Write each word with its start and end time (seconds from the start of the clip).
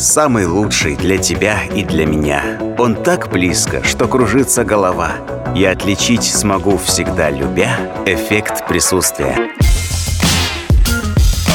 самый 0.00 0.46
лучший 0.46 0.96
для 0.96 1.18
тебя 1.18 1.64
и 1.64 1.84
для 1.84 2.06
меня. 2.06 2.58
Он 2.78 2.94
так 2.96 3.30
близко, 3.30 3.84
что 3.84 4.08
кружится 4.08 4.64
голова. 4.64 5.12
Я 5.54 5.72
отличить 5.72 6.24
смогу 6.24 6.78
всегда, 6.78 7.30
любя 7.30 7.76
эффект 8.06 8.66
присутствия. 8.66 9.36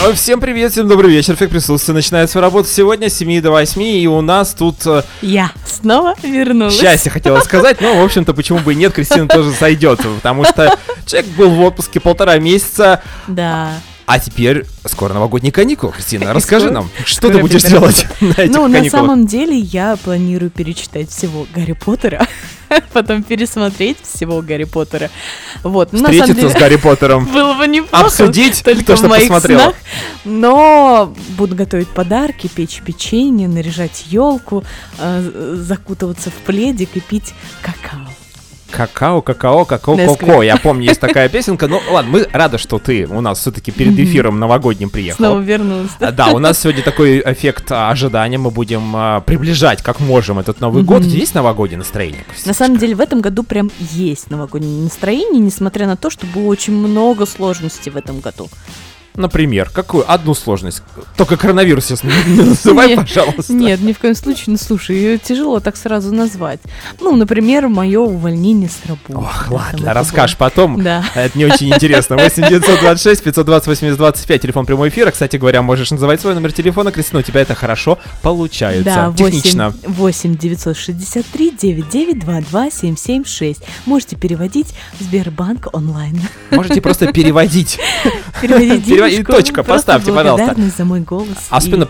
А, 0.03 0.13
Всем 0.13 0.39
привет, 0.39 0.73
всем 0.73 0.87
добрый 0.87 1.09
вечер. 1.09 1.33
Эффект 1.33 1.51
присутствия 1.53 1.93
начинает 1.95 2.29
свою 2.29 2.43
работу 2.43 2.69
сегодня 2.69 3.09
с 3.09 3.15
7 3.15 3.41
до 3.41 3.49
8, 3.49 3.81
и 3.81 4.07
у 4.07 4.21
нас 4.21 4.53
тут 4.53 4.85
э, 4.85 5.01
Я 5.21 5.51
снова 5.65 6.13
вернулась. 6.21 6.79
счастье 6.79 7.09
хотела 7.09 7.39
сказать, 7.39 7.81
но, 7.81 7.99
в 7.99 8.03
общем-то, 8.03 8.33
почему 8.33 8.59
бы 8.59 8.73
и 8.73 8.75
нет, 8.75 8.93
Кристина 8.93 9.27
тоже 9.27 9.51
сойдет, 9.51 9.99
потому 10.17 10.43
что 10.43 10.77
человек 11.07 11.31
был 11.31 11.49
в 11.49 11.61
отпуске 11.61 11.99
полтора 11.99 12.37
месяца, 12.37 13.01
Да. 13.27 13.71
А 14.05 14.19
теперь 14.19 14.65
скоро 14.85 15.13
новогодние 15.13 15.51
каникулы. 15.51 15.93
Кристина, 15.93 16.33
расскажи 16.33 16.71
нам, 16.71 16.89
что 17.05 17.29
ты 17.29 17.39
будешь 17.39 17.63
делать 17.63 18.05
на 18.21 18.33
этих 18.33 18.55
Ну, 18.55 18.67
на 18.67 18.87
самом 18.89 19.25
деле, 19.25 19.57
я 19.57 19.95
планирую 19.97 20.51
перечитать 20.51 21.09
всего 21.09 21.47
Гарри 21.53 21.73
Поттера, 21.73 22.27
потом 22.93 23.23
пересмотреть 23.23 23.97
всего 24.03 24.41
Гарри 24.41 24.65
Поттера. 24.65 25.09
Вот. 25.63 25.91
ну, 25.91 26.03
Встретиться 26.03 26.49
с 26.49 26.53
Гарри 26.53 26.75
Поттером, 26.75 27.25
Было 27.33 27.55
бы 27.55 27.67
неплохо. 27.67 28.05
обсудить 28.05 28.63
то, 28.63 28.95
что 28.95 29.09
посмотрела. 29.09 29.73
Но 30.23 31.13
буду 31.37 31.55
готовить 31.55 31.87
подарки, 31.89 32.47
печь 32.47 32.81
печенье, 32.85 33.47
наряжать 33.47 34.05
елку, 34.07 34.63
закутываться 34.99 36.29
в 36.29 36.33
пледик 36.45 36.89
и 36.95 36.99
пить 36.99 37.33
какао. 37.61 38.07
Какао, 38.75 39.21
какао, 39.21 39.63
какао, 39.63 39.95
коко. 39.95 40.43
Я 40.43 40.57
помню, 40.57 40.89
есть 40.89 40.99
такая 40.99 41.29
песенка. 41.29 41.67
Ну, 41.67 41.81
ладно, 41.89 42.11
мы 42.11 42.27
рады, 42.33 42.57
что 42.57 42.77
ты 42.77 43.07
у 43.07 43.21
нас 43.21 43.39
все-таки 43.39 43.71
перед 43.71 43.97
эфиром 43.97 44.39
новогодним 44.39 44.89
приехал. 44.89 45.17
Снова 45.17 45.39
вернулась. 45.39 45.91
А, 45.99 46.11
Да, 46.11 46.29
у 46.31 46.39
нас 46.39 46.59
сегодня 46.59 46.83
такой 46.83 47.19
эффект 47.19 47.71
а, 47.71 47.89
ожидания. 47.89 48.37
Мы 48.37 48.51
будем 48.51 48.93
а, 48.95 49.21
приближать 49.21 49.81
как 49.81 49.99
можем 49.99 50.39
этот 50.39 50.59
Новый 50.59 50.83
год. 50.83 51.03
Есть 51.03 51.35
новогоднее 51.35 51.77
настроение? 51.77 52.25
На 52.45 52.53
самом 52.53 52.77
деле 52.77 52.95
в 52.95 52.99
этом 52.99 53.21
году 53.21 53.43
прям 53.43 53.71
есть 53.79 54.29
новогоднее 54.29 54.83
настроение, 54.83 55.39
несмотря 55.39 55.87
на 55.87 55.95
то, 55.95 56.09
что 56.09 56.25
было 56.25 56.47
очень 56.47 56.73
много 56.73 57.25
сложностей 57.25 57.91
в 57.91 57.97
этом 57.97 58.19
году. 58.19 58.49
Например, 59.15 59.69
какую? 59.73 60.09
Одну 60.11 60.33
сложность. 60.33 60.81
Только 61.17 61.37
коронавирус 61.37 61.85
сейчас 61.85 62.03
не 62.03 62.11
называй, 62.43 62.89
Нет, 62.89 62.99
пожалуйста. 62.99 63.53
Нет, 63.53 63.81
ни 63.81 63.93
в 63.93 63.99
коем 63.99 64.15
случае, 64.15 64.43
ну 64.47 64.57
слушай, 64.57 64.95
её 64.95 65.17
тяжело 65.17 65.59
так 65.59 65.77
сразу 65.77 66.13
назвать. 66.13 66.59
Ну, 66.99 67.15
например, 67.15 67.67
мое 67.67 67.99
увольнение 67.99 68.69
с 68.69 68.85
работы. 68.87 69.15
Ох, 69.15 69.51
ладно, 69.51 69.93
расскажешь 69.93 70.37
было. 70.37 70.49
потом. 70.49 70.83
Да. 70.83 71.03
Это 71.15 71.37
не 71.37 71.45
очень 71.45 71.69
интересно. 71.73 72.17
8 72.17 72.47
926 72.49 73.23
520 73.23 73.67
8025, 73.67 74.41
телефон 74.41 74.65
прямого 74.65 74.89
эфира. 74.89 75.11
Кстати 75.11 75.37
говоря, 75.37 75.61
можешь 75.61 75.91
называть 75.91 76.21
свой 76.21 76.33
номер 76.33 76.51
телефона. 76.51 76.91
Кристина, 76.91 77.19
у 77.19 77.23
тебя 77.23 77.41
это 77.41 77.55
хорошо 77.55 77.97
получается. 78.21 78.83
Да, 78.83 79.09
8, 79.11 79.25
Технично. 79.35 79.73
8 79.87 80.35
963 80.37 81.51
9922 81.61 82.71
776. 82.71 83.61
Можете 83.85 84.15
переводить 84.15 84.67
в 84.99 85.03
Сбербанк 85.03 85.67
онлайн. 85.73 86.19
Можете 86.51 86.81
просто 86.81 87.11
переводить. 87.11 87.79
Переводить 88.41 88.85
Перево- 88.87 89.04
и 89.07 89.23
точка, 89.23 89.63
Просто 89.63 89.93
поставьте, 89.93 90.11
пожалуйста. 90.13 90.55
за 90.77 90.85
мой 90.85 91.01
голос 91.01 91.27
Особенно 91.49 91.87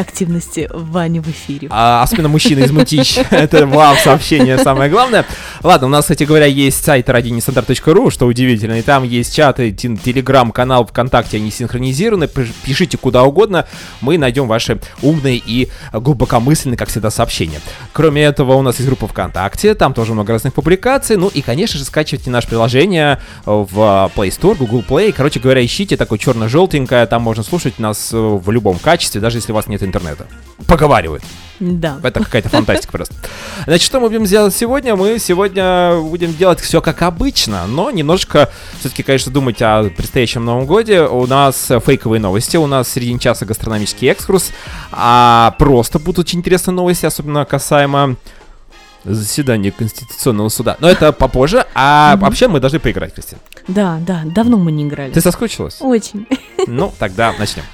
активности 0.00 0.68
Вани 0.72 1.20
в 1.20 1.28
эфире. 1.28 1.68
А, 1.70 2.02
особенно 2.02 2.28
мужчина 2.28 2.60
из 2.60 2.70
Мутич. 2.70 3.18
Это 3.30 3.66
вау, 3.66 3.96
сообщение 3.96 4.58
самое 4.58 4.90
главное. 4.90 5.26
Ладно, 5.62 5.86
у 5.86 5.90
нас, 5.90 6.04
кстати 6.04 6.24
говоря, 6.24 6.46
есть 6.46 6.82
сайт 6.82 7.08
radioneстандарт.ру, 7.08 8.10
что 8.10 8.26
удивительно, 8.26 8.78
и 8.78 8.82
там 8.82 9.04
есть 9.04 9.34
чаты, 9.34 9.70
телеграм-канал 9.72 10.86
ВКонтакте, 10.86 11.36
они 11.36 11.50
синхронизированы, 11.50 12.24
Пиш- 12.24 12.52
пишите 12.64 12.96
куда 12.96 13.24
угодно, 13.24 13.66
мы 14.00 14.18
найдем 14.18 14.48
ваши 14.48 14.80
умные 15.02 15.36
и 15.44 15.68
глубокомысленные, 15.92 16.76
как 16.76 16.88
всегда, 16.88 17.10
сообщения. 17.10 17.60
Кроме 17.92 18.22
этого, 18.22 18.54
у 18.54 18.62
нас 18.62 18.76
есть 18.76 18.86
группа 18.86 19.06
ВКонтакте, 19.06 19.74
там 19.74 19.94
тоже 19.94 20.14
много 20.14 20.32
разных 20.32 20.54
публикаций, 20.54 21.16
ну 21.16 21.28
и, 21.28 21.42
конечно 21.42 21.78
же, 21.78 21.84
скачивайте 21.84 22.30
наше 22.30 22.48
приложение 22.48 23.20
в 23.44 24.10
Play 24.16 24.28
Store, 24.28 24.56
Google 24.56 24.84
Play, 24.88 25.12
короче 25.12 25.40
говоря, 25.40 25.64
ищите 25.64 25.96
такое 25.96 26.18
черно-желтенькое, 26.18 27.06
там 27.06 27.22
можно 27.22 27.42
слушать 27.42 27.78
нас 27.78 28.10
э, 28.12 28.16
в 28.16 28.50
любом 28.50 28.78
качестве, 28.78 29.20
даже 29.20 29.38
если 29.38 29.52
у 29.52 29.54
вас 29.54 29.66
нет 29.66 29.82
интернета. 29.82 29.89
Поговаривают. 30.66 31.22
Да. 31.58 31.98
Это 32.02 32.20
какая-то 32.20 32.48
фантастика 32.48 32.90
просто. 32.92 33.14
Значит, 33.66 33.84
что 33.84 34.00
мы 34.00 34.08
будем 34.08 34.24
делать 34.24 34.54
сегодня? 34.54 34.96
Мы 34.96 35.18
сегодня 35.18 35.94
будем 36.00 36.34
делать 36.34 36.58
все 36.60 36.80
как 36.80 37.02
обычно, 37.02 37.66
но 37.66 37.90
немножко 37.90 38.48
все-таки, 38.78 39.02
конечно, 39.02 39.30
думать 39.30 39.60
о 39.60 39.90
предстоящем 39.90 40.44
Новом 40.44 40.64
Годе. 40.64 41.02
У 41.02 41.26
нас 41.26 41.70
фейковые 41.84 42.18
новости, 42.20 42.56
у 42.56 42.66
нас 42.66 42.86
в 42.86 42.90
середине 42.92 43.18
часа 43.18 43.44
гастрономический 43.44 44.08
экскурс, 44.08 44.52
а 44.90 45.54
просто 45.58 45.98
будут 45.98 46.20
очень 46.20 46.38
интересные 46.38 46.74
новости, 46.74 47.04
особенно 47.04 47.44
касаемо 47.44 48.16
заседания 49.04 49.70
Конституционного 49.70 50.48
суда. 50.50 50.76
Но 50.80 50.88
это 50.88 51.12
попозже, 51.12 51.66
а 51.74 52.12
Мгм. 52.16 52.20
вообще 52.24 52.48
мы 52.48 52.60
должны 52.60 52.78
поиграть, 52.78 53.14
Кристина. 53.14 53.40
Да, 53.68 53.98
да, 54.06 54.22
давно 54.24 54.56
мы 54.56 54.72
не 54.72 54.84
играли. 54.84 55.12
Ты 55.12 55.20
соскучилась? 55.20 55.76
Очень. 55.80 56.26
Ну, 56.66 56.92
тогда 56.98 57.34
начнем. 57.38 57.64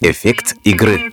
Эффект 0.00 0.54
игры. 0.64 1.12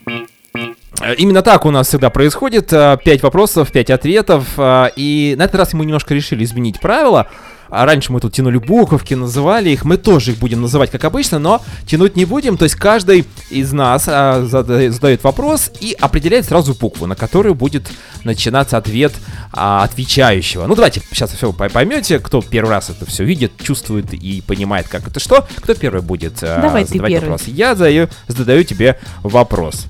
Э, 1.01 1.13
Именно 1.15 1.41
так 1.41 1.65
у 1.65 1.71
нас 1.71 1.87
всегда 1.87 2.09
происходит. 2.09 2.71
э, 2.73 2.97
Пять 3.03 3.21
вопросов, 3.21 3.71
пять 3.71 3.89
ответов. 3.89 4.47
э, 4.57 4.89
И 4.95 5.35
на 5.37 5.43
этот 5.43 5.55
раз 5.55 5.73
мы 5.73 5.85
немножко 5.85 6.13
решили 6.13 6.43
изменить 6.43 6.79
правила. 6.79 7.29
А 7.69 7.85
раньше 7.85 8.11
мы 8.11 8.19
тут 8.19 8.33
тянули 8.33 8.57
буковки, 8.57 9.13
называли 9.13 9.69
их. 9.69 9.83
Мы 9.85 9.97
тоже 9.97 10.31
их 10.31 10.37
будем 10.37 10.61
называть 10.61 10.91
как 10.91 11.03
обычно, 11.03 11.39
но 11.39 11.61
тянуть 11.85 12.15
не 12.15 12.25
будем. 12.25 12.57
То 12.57 12.63
есть 12.63 12.75
каждый 12.75 13.25
из 13.49 13.73
нас 13.73 14.05
а, 14.07 14.43
зада- 14.45 14.89
задает 14.91 15.23
вопрос 15.23 15.71
и 15.79 15.95
определяет 15.99 16.45
сразу 16.45 16.73
букву, 16.73 17.07
на 17.07 17.15
которую 17.15 17.55
будет 17.55 17.89
начинаться 18.23 18.77
ответ 18.77 19.13
а, 19.51 19.83
отвечающего. 19.83 20.65
Ну 20.65 20.75
давайте 20.75 21.01
сейчас 21.11 21.31
все 21.31 21.51
поймете, 21.53 22.19
кто 22.19 22.41
первый 22.41 22.69
раз 22.69 22.89
это 22.89 23.05
все 23.05 23.23
видит, 23.23 23.51
чувствует 23.61 24.13
и 24.13 24.41
понимает, 24.45 24.87
как 24.87 25.07
это 25.07 25.19
что. 25.19 25.47
Кто 25.57 25.73
первый 25.73 26.01
будет 26.01 26.41
э, 26.41 26.59
Давай 26.61 26.85
задавать 26.85 27.11
первый. 27.11 27.29
вопрос? 27.29 27.47
Я 27.47 27.75
задаю, 27.75 28.07
задаю 28.27 28.63
тебе 28.63 28.99
вопрос. 29.23 29.85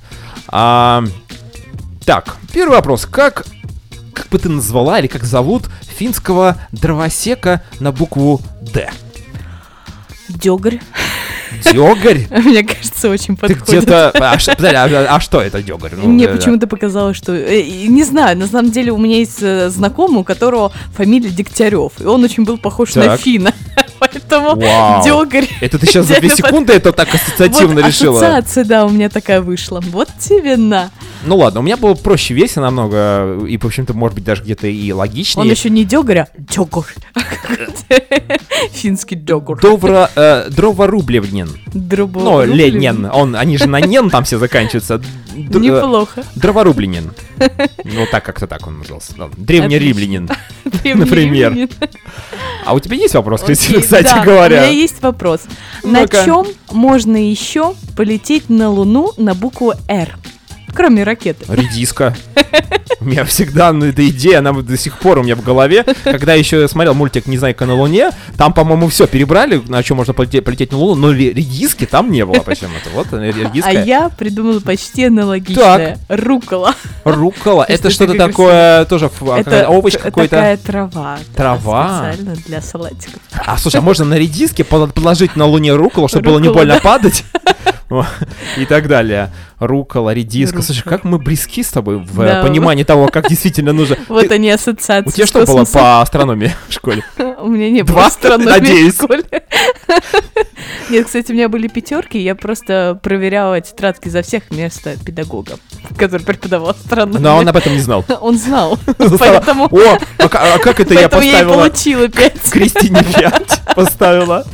А, 0.47 1.03
так, 2.05 2.38
первый 2.53 2.75
вопрос. 2.75 3.05
Как, 3.05 3.45
как 4.17 4.29
бы 4.29 4.39
ты 4.39 4.50
назвала 4.50 5.00
или 5.00 5.07
как 5.07 5.23
зовут 5.23 5.66
финского 5.97 6.57
дровосека 6.72 7.61
на 7.79 7.91
букву 7.91 8.41
«Д»? 8.73 8.89
Дёгарь. 10.29 10.81
Дёгарь? 11.72 12.27
Мне 12.44 12.63
кажется, 12.63 13.09
очень 13.09 13.38
Ты 13.38 13.47
подходит. 13.56 13.63
где-то... 13.83 14.09
А, 14.09 14.38
подожди, 14.38 14.75
а- 14.75 15.16
а 15.16 15.19
что 15.22 15.41
это 15.41 15.63
дёгарь? 15.63 15.94
Ну, 15.95 16.09
Мне 16.09 16.25
да, 16.27 16.33
да. 16.33 16.38
почему-то 16.38 16.67
показалось, 16.67 17.16
что... 17.16 17.33
э, 17.33 17.63
Не 17.63 18.03
знаю, 18.03 18.38
на 18.38 18.47
самом 18.47 18.72
деле 18.72 18.91
у 18.91 18.97
меня 18.97 19.17
есть 19.19 19.38
э, 19.41 19.69
знакомый, 19.69 20.22
у 20.22 20.23
которого 20.25 20.73
фамилия 20.94 21.29
Дегтярев, 21.29 21.94
и 22.00 22.03
он 22.03 22.23
очень 22.25 22.44
был 22.44 22.57
похож 22.57 22.95
на 22.95 23.03
Так. 23.06 23.22
Фина. 23.22 23.53
Поэтому 24.00 24.56
Вау. 24.59 25.03
Дёгарь. 25.06 25.47
Это 25.61 25.79
ты 25.79 25.85
сейчас 25.88 26.06
за 26.07 26.16
две 26.19 26.27
Идеально 26.27 26.35
под- 26.41 26.45
секунды 26.50 26.73
это 26.73 26.91
так 26.91 27.16
ассоциативно 27.16 27.75
Вот 27.81 27.88
решила? 27.88 28.17
ассоциация, 28.19 28.66
да, 28.66 28.85
у 28.85 28.89
меня 28.89 29.07
такая 29.09 29.41
вышла. 29.41 29.79
Вот 29.79 30.09
тебе 30.19 30.57
на. 30.57 30.91
Ну 31.27 31.35
ладно, 31.38 31.59
у 31.59 31.63
меня 31.63 31.75
было 31.75 31.93
проще 31.93 32.33
веся 32.33 32.61
намного, 32.61 33.38
и, 33.45 33.57
в 33.57 33.65
общем-то, 33.65 33.93
может 33.93 34.15
быть, 34.15 34.23
даже 34.23 34.43
где-то 34.43 34.67
и 34.67 34.91
логичнее. 34.93 35.43
Он 35.43 35.51
еще 35.51 35.69
не 35.69 35.83
Дёгарь, 35.83 36.19
а 36.19 36.27
Дёгор. 36.38 36.85
Финский 38.71 39.15
Дёгор. 39.17 39.59
Довра, 39.59 40.09
э, 40.15 40.47
Дроворублевнин. 40.49 41.49
Дробо- 41.67 42.21
Ну. 42.23 42.45
Ленин, 42.45 43.09
он, 43.11 43.35
они 43.35 43.57
же 43.57 43.67
на 43.67 43.81
нен 43.81 44.09
там 44.09 44.23
все 44.23 44.38
заканчиваются. 44.39 44.99
Д- 44.99 45.05
э, 45.35 45.59
Неплохо. 45.59 46.23
Дроворубленин. 46.35 47.11
Ну, 47.83 48.05
так 48.09 48.23
как-то 48.23 48.47
так 48.47 48.65
он 48.65 48.79
назывался. 48.79 49.13
Древнеримлянин. 49.38 50.29
Например. 50.95 51.67
А 52.65 52.73
у 52.73 52.79
тебя 52.79 52.95
есть 52.95 53.13
вопрос, 53.15 53.41
Кристина, 53.44 53.81
кстати 53.81 54.05
да, 54.13 54.23
говоря? 54.23 54.57
У 54.63 54.65
меня 54.65 54.71
есть 54.71 55.01
вопрос. 55.01 55.41
На 55.83 56.07
чем 56.07 56.47
можно 56.71 57.18
еще 57.18 57.75
полететь 57.95 58.50
на 58.50 58.69
Луну 58.69 59.12
на 59.18 59.33
букву 59.35 59.73
Р? 59.88 60.18
Кроме 60.77 61.03
ракеты. 61.03 61.44
Редиска. 61.47 62.15
У 63.00 63.06
меня 63.06 63.25
всегда 63.25 63.74
ну, 63.74 63.85
эта 63.85 64.07
идея, 64.09 64.39
она 64.39 64.53
до 64.53 64.77
сих 64.77 65.00
пор 65.00 65.19
у 65.19 65.24
меня 65.24 65.35
в 65.35 65.44
голове. 65.44 65.83
Когда 66.03 66.33
еще 66.33 66.68
смотрел 66.68 66.94
мультик 66.94 67.27
«Незнайка 67.27 67.65
на 67.65 67.75
Луне», 67.75 68.12
там, 68.38 68.53
по-моему, 68.53 68.88
все 68.88 69.07
перебрали, 69.07 69.62
на 69.68 69.83
чем 69.83 69.97
можно 69.97 70.13
полететь, 70.13 70.44
полететь 70.44 70.71
на 70.71 70.77
Луну, 70.77 70.95
но 70.95 71.13
ре- 71.13 71.31
редиски 71.31 71.85
там 71.85 72.12
не 72.12 72.25
было 72.25 72.41
почему-то. 72.41 72.89
Вот 72.94 73.07
редиска. 73.12 73.69
А 73.69 73.71
я 73.71 74.09
придумала 74.09 74.59
почти 74.59 75.06
аналогичное. 75.06 75.97
Рукола. 76.09 76.74
Рукола. 77.03 77.65
Если 77.68 77.85
Это 77.85 77.94
что-то 77.94 78.13
такое 78.15 78.85
тоже 78.85 79.09
а, 79.21 79.39
Это 79.39 79.69
овощ 79.69 79.97
какой-то. 79.97 80.30
такая 80.30 80.57
трава. 80.57 81.19
Трава? 81.35 82.12
Специально 82.12 82.35
для 82.47 82.62
салатиков. 82.62 83.19
А 83.31 83.57
слушай, 83.57 83.77
а 83.77 83.81
можно 83.81 84.06
на 84.06 84.15
редиске 84.15 84.63
подложить 84.63 85.35
на 85.35 85.45
Луне 85.45 85.73
руколу, 85.73 86.07
чтобы 86.07 86.25
было 86.25 86.39
не 86.39 86.50
больно 86.50 86.75
да. 86.75 86.80
падать? 86.81 87.23
И 88.58 88.66
так 88.66 88.88
далее. 88.88 89.31
Рукола, 89.60 90.14
редиска. 90.14 90.62
Слушай, 90.62 90.84
как 90.84 91.04
мы 91.04 91.18
близки 91.18 91.64
с 91.64 91.69
тобой 91.69 91.98
в 91.98 92.42
понимании 92.42 92.84
того, 92.84 93.08
как 93.08 93.28
действительно 93.30 93.74
нужно. 93.74 93.98
Вот 94.08 94.31
они 94.31 94.50
ассоциации. 94.50 95.10
У 95.10 95.12
тебя 95.12 95.25
что 95.28 95.46
было 95.46 95.66
по 95.66 96.02
астрономии 96.02 96.54
в 96.68 96.74
школе? 96.74 97.04
У 97.42 97.48
меня 97.48 97.69
не 97.69 97.84
было 97.84 97.94
Два? 97.94 98.06
астрономии 98.08 98.90
в 98.90 98.94
школе. 98.94 99.24
Нет, 100.90 101.06
кстати, 101.06 101.31
у 101.31 101.36
меня 101.36 101.50
были 101.50 101.68
пятерки, 101.68 102.18
я 102.18 102.36
просто 102.36 103.00
проверяла 103.02 103.60
тетрадки 103.62 104.10
за 104.10 104.22
всех 104.22 104.44
вместо 104.50 104.96
педагога, 104.98 105.58
который 105.98 106.24
преподавал 106.24 106.75
странно. 106.75 107.19
Но 107.19 107.38
он 107.38 107.48
об 107.48 107.56
этом 107.56 107.74
не 107.74 107.80
знал. 107.80 108.06
Он 108.22 108.38
знал, 108.38 108.78
поэтому, 108.98 109.66
О, 109.66 109.98
а 110.19 110.28
а 110.56 110.60
как 110.60 110.80
это 110.80 110.94
я 110.94 111.10
поэтому 111.10 111.24
я 111.24 111.31
поставила? 111.34 111.54
получила 111.54 112.08
пять. 112.08 112.52
Кристине 112.52 113.04
5 113.04 113.62
поставила. 113.75 114.46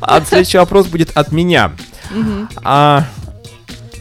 А 0.00 0.20
следующий 0.22 0.58
вопрос 0.58 0.86
будет 0.86 1.10
от 1.16 1.32
меня. 1.32 1.72
А 2.62 3.04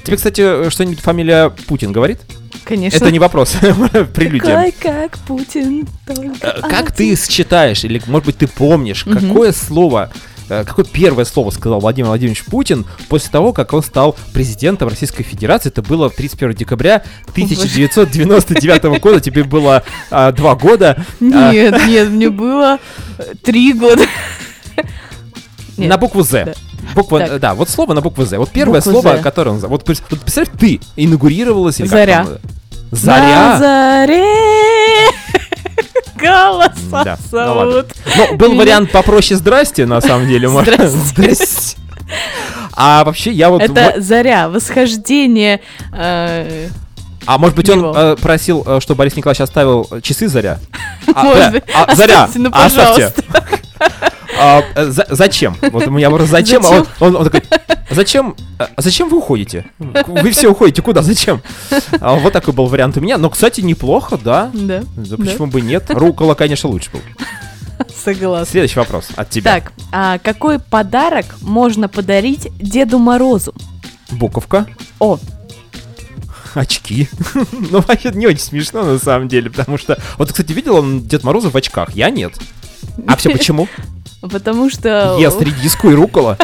тебе, 0.04 0.18
кстати, 0.18 0.69
что-нибудь 0.69 1.00
фамилия 1.01 1.50
Путин 1.68 1.92
говорит? 1.92 2.19
Конечно. 2.63 2.98
Это 2.98 3.12
не 3.12 3.19
вопрос, 3.19 3.51
прелюдия. 4.13 4.56
Такой, 4.56 4.71
как 4.80 5.18
Путин, 5.19 5.88
только 6.06 6.33
Э, 6.42 6.62
Как 6.62 6.92
ты 6.92 7.15
считаешь, 7.15 7.83
или, 7.86 8.01
может 8.07 8.25
быть, 8.25 8.38
ты 8.38 8.48
помнишь, 8.48 9.06
какое 9.06 9.54
слово, 9.54 10.12
э, 10.50 10.65
какое 10.65 10.83
первое 10.83 11.24
слово 11.24 11.51
сказал 11.51 11.80
Владимир 11.80 12.07
Владимирович 12.09 12.44
Путин 12.44 12.86
после 13.07 13.31
того, 13.31 13.54
как 13.54 13.71
он 13.71 13.81
стал 13.83 14.18
президентом 14.33 14.89
Российской 14.89 15.24
Федерации? 15.24 15.69
Это 15.69 15.81
было 15.81 16.09
31 16.09 16.56
декабря 16.56 17.04
1999 17.30 19.01
года, 19.01 19.21
тебе 19.21 19.45
было 19.45 19.83
а, 20.12 20.33
два 20.33 20.56
года. 20.56 21.06
А, 21.21 21.54
Нет, 21.54 21.88
нет, 21.88 22.09
мне 22.09 22.30
было 22.30 22.80
три 23.44 23.71
года. 23.71 24.04
Нет. 25.77 25.89
На 25.89 25.98
букву 25.98 26.24
«З». 26.24 26.45
Да. 26.45 26.54
Буква, 26.95 27.19
Так. 27.19 27.39
да, 27.39 27.53
вот 27.53 27.69
слово 27.69 27.94
на 27.94 28.01
букву 28.01 28.25
«З». 28.25 28.38
Вот 28.38 28.50
первое 28.50 28.79
Букву 28.81 28.91
слово, 29.01 29.18
«З». 29.18 29.21
которое 29.24 29.51
он... 29.51 29.57
Вот, 29.59 29.88
вот 29.88 30.19
представь, 30.21 30.47
ты 30.59 30.79
инаугурировалась... 30.95 31.79
или 31.79 31.88
как 31.88 31.97
Заря. 31.97 32.18
там, 32.24 32.27
э, 32.33 32.38
На 32.91 32.97
Заря. 32.97 33.57
заре 33.59 34.24
голоса 36.19 37.03
Да, 37.03 37.18
ну 37.31 37.38
зовут. 37.38 37.85
Ну, 38.18 38.38
был 38.38 38.50
Меня. 38.50 38.59
вариант 38.62 38.91
попроще 38.91 39.38
«Здрасте», 39.38 39.85
на 39.85 40.01
самом 40.01 40.27
деле. 40.27 40.50
Здрасте. 40.50 41.77
А 42.80 43.03
вообще, 43.03 43.31
я 43.31 43.50
вот... 43.50 43.62
Это 43.62 43.95
заря, 43.97 44.50
восхождение. 44.50 45.62
э, 45.91 46.68
А 47.25 47.38
может 47.39 47.56
быть, 47.56 47.68
он 47.71 47.83
э, 47.94 48.15
просил, 48.18 48.63
э, 48.65 48.80
чтобы 48.81 49.00
Борис 49.00 49.15
Николаевич 49.15 49.41
оставил 49.41 49.89
часы 50.03 50.27
Заря? 50.27 50.59
А, 51.15 51.23
Может 51.23 51.51
быть. 51.53 51.63
а, 51.73 51.95
Заря, 51.95 52.30
ну, 52.35 52.50
оставьте. 52.53 53.13
А, 54.39 54.63
э, 54.75 54.85
за- 54.91 55.07
зачем? 55.09 55.55
Вот 55.71 55.87
у 55.87 55.91
меня 55.91 56.09
вопрос, 56.09 56.29
зачем? 56.29 56.65
А 56.65 56.69
он, 56.69 56.87
он- 56.99 57.15
он 57.17 57.23
такой, 57.29 57.43
зачем? 57.91 58.35
э, 58.59 58.67
Зачем 58.77 59.09
вы 59.09 59.17
уходите? 59.17 59.65
Вы 59.79 60.31
все 60.31 60.49
уходите, 60.49 60.81
куда? 60.81 61.01
Зачем? 61.01 61.41
А, 62.01 62.15
Вот 62.15 62.33
такой 62.33 62.53
был 62.53 62.65
вариант 62.67 62.97
у 62.97 63.01
меня. 63.01 63.17
Но, 63.17 63.29
кстати, 63.29 63.61
неплохо, 63.61 64.17
да. 64.17 64.49
Да, 64.53 64.83
Да 64.95 65.17
почему 65.17 65.47
бы 65.47 65.61
нет? 65.61 65.85
Рукола, 65.89 66.33
конечно, 66.35 66.69
лучше 66.69 66.89
был. 66.91 67.01
согласна. 67.95 68.45
Следующий 68.51 68.79
вопрос 68.79 69.09
от 69.15 69.29
тебя. 69.29 69.53
Так, 69.59 69.71
а 69.91 70.17
какой 70.19 70.59
подарок 70.59 71.25
можно 71.41 71.87
подарить 71.87 72.47
Деду 72.59 72.97
Морозу? 72.99 73.53
Буковка. 74.11 74.65
О, 74.99 75.17
Очки. 76.55 77.07
Ну, 77.51 77.81
вообще 77.81 78.11
не 78.13 78.25
очень 78.27 78.39
смешно, 78.39 78.83
на 78.83 78.97
самом 78.99 79.27
деле, 79.27 79.49
потому 79.51 79.77
что... 79.77 79.99
Вот, 80.17 80.29
кстати, 80.31 80.51
видел 80.53 80.77
он 80.77 81.01
Дед 81.01 81.23
Мороза 81.23 81.49
в 81.51 81.55
очках? 81.55 81.93
Я 81.95 82.09
нет. 82.09 82.33
А 83.07 83.15
все 83.15 83.29
почему? 83.29 83.67
Потому 84.29 84.69
что... 84.69 85.18
Ест 85.19 85.41
редиску 85.41 85.89
и 85.89 85.94
рукола. 85.94 86.38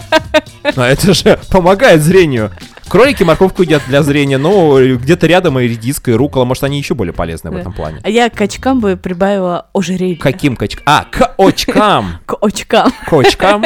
Но 0.75 0.85
это 0.85 1.13
же 1.13 1.39
помогает 1.49 2.01
зрению. 2.01 2.51
Кролики 2.89 3.23
морковку 3.23 3.63
едят 3.63 3.81
для 3.87 4.03
зрения, 4.03 4.37
но 4.37 4.79
где-то 4.79 5.25
рядом 5.25 5.59
и 5.59 5.63
редиска, 5.63 6.11
и 6.11 6.13
рукола. 6.13 6.45
Может, 6.45 6.63
они 6.63 6.77
еще 6.77 6.93
более 6.93 7.13
полезны 7.13 7.49
в 7.49 7.55
этом 7.55 7.73
плане. 7.73 7.99
А 8.03 8.09
я 8.09 8.29
к 8.29 8.39
очкам 8.39 8.81
бы 8.81 8.97
прибавила 8.97 9.67
ожерелье. 9.73 10.17
Каким 10.17 10.55
качкам? 10.55 10.83
А, 10.85 11.05
к 11.11 11.33
очкам. 11.37 12.19
К 12.25 12.35
очкам. 12.41 12.93
К 13.07 13.13
очкам. 13.19 13.65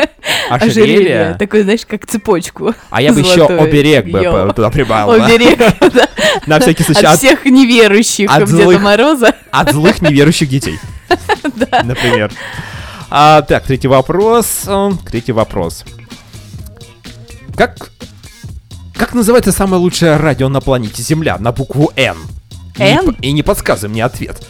Ожерелье. 0.49 1.35
Такой, 1.37 1.63
знаешь, 1.63 1.85
как 1.85 2.05
цепочку. 2.05 2.73
А 2.89 3.01
я 3.01 3.11
бы 3.11 3.19
еще 3.19 3.45
оберег 3.47 4.09
бы 4.09 4.53
туда 4.55 4.69
прибавил. 4.69 5.17
да. 5.17 5.25
Оберег, 5.25 5.57
да. 5.57 6.07
На 6.45 6.59
всякий 6.59 6.83
случай. 6.83 7.05
От 7.05 7.17
всех 7.17 7.43
неверующих 7.45 8.29
Деда. 8.45 8.79
Мороза. 8.79 9.35
от 9.51 9.71
злых 9.71 10.01
неверующих 10.01 10.47
детей. 10.47 10.79
Например. 11.83 12.31
А, 13.09 13.41
так, 13.41 13.63
третий 13.65 13.87
вопрос. 13.87 14.63
эм, 14.67 14.97
Третий 14.97 15.31
вопрос. 15.31 15.83
Как... 17.55 17.91
Как 18.95 19.13
называется 19.13 19.51
самое 19.51 19.79
лучшее 19.81 20.17
радио 20.17 20.49
на 20.49 20.59
планете 20.59 21.03
Земля 21.03 21.37
на 21.37 21.51
букву 21.51 21.91
Н? 21.95 22.17
И 22.77 22.81
не 22.81 22.89
Н? 22.97 23.05
по- 23.13 23.21
И 23.21 23.31
не 23.31 23.43
подсказывай 23.43 23.91
мне 23.91 24.03
ответ. 24.03 24.43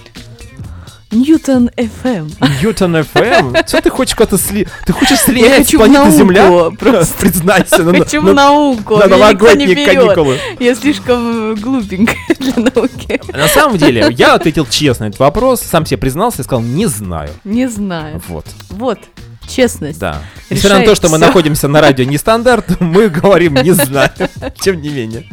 Ньютон 1.10 1.70
FM. 1.78 2.32
Ньютон 2.62 3.02
ФМ? 3.04 3.56
Что 3.66 3.82
ты 3.82 3.90
хочешь 3.90 4.14
куда-то 4.16 4.38
сли... 4.38 4.68
Ты 4.86 4.92
хочешь 4.92 5.12
Я 5.12 5.18
слинять 5.18 5.54
с 5.64 5.66
хочу 5.68 5.78
в 5.78 5.80
планеты 5.80 6.00
науку 6.04 6.18
Земля? 6.18 6.70
просто. 6.78 7.14
Признайся. 7.20 7.84
на- 7.84 7.98
Хочу 8.00 8.22
в 8.22 8.26
на- 8.26 8.34
науку. 8.34 8.98
на 8.98 9.04
не 9.06 9.10
новогодние 9.12 9.86
каникулы. 9.86 10.38
Я 10.60 10.76
слишком 10.76 11.54
э, 11.54 11.56
глупенькая 11.56 12.18
для 12.40 12.56
науки. 12.58 13.22
На 13.34 13.48
самом 13.48 13.78
деле, 13.78 14.08
я 14.12 14.34
ответил 14.36 14.66
честно 14.70 15.06
этот 15.06 15.20
вопрос, 15.20 15.62
сам 15.62 15.86
себе 15.86 15.98
признался 15.98 16.42
и 16.42 16.44
сказал, 16.44 16.62
не 16.62 16.88
знаю. 16.88 17.30
Не 17.46 17.68
знаю. 17.70 18.22
Вот, 18.28 18.46
Вот, 18.72 19.00
честность. 19.48 20.00
да. 20.00 20.22
Несмотря 20.50 20.80
на 20.80 20.86
то, 20.86 20.96
что 20.96 21.08
мы 21.08 21.18
всё. 21.20 21.26
находимся 21.28 21.68
на 21.70 21.80
радио 21.80 22.04
нестандарт, 22.04 22.66
мы 22.82 23.08
говорим 23.08 23.54
не 23.56 23.72
знаю. 23.72 24.12
Тем 24.60 24.82
не 24.82 24.90
менее. 24.90 25.26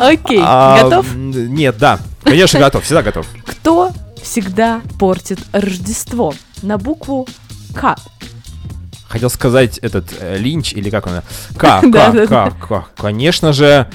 Окей, 0.00 0.40
А, 0.42 0.82
готов? 0.82 1.06
Нет, 1.14 1.76
да. 1.78 2.00
Конечно, 2.24 2.58
готов, 2.58 2.82
всегда 2.84 3.02
готов. 3.02 3.26
Кто 3.46 3.92
всегда 4.30 4.80
портит 5.00 5.40
Рождество? 5.52 6.32
На 6.62 6.78
букву 6.78 7.26
К. 7.74 7.96
Хотел 9.08 9.28
сказать 9.28 9.78
этот 9.78 10.14
э, 10.20 10.38
Линч 10.38 10.72
или 10.72 10.88
как 10.88 11.08
он? 11.08 11.14
К, 11.56 11.80
К, 11.80 12.26
К, 12.28 12.50
К. 12.52 12.84
Конечно 12.96 13.52
же. 13.52 13.88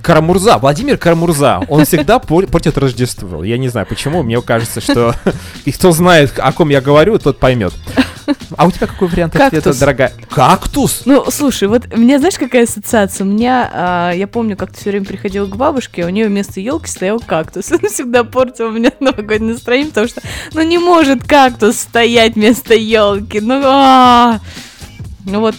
Карамурза, 0.00 0.56
Владимир 0.58 0.96
Карамурза, 0.96 1.60
он 1.68 1.84
всегда 1.84 2.18
пор- 2.18 2.46
портит 2.46 2.76
Рождество. 2.78 3.44
Я 3.44 3.58
не 3.58 3.68
знаю 3.68 3.86
почему, 3.86 4.22
мне 4.22 4.40
кажется, 4.40 4.80
что 4.80 5.14
и 5.66 5.70
кто 5.70 5.92
знает, 5.92 6.38
о 6.38 6.52
ком 6.52 6.70
я 6.70 6.80
говорю, 6.80 7.18
тот 7.18 7.38
поймет. 7.38 7.74
А 8.56 8.66
у 8.66 8.70
тебя 8.70 8.86
какой 8.86 9.08
вариант 9.08 9.34
ответа, 9.34 9.56
Кактус. 9.56 9.78
дорогая? 9.78 10.12
Кактус? 10.30 11.02
Ну, 11.04 11.24
слушай, 11.30 11.68
вот 11.68 11.82
у 11.92 11.98
меня, 11.98 12.18
знаешь, 12.18 12.38
какая 12.38 12.64
ассоциация? 12.64 13.24
У 13.24 13.28
меня, 13.28 13.70
а, 13.72 14.12
я 14.12 14.26
помню, 14.26 14.56
как 14.56 14.72
ты 14.72 14.80
все 14.80 14.90
время 14.90 15.06
приходила 15.06 15.46
к 15.46 15.56
бабушке, 15.56 16.04
а 16.04 16.06
у 16.06 16.10
нее 16.10 16.26
вместо 16.26 16.60
елки 16.60 16.88
стоял 16.88 17.20
кактус. 17.20 17.72
Он 17.72 17.88
всегда 17.88 18.24
портил 18.24 18.70
меня 18.70 18.92
новогоднее 19.00 19.54
настроение, 19.54 19.88
потому 19.88 20.08
что, 20.08 20.20
ну, 20.52 20.62
не 20.62 20.78
может 20.78 21.26
кактус 21.26 21.76
стоять 21.76 22.34
вместо 22.34 22.74
елки. 22.74 23.40
Ну, 23.40 23.60
а. 23.64 24.40
ну 25.24 25.40
вот, 25.40 25.56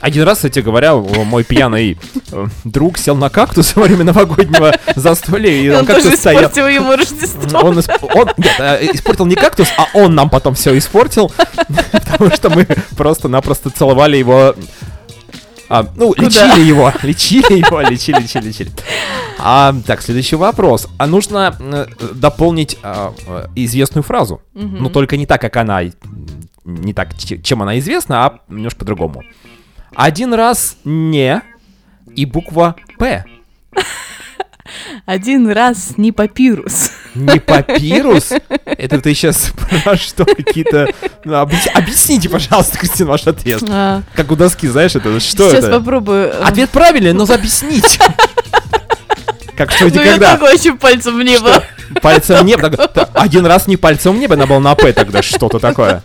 Один 0.00 0.22
раз, 0.22 0.38
кстати 0.38 0.60
говоря, 0.60 0.94
мой 0.94 1.42
пьяный 1.44 1.98
э, 2.32 2.46
друг 2.64 2.98
сел 2.98 3.16
на 3.16 3.30
кактус 3.30 3.74
во 3.74 3.82
время 3.82 4.04
новогоднего 4.04 4.74
застолья, 4.94 5.50
и 5.50 5.68
он 5.70 5.86
кактус 5.86 6.14
стоял. 6.14 6.42
испортил 6.42 6.68
ему 6.68 6.94
Рождество. 6.96 7.68
Он, 8.14 8.28
нет, 8.36 8.54
э, 8.60 8.86
испортил 8.92 9.26
не 9.26 9.34
кактус, 9.34 9.68
а 9.76 9.86
он 9.94 10.14
нам 10.14 10.30
потом 10.30 10.54
все 10.54 10.76
испортил, 10.78 11.32
потому 11.92 12.30
что 12.30 12.48
мы 12.50 12.64
просто-напросто 12.96 13.70
целовали 13.70 14.16
его. 14.18 14.54
а, 15.68 15.86
ну, 15.96 16.12
Куда? 16.14 16.26
лечили 16.26 16.60
его, 16.64 16.92
лечили 17.02 17.58
его, 17.66 17.80
лечили, 17.80 18.20
лечили, 18.22 18.46
лечили. 18.46 18.70
А, 19.40 19.74
так, 19.84 20.00
следующий 20.02 20.36
вопрос. 20.36 20.86
А 20.98 21.06
нужно 21.08 21.56
э, 21.58 21.86
дополнить 22.14 22.78
а, 22.84 23.14
э, 23.26 23.46
известную 23.56 24.04
фразу, 24.04 24.40
Мгм. 24.54 24.82
но 24.84 24.88
только 24.90 25.16
не 25.16 25.26
так, 25.26 25.40
как 25.40 25.56
она, 25.56 25.80
не 26.64 26.92
так, 26.92 27.16
чем 27.18 27.62
она 27.62 27.78
известна, 27.80 28.26
а 28.26 28.38
немножко 28.48 28.78
по-другому. 28.80 29.22
Один 29.94 30.34
раз 30.34 30.76
не 30.84 31.42
и 32.14 32.24
буква 32.24 32.76
П. 32.98 33.24
Один 35.06 35.50
раз 35.50 35.94
не 35.96 36.12
папирус. 36.12 36.90
Не 37.14 37.40
папирус? 37.40 38.30
Это 38.66 39.00
ты 39.00 39.14
сейчас 39.14 39.52
про 39.84 39.96
что 39.96 40.26
какие-то... 40.26 40.92
Ну, 41.24 41.32
объяс- 41.34 41.68
Объясните, 41.72 42.28
пожалуйста, 42.28 42.76
Кристина, 42.76 43.08
ваш 43.10 43.26
ответ. 43.26 43.62
А, 43.68 44.02
Как 44.14 44.30
у 44.30 44.36
доски, 44.36 44.66
знаешь, 44.68 44.94
это 44.94 45.18
что 45.20 45.50
Сейчас 45.50 45.64
это? 45.64 45.78
попробую. 45.78 46.28
э, 46.28 46.42
Ответ 46.42 46.68
правильный, 46.70 47.14
но 47.14 47.24
объяснить. 47.24 47.98
Как 49.56 49.70
что 49.72 49.84
Ну, 49.84 49.90
где 49.90 50.04
я 50.04 50.12
когда? 50.12 50.36
так 50.36 50.42
очень 50.42 50.76
пальцем 50.76 51.16
в 51.18 51.22
небо. 51.22 51.62
Пальцем 52.02 52.38
в 52.40 52.44
небо. 52.44 52.68
Один 53.14 53.46
раз 53.46 53.66
не 53.66 53.78
пальцем 53.78 54.14
в 54.14 54.18
небо, 54.18 54.36
надо 54.36 54.48
было 54.50 54.58
на 54.58 54.74
П 54.74 54.92
тогда 54.92 55.22
что-то 55.22 55.58
такое. 55.58 56.02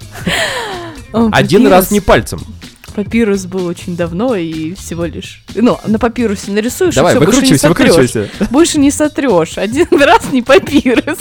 Один 1.11 1.67
раз 1.67 1.91
не 1.91 1.99
пальцем. 1.99 2.39
Папирус 2.95 3.45
был 3.45 3.65
очень 3.65 3.95
давно 3.95 4.35
и 4.35 4.75
всего 4.75 5.05
лишь... 5.05 5.43
Ну, 5.55 5.79
на 5.85 5.97
папирусе 5.97 6.51
нарисуешь, 6.51 6.93
Давай, 6.93 7.13
и 7.13 7.17
всё, 7.17 7.25
больше 7.25 7.41
не 7.41 7.57
сотрёшь. 7.57 7.89
выкручивайся. 7.95 8.29
Больше 8.51 8.79
не 8.79 8.91
сотрешь. 8.91 9.57
Один 9.57 9.87
раз 9.99 10.31
не 10.31 10.41
папирус. 10.43 11.17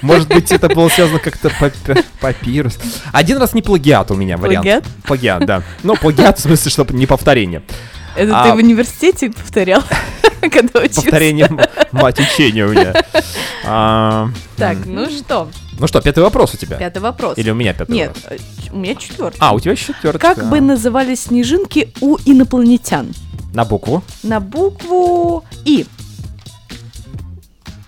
Может 0.00 0.28
быть, 0.28 0.50
это 0.50 0.68
было 0.68 0.88
связано 0.88 1.18
как-то 1.18 1.50
папи- 1.60 2.04
папирус. 2.20 2.78
Один 3.12 3.36
раз 3.38 3.52
не 3.52 3.60
плагиат 3.62 4.10
у 4.10 4.14
меня 4.14 4.38
вариант. 4.38 4.64
Плагиат? 4.64 4.84
Плагиат, 5.04 5.46
да. 5.46 5.62
Ну, 5.82 5.94
плагиат 5.96 6.38
в 6.38 6.42
смысле, 6.42 6.70
чтобы 6.70 6.94
не 6.94 7.06
повторение. 7.06 7.62
Это 8.16 8.40
А- 8.40 8.44
ты 8.46 8.52
в 8.52 8.56
университете 8.56 9.30
повторял? 9.30 9.82
Когда 10.50 10.80
учился. 10.80 11.02
Повторение 11.02 11.48
мать 11.92 12.18
учения 12.20 12.64
у 12.64 12.70
меня. 12.70 12.94
А, 13.64 14.28
Так, 14.56 14.78
ну 14.86 15.08
что, 15.10 15.48
Ну 15.78 15.86
что, 15.86 16.00
пятый 16.00 16.22
вопрос 16.22 16.54
у 16.54 16.56
тебя? 16.56 16.76
пятый 16.76 17.00
вопрос. 17.02 17.36
Или 17.38 17.50
у 17.50 17.54
меня 17.54 17.74
пятый 17.74 17.92
Нет, 17.92 18.16
вопрос? 18.22 18.40
э, 18.40 18.72
у 18.72 18.78
меня 18.78 18.94
четвертый. 18.94 19.36
А, 19.40 19.54
у 19.54 19.60
тебя 19.60 19.74
четвертый. 19.76 20.18
Как 20.18 20.48
бы 20.48 20.60
назывались 20.60 21.22
снежинки 21.24 21.92
у 22.00 22.16
инопланетян? 22.24 23.12
На 23.54 23.64
букву. 23.64 24.02
На 24.22 24.40
букву 24.40 25.44
И. 25.64 25.86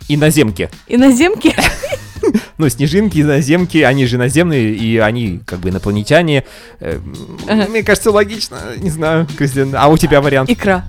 Иноземки. 0.08 0.70
Иноземки? 0.88 1.54
Ну, 2.58 2.68
снежинки, 2.68 3.18
иноземки, 3.22 3.78
они 3.78 4.04
же 4.04 4.16
иноземные, 4.16 4.74
и 4.74 4.98
они 4.98 5.40
как 5.46 5.60
бы 5.60 5.70
инопланетяне. 5.70 6.44
Э. 6.78 6.98
Мне 7.70 7.82
кажется, 7.82 8.10
логично. 8.10 8.58
Не 8.76 8.90
знаю, 8.90 9.26
Кристина. 9.38 9.82
А 9.82 9.88
у 9.88 9.96
тебя 9.96 10.20
вариант? 10.20 10.50
Икра. 10.50 10.84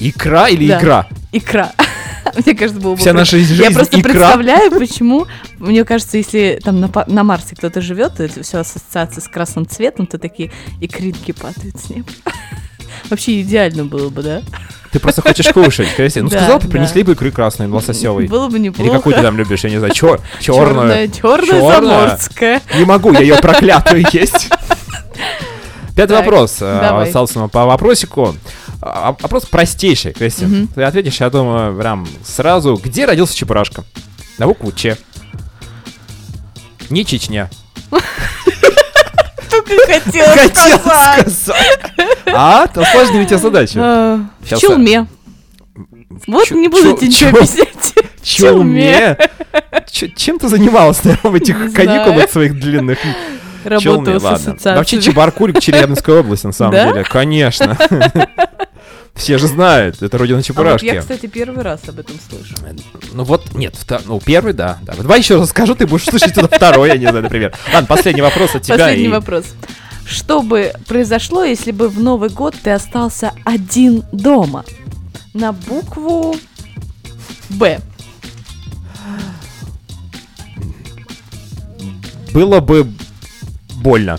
Икра 0.00 0.48
или 0.48 0.68
Да. 0.68 0.78
игра? 0.80 1.06
Икра. 1.32 1.72
Мне 2.44 2.54
кажется, 2.54 2.80
было 2.80 2.92
бы... 2.94 2.96
Вся 3.00 3.12
наша 3.12 3.36
жизнь 3.36 3.54
Я 3.62 3.70
просто 3.70 4.00
икра. 4.00 4.10
представляю, 4.12 4.70
почему, 4.72 5.26
мне 5.58 5.84
кажется, 5.84 6.16
если 6.16 6.58
там 6.64 6.80
на, 6.80 6.90
на 7.06 7.22
Марсе 7.22 7.54
кто-то 7.54 7.80
живет, 7.80 8.18
это 8.18 8.42
все 8.42 8.58
ассоциации 8.58 9.20
с 9.20 9.28
красным 9.28 9.66
цветом, 9.68 10.06
то 10.06 10.18
такие 10.18 10.50
икринки 10.80 11.32
падают 11.32 11.76
с 11.78 11.90
неба. 11.90 12.08
Вообще 13.10 13.40
идеально 13.42 13.84
было 13.84 14.08
бы, 14.08 14.22
да? 14.22 14.42
Ты 14.90 15.00
просто 15.00 15.22
хочешь 15.22 15.48
кушать, 15.48 15.88
Кристина. 15.96 16.24
Ну, 16.24 16.30
Да, 16.30 16.38
сказал, 16.38 16.58
бы, 16.58 16.64
да. 16.64 16.70
принесли 16.70 17.02
бы 17.02 17.12
икры 17.12 17.30
красной, 17.30 17.66
лососевой. 17.68 18.26
Было 18.26 18.48
бы 18.48 18.56
Или 18.56 18.64
неплохо. 18.66 18.90
какую 18.92 19.14
ты 19.16 19.22
там 19.22 19.36
любишь, 19.36 19.64
я 19.64 19.70
не 19.70 19.78
знаю, 19.78 19.92
чё, 19.92 20.18
Черная, 20.40 21.08
черную. 21.08 21.10
черная 21.12 21.46
Чёрная? 21.46 21.80
заморская. 21.80 22.62
Не 22.78 22.84
могу, 22.84 23.12
я 23.12 23.20
ее 23.20 23.34
проклятую 23.36 24.04
есть. 24.12 24.48
Пятый 25.96 26.14
Так, 26.16 26.24
вопрос. 26.24 26.56
давай. 26.58 27.06
Остался 27.06 27.46
по 27.48 27.66
вопросику. 27.66 28.34
А, 28.86 29.16
Вопрос 29.18 29.46
простейший, 29.46 30.12
Кристин. 30.12 30.48
Мгм. 30.48 30.68
Ты 30.68 30.82
ответишь, 30.82 31.20
я 31.20 31.30
думаю, 31.30 31.74
прям 31.78 32.06
сразу. 32.22 32.76
Где 32.82 33.06
родился 33.06 33.34
Чебурашка? 33.34 33.82
На 34.36 34.46
букву 34.46 34.72
Ч. 34.72 34.98
Не 36.90 37.04
Чечня. 37.06 37.48
Только 39.50 39.74
хотела 39.86 40.28
Хотел 40.36 40.78
сказать. 40.78 41.56
А, 42.26 42.66
то 42.66 42.84
сложните 42.84 43.38
задачу. 43.38 43.78
А, 43.80 44.20
В 44.40 44.58
челме. 44.58 45.06
Вот 46.26 46.50
не 46.50 46.68
будете 46.68 46.98
чу- 47.00 47.06
ничего 47.06 47.38
объяснять. 47.38 47.94
Челме. 48.22 49.16
Чем 50.16 50.38
ты 50.38 50.48
занималась 50.48 51.00
в 51.22 51.34
этих 51.34 51.72
каникулах 51.72 52.30
своих 52.30 52.58
длинных? 52.58 52.98
Работала 53.64 54.04
Челме, 54.04 54.20
с 54.20 54.24
ассоциацией. 54.24 54.76
Вообще 54.76 55.00
Чебаркуль, 55.00 55.58
Челябинская 55.58 56.20
область, 56.20 56.44
на 56.44 56.52
самом 56.52 56.72
деле. 56.72 57.02
Конечно. 57.04 57.78
Все 59.14 59.38
же 59.38 59.46
знают, 59.46 60.02
это 60.02 60.18
родина 60.18 60.38
А 60.38 60.40
вот 60.40 60.44
Чебурашки. 60.46 60.84
я, 60.86 61.00
кстати, 61.00 61.26
первый 61.26 61.62
раз 61.62 61.80
об 61.88 62.00
этом 62.00 62.16
слышу. 62.28 62.54
Ну 63.12 63.22
вот, 63.24 63.54
нет, 63.54 63.74
вто- 63.74 64.02
ну 64.04 64.20
первый, 64.20 64.52
да. 64.54 64.78
да. 64.82 64.94
Давай 64.94 65.20
еще 65.20 65.38
раз 65.38 65.50
скажу, 65.50 65.74
ты 65.76 65.86
будешь 65.86 66.04
слышать 66.04 66.36
это 66.36 66.48
второй, 66.48 66.88
я 66.88 66.96
не 66.96 67.06
знаю, 67.06 67.22
например. 67.22 67.54
Ладно, 67.72 67.86
последний 67.86 68.22
вопрос 68.22 68.54
от 68.56 68.62
тебя. 68.62 68.76
Последний 68.76 69.06
и- 69.06 69.08
вопрос. 69.08 69.44
Что 70.04 70.42
бы 70.42 70.72
произошло, 70.86 71.44
если 71.44 71.70
бы 71.70 71.88
в 71.88 72.02
Новый 72.02 72.28
год 72.28 72.54
ты 72.62 72.70
остался 72.72 73.32
один 73.44 74.04
дома? 74.12 74.64
На 75.32 75.52
букву 75.52 76.36
Б. 77.50 77.80
Было 82.32 82.60
бы 82.60 82.90
больно. 83.76 84.18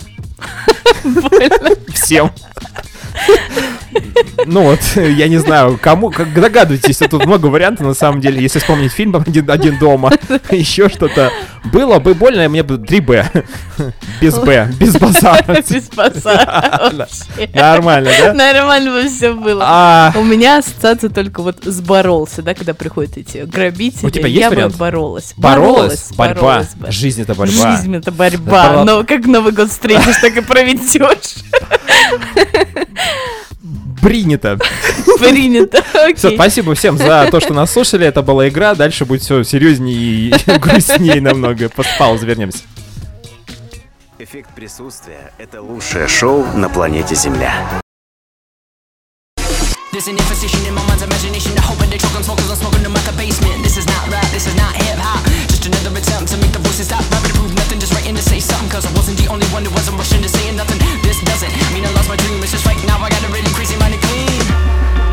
Всем. 1.94 2.32
Ну 4.46 4.62
вот, 4.62 4.80
я 4.96 5.28
не 5.28 5.38
знаю, 5.38 5.80
кому, 5.82 6.12
как 6.12 6.34
догадываетесь, 6.34 6.98
тут 6.98 7.26
много 7.26 7.48
вариантов 7.48 7.88
на 7.88 7.94
самом 7.94 8.22
деле, 8.22 8.42
если 8.42 8.60
вспомнить 8.60 8.92
фильм 8.92 9.16
«Один, 9.16 9.50
один 9.50 9.80
дома», 9.80 10.12
еще 10.52 10.90
что-то. 10.90 11.32
Было 11.72 12.00
бы 12.00 12.14
больно, 12.14 12.48
мне 12.50 12.64
бы 12.64 12.76
3Б. 12.76 13.44
Без 14.22 14.38
Б, 14.38 14.70
без 14.80 14.98
базара. 14.98 15.62
Без 15.70 15.90
базара. 15.90 16.92
Нормально, 17.54 18.12
да? 18.20 18.34
Нормально 18.34 18.92
бы 18.92 19.10
все 19.10 19.34
было. 19.34 19.64
А, 19.66 20.14
У 20.16 20.24
меня 20.24 20.60
ассоциация 20.60 21.10
только 21.10 21.42
вот 21.42 21.66
с 21.66 21.82
боролся, 21.82 22.42
да, 22.42 22.54
когда 22.54 22.74
приходят 22.74 23.18
эти 23.18 23.40
грабители. 23.40 24.08
У 24.08 24.10
тебя 24.10 24.28
есть 24.28 24.42
я 24.42 24.50
бы 24.50 24.56
вариант? 24.56 24.78
боролась. 24.78 25.34
боролась? 25.38 26.12
Борьба. 26.16 26.64
Жизнь 26.88 27.22
это 27.22 27.36
борьба. 27.36 27.78
Жизнь 27.78 27.96
это 27.96 28.12
борьба. 28.12 28.84
Но 28.86 29.04
как 29.04 29.26
Новый 29.26 29.52
год 29.52 29.70
встретишь, 29.70 30.18
так 30.22 30.36
и 30.38 30.42
проведешь. 30.42 30.96
Принято. 34.06 34.60
Принято. 35.20 35.84
Все, 36.16 36.30
спасибо 36.30 36.76
всем 36.76 36.96
за 36.96 37.28
то, 37.32 37.40
что 37.40 37.56
нас 37.56 37.72
слушали. 37.72 38.06
Это 38.06 38.22
была 38.22 38.48
игра. 38.48 38.76
Дальше 38.76 39.04
будет 39.04 39.24
все 39.24 39.44
серьезнее 39.44 39.98
и 39.98 40.34
грустнее 40.60 41.20
намного. 41.22 41.70
После 41.70 41.92
паузы 41.98 42.28
вернемся. 42.28 42.60
Эффект 44.20 44.52
присутствия– 44.56 45.34
это 45.40 45.60
лучшее 45.60 46.08
шоу 46.08 46.46
на 46.54 46.70
планете 46.70 47.16
Земля. 47.16 47.82
There's 49.92 50.08
an 50.08 50.18
infestation 50.18 50.60
in 50.68 50.76
my 50.76 50.86
mind's 50.88 51.02
imagination. 51.02 51.58
I 51.58 51.62
hope 51.62 51.80
they 51.90 51.98
choke 51.98 52.16
on 52.16 52.24
smokers 52.24 52.52
on 52.52 52.58
smoking 52.58 52.84
them 52.84 52.96
out 52.96 53.06
the 53.06 53.18
basement. 53.18 53.64
This 53.64 53.78
is 53.78 53.88
not 53.88 54.08
rap, 54.12 54.30
this 54.32 54.46
is 54.46 54.56
not 54.56 54.76
hip 54.76 55.00
hop. 55.00 55.55
Another 55.66 55.98
attempt 55.98 56.30
to 56.30 56.38
make 56.38 56.52
the 56.52 56.60
voices 56.60 56.86
stop. 56.86 57.02
Rapping 57.10 57.32
to 57.32 57.38
prove 57.40 57.56
nothing, 57.56 57.80
just 57.80 57.92
writing 57.92 58.14
to 58.14 58.22
say 58.22 58.40
something. 58.40 58.70
Cause 58.70 58.86
I 58.86 58.92
wasn't 58.94 59.18
the 59.18 59.26
only 59.34 59.48
one 59.48 59.66
who 59.66 59.72
wasn't 59.72 59.98
rushing 59.98 60.22
to 60.22 60.30
saying 60.30 60.56
nothing. 60.56 60.78
This 61.02 61.20
doesn't 61.26 61.50
mean 61.74 61.84
I 61.86 61.92
lost 61.98 62.08
my 62.08 62.16
dream. 62.18 62.38
It's 62.44 62.52
just 62.52 62.66
right 62.68 62.78
now 62.86 63.02
I 63.02 63.10
got 63.10 63.24
a 63.24 63.32
really 63.34 63.50
crazy 63.50 63.76
mind 63.78 63.96
and 63.96 64.04
clean. 64.04 65.05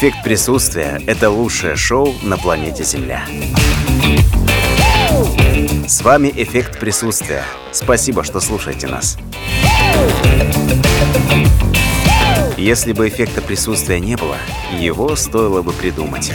Эффект 0.00 0.22
присутствия– 0.24 0.98
это 1.06 1.28
лучшее 1.28 1.76
шоу 1.76 2.14
на 2.22 2.38
планете 2.38 2.84
Земля. 2.84 3.22
С 5.86 6.00
вами 6.00 6.32
«Эффект 6.34 6.80
присутствия». 6.80 7.44
Спасибо, 7.70 8.24
что 8.24 8.40
слушаете 8.40 8.86
нас. 8.86 9.18
Если 12.56 12.94
бы 12.94 13.08
эффекта 13.08 13.42
присутствия 13.42 14.00
не 14.00 14.16
было, 14.16 14.36
его 14.78 15.14
стоило 15.16 15.60
бы 15.60 15.72
придумать. 15.72 16.32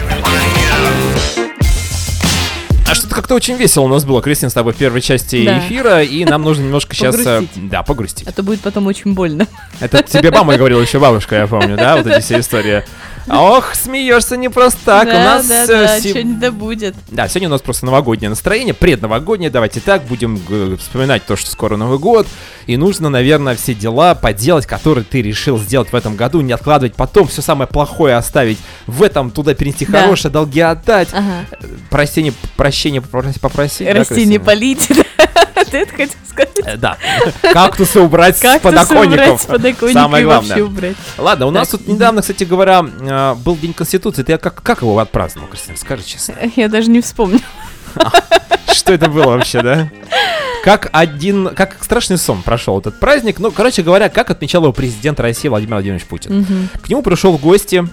А 2.87 2.93
что-то 2.93 3.15
как-то 3.15 3.33
очень 3.33 3.55
весело 3.55 3.85
у 3.85 3.87
нас 3.87 4.05
было, 4.05 4.21
Кристин, 4.21 4.51
с 4.51 4.53
тобой 4.53 4.73
в 4.73 4.75
первой 4.75 5.01
части 5.01 5.43
Да. 5.43 5.57
эфира, 5.57 6.03
и 6.03 6.23
нам 6.23 6.43
нужно 6.43 6.61
немножко 6.61 6.93
сейчас... 6.95 7.15
э, 7.15 7.23
Погрустить. 7.23 7.69
Да, 7.69 7.81
погрустить. 7.81 8.27
А 8.27 8.31
то 8.31 8.43
будет 8.43 8.61
потом 8.61 8.85
очень 8.85 9.13
больно. 9.15 9.47
Это 9.79 10.03
тебе 10.03 10.29
мама 10.29 10.55
говорила 10.55 10.81
еще 10.81 10.99
бабушка, 10.99 11.35
я 11.35 11.47
помню, 11.47 11.75
да, 11.77 11.95
вот 11.95 12.05
эти 12.05 12.21
все 12.21 12.39
истории. 12.41 12.83
Ох, 13.27 13.73
смеешься 13.73 14.37
не 14.37 14.49
просто 14.49 14.79
так. 14.85 15.07
у 15.07 15.11
да, 15.11 15.23
нас 15.23 15.47
да, 15.47 15.63
э, 15.63 15.67
да, 15.67 15.99
се- 15.99 16.09
что-нибудь 16.09 16.39
да 16.39 16.51
будет. 16.51 16.95
Да, 17.09 17.27
сегодня 17.27 17.47
у 17.47 17.51
нас 17.51 17.61
просто 17.61 17.85
новогоднее 17.85 18.29
настроение, 18.29 18.73
предновогоднее. 18.75 19.49
Давайте 19.49 19.79
так, 19.79 20.03
будем 20.03 20.39
э, 20.47 20.77
вспоминать 20.79 21.25
то, 21.25 21.35
что 21.35 21.49
скоро 21.49 21.75
Новый 21.75 21.97
год. 21.97 22.27
И 22.67 22.77
нужно, 22.77 23.09
наверное, 23.09 23.55
все 23.55 23.73
дела 23.73 24.13
поделать, 24.15 24.65
которые 24.67 25.03
ты 25.03 25.21
решил 25.23 25.57
сделать 25.57 25.91
в 25.91 25.95
этом 25.95 26.15
году, 26.15 26.41
не 26.41 26.53
откладывать 26.53 26.95
потом, 26.95 27.27
все 27.27 27.41
самое 27.41 27.67
плохое 27.67 28.15
оставить 28.15 28.59
в 28.85 29.01
этом, 29.01 29.31
туда 29.31 29.53
перенести 29.55 29.85
Да. 29.85 30.01
хорошее, 30.01 30.31
долги 30.31 30.59
отдать. 30.61 31.09
Ага. 31.11 31.45
Прощение, 31.89 32.33
прощение 32.57 33.01
попросить, 33.01 33.41
попросить. 33.41 33.87
да, 33.87 33.93
Растения 33.93 34.37
Кристина? 34.39 34.45
полить. 34.45 34.87
Это 35.81 35.91
хотел 35.91 36.17
сказать? 36.29 36.59
Э, 36.65 36.77
Да. 36.77 36.97
Кактусы 37.41 37.99
убрать 37.99 38.37
с 38.37 38.41
подоконников. 38.59 39.41
Самое 39.93 40.23
главное. 40.25 40.55
Ладно, 41.17 41.45
у 41.47 41.51
нас 41.51 41.69
тут 41.69 41.87
недавно, 41.87 42.21
кстати 42.21 42.43
говоря, 42.43 42.85
э, 42.99 43.35
был 43.35 43.55
День 43.55 43.73
Конституции. 43.73 44.23
Ты 44.23 44.37
как, 44.37 44.61
как 44.61 44.81
его 44.81 44.97
отпраздновал, 44.99 45.49
Кристина? 45.49 45.77
Скажи 45.77 46.03
честно. 46.03 46.35
Я 46.55 46.67
даже 46.67 46.89
не 46.89 47.01
вспомню. 47.01 47.39
Что 48.71 48.93
это 48.93 49.09
было 49.09 49.27
вообще, 49.27 49.61
да? 49.61 49.89
Как 50.63 50.89
один, 50.91 51.49
как 51.55 51.77
страшный 51.81 52.17
сон 52.17 52.41
прошел 52.41 52.79
этот 52.79 52.99
праздник. 52.99 53.39
Ну, 53.39 53.51
короче 53.51 53.83
говоря, 53.83 54.09
как 54.09 54.31
отмечал 54.31 54.63
его 54.63 54.73
президент 54.73 55.19
России 55.19 55.47
Владимир 55.47 55.75
Владимирович 55.75 56.05
Путин. 56.05 56.69
К 56.81 56.89
нему 56.89 57.01
пришел 57.03 57.37
в 57.37 57.41
гости 57.41 57.87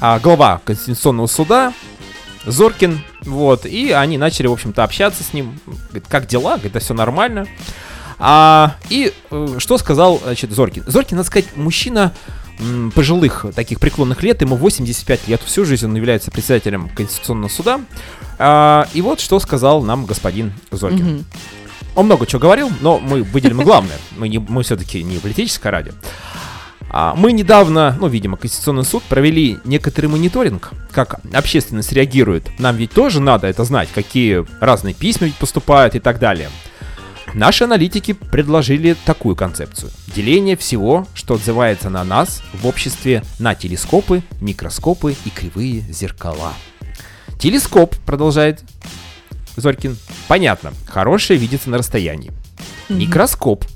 а, 0.00 0.18
глава 0.18 0.60
Конституционного 0.64 1.26
суда 1.28 1.72
Зоркин, 2.44 3.00
вот, 3.26 3.66
и 3.66 3.90
они 3.90 4.18
начали, 4.18 4.46
в 4.46 4.52
общем-то, 4.52 4.84
общаться 4.84 5.22
с 5.22 5.32
ним. 5.32 5.58
Говорит, 5.66 6.04
как 6.08 6.26
дела? 6.26 6.54
Говорит, 6.54 6.72
да 6.72 6.80
все 6.80 6.94
нормально. 6.94 7.46
А, 8.18 8.76
и 8.88 9.12
э, 9.30 9.56
что 9.58 9.76
сказал, 9.78 10.20
значит, 10.22 10.50
Зоркин? 10.50 10.84
Зоркин, 10.86 11.18
надо 11.18 11.26
сказать, 11.26 11.54
мужчина 11.54 12.14
м, 12.58 12.90
пожилых, 12.92 13.44
таких 13.54 13.78
преклонных 13.78 14.22
лет, 14.22 14.40
ему 14.40 14.56
85 14.56 15.28
лет, 15.28 15.42
всю 15.42 15.64
жизнь 15.64 15.86
он 15.86 15.94
является 15.94 16.30
председателем 16.30 16.88
Конституционного 16.88 17.50
суда. 17.50 17.80
А, 18.38 18.88
и 18.94 19.02
вот 19.02 19.20
что 19.20 19.38
сказал 19.38 19.82
нам 19.82 20.06
господин 20.06 20.52
Зоркин. 20.70 21.16
Мгм. 21.16 21.24
Он 21.94 22.06
много 22.06 22.26
чего 22.26 22.40
говорил, 22.40 22.70
но 22.80 22.98
мы 22.98 23.22
выделим 23.22 23.62
главное. 23.62 23.96
Мы, 24.16 24.28
не, 24.28 24.38
мы 24.38 24.62
все-таки 24.62 25.02
не 25.02 25.18
политическое 25.18 25.70
радио. 25.70 25.92
А, 26.98 27.14
мы 27.14 27.32
недавно, 27.32 27.94
ну, 28.00 28.08
видимо, 28.08 28.38
Конституционный 28.38 28.82
суд 28.82 29.02
провели 29.02 29.58
некоторый 29.66 30.06
мониторинг, 30.06 30.70
как 30.90 31.20
общественность 31.34 31.92
реагирует. 31.92 32.48
Нам 32.58 32.74
ведь 32.76 32.92
тоже 32.92 33.20
надо 33.20 33.46
это 33.48 33.64
знать, 33.64 33.90
какие 33.94 34.46
разные 34.62 34.94
письма 34.94 35.26
ведь 35.26 35.36
поступают 35.36 35.94
и 35.94 35.98
так 35.98 36.18
далее. 36.18 36.48
Наши 37.34 37.64
аналитики 37.64 38.14
предложили 38.14 38.96
такую 39.04 39.36
концепцию. 39.36 39.92
Деление 40.14 40.56
всего, 40.56 41.06
что 41.12 41.34
отзывается 41.34 41.90
на 41.90 42.02
нас 42.02 42.42
в 42.54 42.66
обществе 42.66 43.22
на 43.38 43.54
телескопы, 43.54 44.22
микроскопы 44.40 45.16
и 45.26 45.28
кривые 45.28 45.80
зеркала. 45.90 46.54
Телескоп, 47.38 47.94
продолжает 48.06 48.62
Зорькин, 49.56 49.98
понятно, 50.28 50.72
хорошее 50.86 51.38
видится 51.38 51.68
на 51.68 51.76
расстоянии. 51.76 52.32
Микроскоп. 52.88 53.66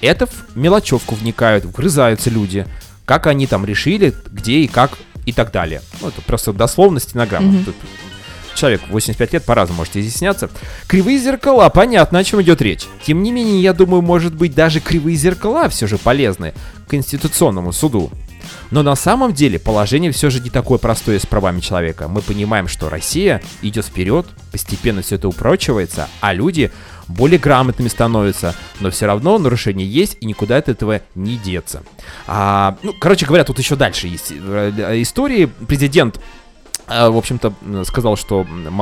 Это 0.00 0.26
в 0.26 0.56
мелочевку 0.56 1.14
вникают, 1.14 1.64
вгрызаются 1.64 2.30
люди. 2.30 2.66
Как 3.04 3.26
они 3.26 3.46
там 3.46 3.64
решили, 3.64 4.14
где 4.30 4.60
и 4.60 4.68
как 4.68 4.98
и 5.26 5.32
так 5.32 5.52
далее. 5.52 5.82
Ну, 6.00 6.08
это 6.08 6.22
просто 6.22 6.52
дословно 6.52 7.00
стенограмма. 7.00 7.64
Тут 7.64 7.74
человек 8.54 8.82
85 8.88 9.32
лет 9.32 9.44
по-разному 9.44 9.78
может 9.78 9.96
изъясняться. 9.96 10.50
Кривые 10.86 11.18
зеркала, 11.18 11.68
понятно, 11.70 12.18
о 12.18 12.24
чем 12.24 12.42
идет 12.42 12.60
речь. 12.60 12.86
Тем 13.04 13.22
не 13.22 13.32
менее, 13.32 13.62
я 13.62 13.72
думаю, 13.72 14.02
может 14.02 14.34
быть, 14.34 14.54
даже 14.54 14.80
кривые 14.80 15.16
зеркала 15.16 15.68
все 15.68 15.86
же 15.86 15.98
полезны 15.98 16.54
Конституционному 16.88 17.72
суду. 17.72 18.10
Но 18.70 18.82
на 18.82 18.94
самом 18.96 19.32
деле 19.32 19.58
положение 19.58 20.12
все 20.12 20.30
же 20.30 20.40
не 20.40 20.50
такое 20.50 20.78
простое 20.78 21.18
с 21.18 21.26
правами 21.26 21.60
человека. 21.60 22.08
Мы 22.08 22.22
понимаем, 22.22 22.68
что 22.68 22.88
Россия 22.88 23.42
идет 23.62 23.86
вперед, 23.86 24.26
постепенно 24.52 25.02
все 25.02 25.16
это 25.16 25.28
упрочивается, 25.28 26.08
а 26.20 26.32
люди 26.32 26.70
более 27.08 27.38
грамотными 27.38 27.88
становятся, 27.88 28.54
но 28.78 28.90
все 28.90 29.06
равно 29.06 29.38
нарушения 29.38 29.84
есть 29.84 30.16
и 30.20 30.26
никуда 30.26 30.56
от 30.56 30.68
этого 30.68 31.00
не 31.14 31.36
деться. 31.36 31.82
А, 32.26 32.76
ну, 32.82 32.92
короче 33.00 33.26
говоря, 33.26 33.44
тут 33.44 33.58
еще 33.58 33.76
дальше 33.76 34.06
есть 34.06 34.30
э, 34.30 35.02
истории. 35.02 35.46
Президент 35.66 36.20
э, 36.86 37.08
в 37.08 37.16
общем-то, 37.16 37.52
сказал, 37.84 38.16
что 38.16 38.42
м, 38.42 38.72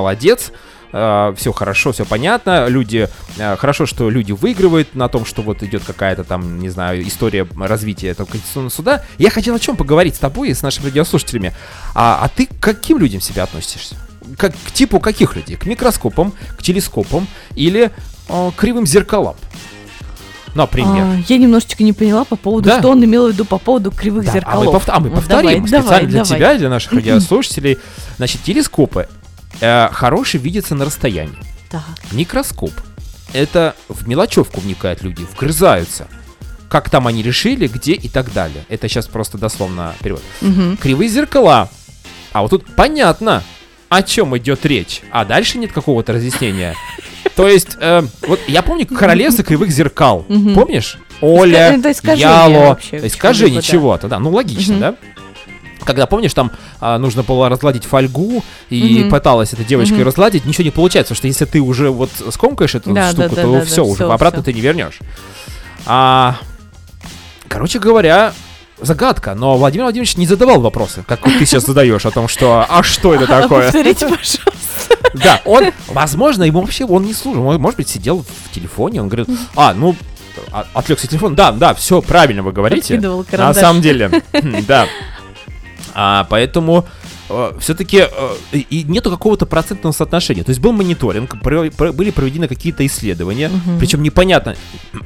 молодец, 0.92 1.38
все 1.40 1.52
хорошо, 1.52 1.92
все 1.92 2.04
понятно, 2.04 2.66
люди, 2.68 3.08
э, 3.38 3.56
хорошо, 3.56 3.86
что 3.86 4.10
люди 4.10 4.32
выигрывают 4.32 4.94
на 4.94 5.08
том, 5.08 5.24
что 5.24 5.42
вот 5.42 5.62
идет 5.62 5.82
какая-то 5.84 6.24
там, 6.24 6.58
не 6.60 6.68
знаю, 6.68 7.06
история 7.06 7.46
развития 7.60 8.08
этого 8.08 8.26
Конституционного 8.26 8.70
суда. 8.70 9.02
Я 9.18 9.30
хотел 9.30 9.54
о 9.54 9.58
чем 9.58 9.76
поговорить 9.76 10.16
с 10.16 10.18
тобой 10.18 10.50
и 10.50 10.54
с 10.54 10.62
нашими 10.62 10.86
радиослушателями. 10.86 11.52
А, 11.94 12.20
а 12.22 12.28
ты 12.28 12.46
к 12.46 12.58
каким 12.60 12.98
людям 12.98 13.20
себя 13.20 13.44
относишься? 13.44 13.96
Как, 14.36 14.52
к 14.66 14.72
типу 14.72 15.00
каких 15.00 15.36
людей? 15.36 15.56
К 15.56 15.66
микроскопам, 15.66 16.32
к 16.56 16.62
телескопам 16.62 17.26
или 17.54 17.90
э, 18.28 18.50
кривым 18.56 18.86
зеркалам? 18.86 19.36
Например. 20.54 21.04
А, 21.04 21.16
я 21.28 21.36
немножечко 21.36 21.82
не 21.84 21.92
поняла 21.92 22.24
по 22.24 22.34
поводу, 22.36 22.68
Да. 22.68 22.78
что 22.78 22.88
он 22.90 23.04
имел 23.04 23.28
в 23.28 23.32
виду 23.32 23.44
по 23.44 23.58
поводу 23.58 23.90
кривых 23.90 24.24
Да, 24.26 24.32
зеркалов. 24.32 24.66
А 24.66 24.70
мы, 24.70 24.72
повт- 24.78 24.90
а 24.90 25.00
мы 25.00 25.08
Ну, 25.10 25.14
повторим 25.16 25.42
давай, 25.44 25.60
специально 25.60 25.82
давай, 25.88 26.06
для 26.06 26.22
давай. 26.24 26.36
тебя, 26.38 26.58
для 26.58 26.68
наших 26.70 26.92
радиослушателей. 26.94 27.78
Значит, 28.16 28.42
телескопы 28.42 29.08
э, 29.60 29.88
хорошие 29.92 30.40
видятся 30.40 30.74
на 30.74 30.84
расстоянии. 30.84 31.38
Так. 31.70 31.82
Микроскоп. 32.12 32.72
Это 33.32 33.74
в 33.88 34.08
мелочевку 34.08 34.60
вникают 34.60 35.02
люди, 35.02 35.22
вгрызаются. 35.22 36.08
Как 36.68 36.90
там 36.90 37.06
они 37.06 37.22
решили, 37.22 37.66
где 37.66 37.92
и 37.92 38.08
так 38.08 38.32
далее. 38.32 38.64
Это 38.68 38.88
сейчас 38.88 39.06
просто 39.06 39.38
дословно 39.38 39.94
перевод. 40.02 40.22
Мгм. 40.40 40.76
Кривые 40.76 41.08
зеркала. 41.08 41.68
А 42.32 42.42
вот 42.42 42.50
тут 42.50 42.66
понятно, 42.74 43.42
о 43.88 44.02
чем 44.02 44.36
идет 44.36 44.64
речь. 44.66 45.02
А 45.10 45.24
дальше 45.24 45.58
нет 45.58 45.72
какого-то 45.72 46.12
разъяснения. 46.12 46.74
То 47.36 47.48
есть, 47.48 47.76
э, 47.80 48.02
вот 48.26 48.40
я 48.48 48.62
помню 48.62 48.86
королевство 48.86 49.44
кривых 49.44 49.70
зеркал. 49.70 50.24
Помнишь? 50.54 50.98
Оля, 51.20 51.74
Яло, 52.20 52.78
искажение 52.92 53.62
чего-то, 53.62 54.08
да. 54.08 54.18
Ну, 54.18 54.30
логично, 54.30 54.78
да? 54.78 54.94
Когда, 55.84 56.06
помнишь, 56.06 56.34
там 56.34 56.50
а, 56.80 56.98
нужно 56.98 57.22
было 57.22 57.48
разгладить 57.48 57.84
фольгу, 57.84 58.42
и 58.70 59.00
Мгм. 59.00 59.10
пыталась 59.10 59.52
эта 59.52 59.64
девочка 59.64 59.94
Мгм. 59.94 60.04
разгладить, 60.04 60.44
ничего 60.44 60.64
не 60.64 60.70
получается, 60.70 61.14
потому 61.14 61.18
что 61.18 61.26
если 61.28 61.44
ты 61.44 61.60
уже 61.60 61.90
вот 61.90 62.10
скомкаешь 62.32 62.74
эту 62.74 62.92
Да, 62.92 63.10
штуку, 63.12 63.28
да, 63.30 63.36
да, 63.36 63.42
то 63.42 63.52
да, 63.52 63.64
все, 63.64 63.76
да, 63.76 63.82
уже 63.84 63.94
всё, 63.94 64.10
обратно 64.12 64.42
всё. 64.42 64.46
ты 64.46 64.52
не 64.54 64.60
вернешь. 64.60 64.98
А, 65.86 66.36
короче 67.48 67.78
говоря, 67.78 68.32
загадка, 68.80 69.34
но 69.34 69.56
Владимир 69.56 69.84
Владимирович 69.84 70.16
не 70.16 70.26
задавал 70.26 70.60
вопросы, 70.60 71.02
как 71.06 71.20
ты 71.20 71.46
сейчас 71.46 71.64
задаешь 71.64 72.04
о 72.06 72.10
том, 72.10 72.28
что 72.28 72.66
«а 72.68 72.82
что 72.82 73.14
это 73.14 73.26
такое?» 73.40 73.64
Повторите, 73.64 74.06
пожалуйста. 74.06 74.42
Да, 75.14 75.40
он, 75.46 75.72
возможно, 75.88 76.42
ему 76.44 76.60
вообще 76.60 76.84
он 76.84 77.04
не 77.04 77.14
служил. 77.14 77.46
Он, 77.46 77.58
может 77.60 77.78
быть, 77.78 77.88
сидел 77.88 78.24
в 78.44 78.54
телефоне, 78.54 79.00
он 79.00 79.08
говорит, 79.08 79.28
а, 79.56 79.72
ну, 79.72 79.96
а- 80.52 80.66
отвлекся 80.74 81.06
телефон. 81.06 81.34
Да, 81.34 81.50
да, 81.50 81.72
все 81.72 82.02
правильно 82.02 82.42
вы 82.42 82.52
говорите. 82.52 83.00
На 83.32 83.54
самом 83.54 83.80
деле, 83.80 84.22
да. 84.68 84.86
А, 86.00 86.26
поэтому 86.30 86.86
все-таки 87.58 88.04
и 88.52 88.58
и 88.70 88.84
нету 88.84 89.10
какого-то 89.10 89.46
процентного 89.46 89.92
соотношения. 89.92 90.44
То 90.44 90.50
есть 90.50 90.60
был 90.62 90.72
мониторинг, 90.72 91.42
про- 91.42 91.70
про- 91.70 91.92
были 91.92 92.10
проведены 92.10 92.46
какие-то 92.48 92.86
исследования, 92.86 93.50
причем 93.78 94.02
непонятно. 94.02 94.54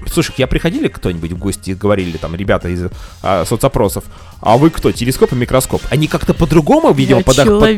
Слушай, 0.06 0.34
я 0.38 0.46
приходили 0.46 0.88
кто-нибудь 0.88 1.32
в 1.32 1.38
гости 1.38 1.70
и 1.70 1.74
говорили 1.74 2.16
там 2.18 2.34
ребята 2.36 2.68
из 2.68 2.84
а, 3.22 3.44
соцопросов, 3.44 4.04
а 4.40 4.56
вы 4.58 4.68
кто, 4.70 4.92
телескоп 4.92 5.32
и 5.32 5.36
микроскоп? 5.36 5.82
Они 5.90 6.06
как-то 6.06 6.34
по-другому, 6.34 6.92
видимо, 6.92 7.20
Я 7.20 7.24
подох- 7.24 7.44
под- 7.60 7.68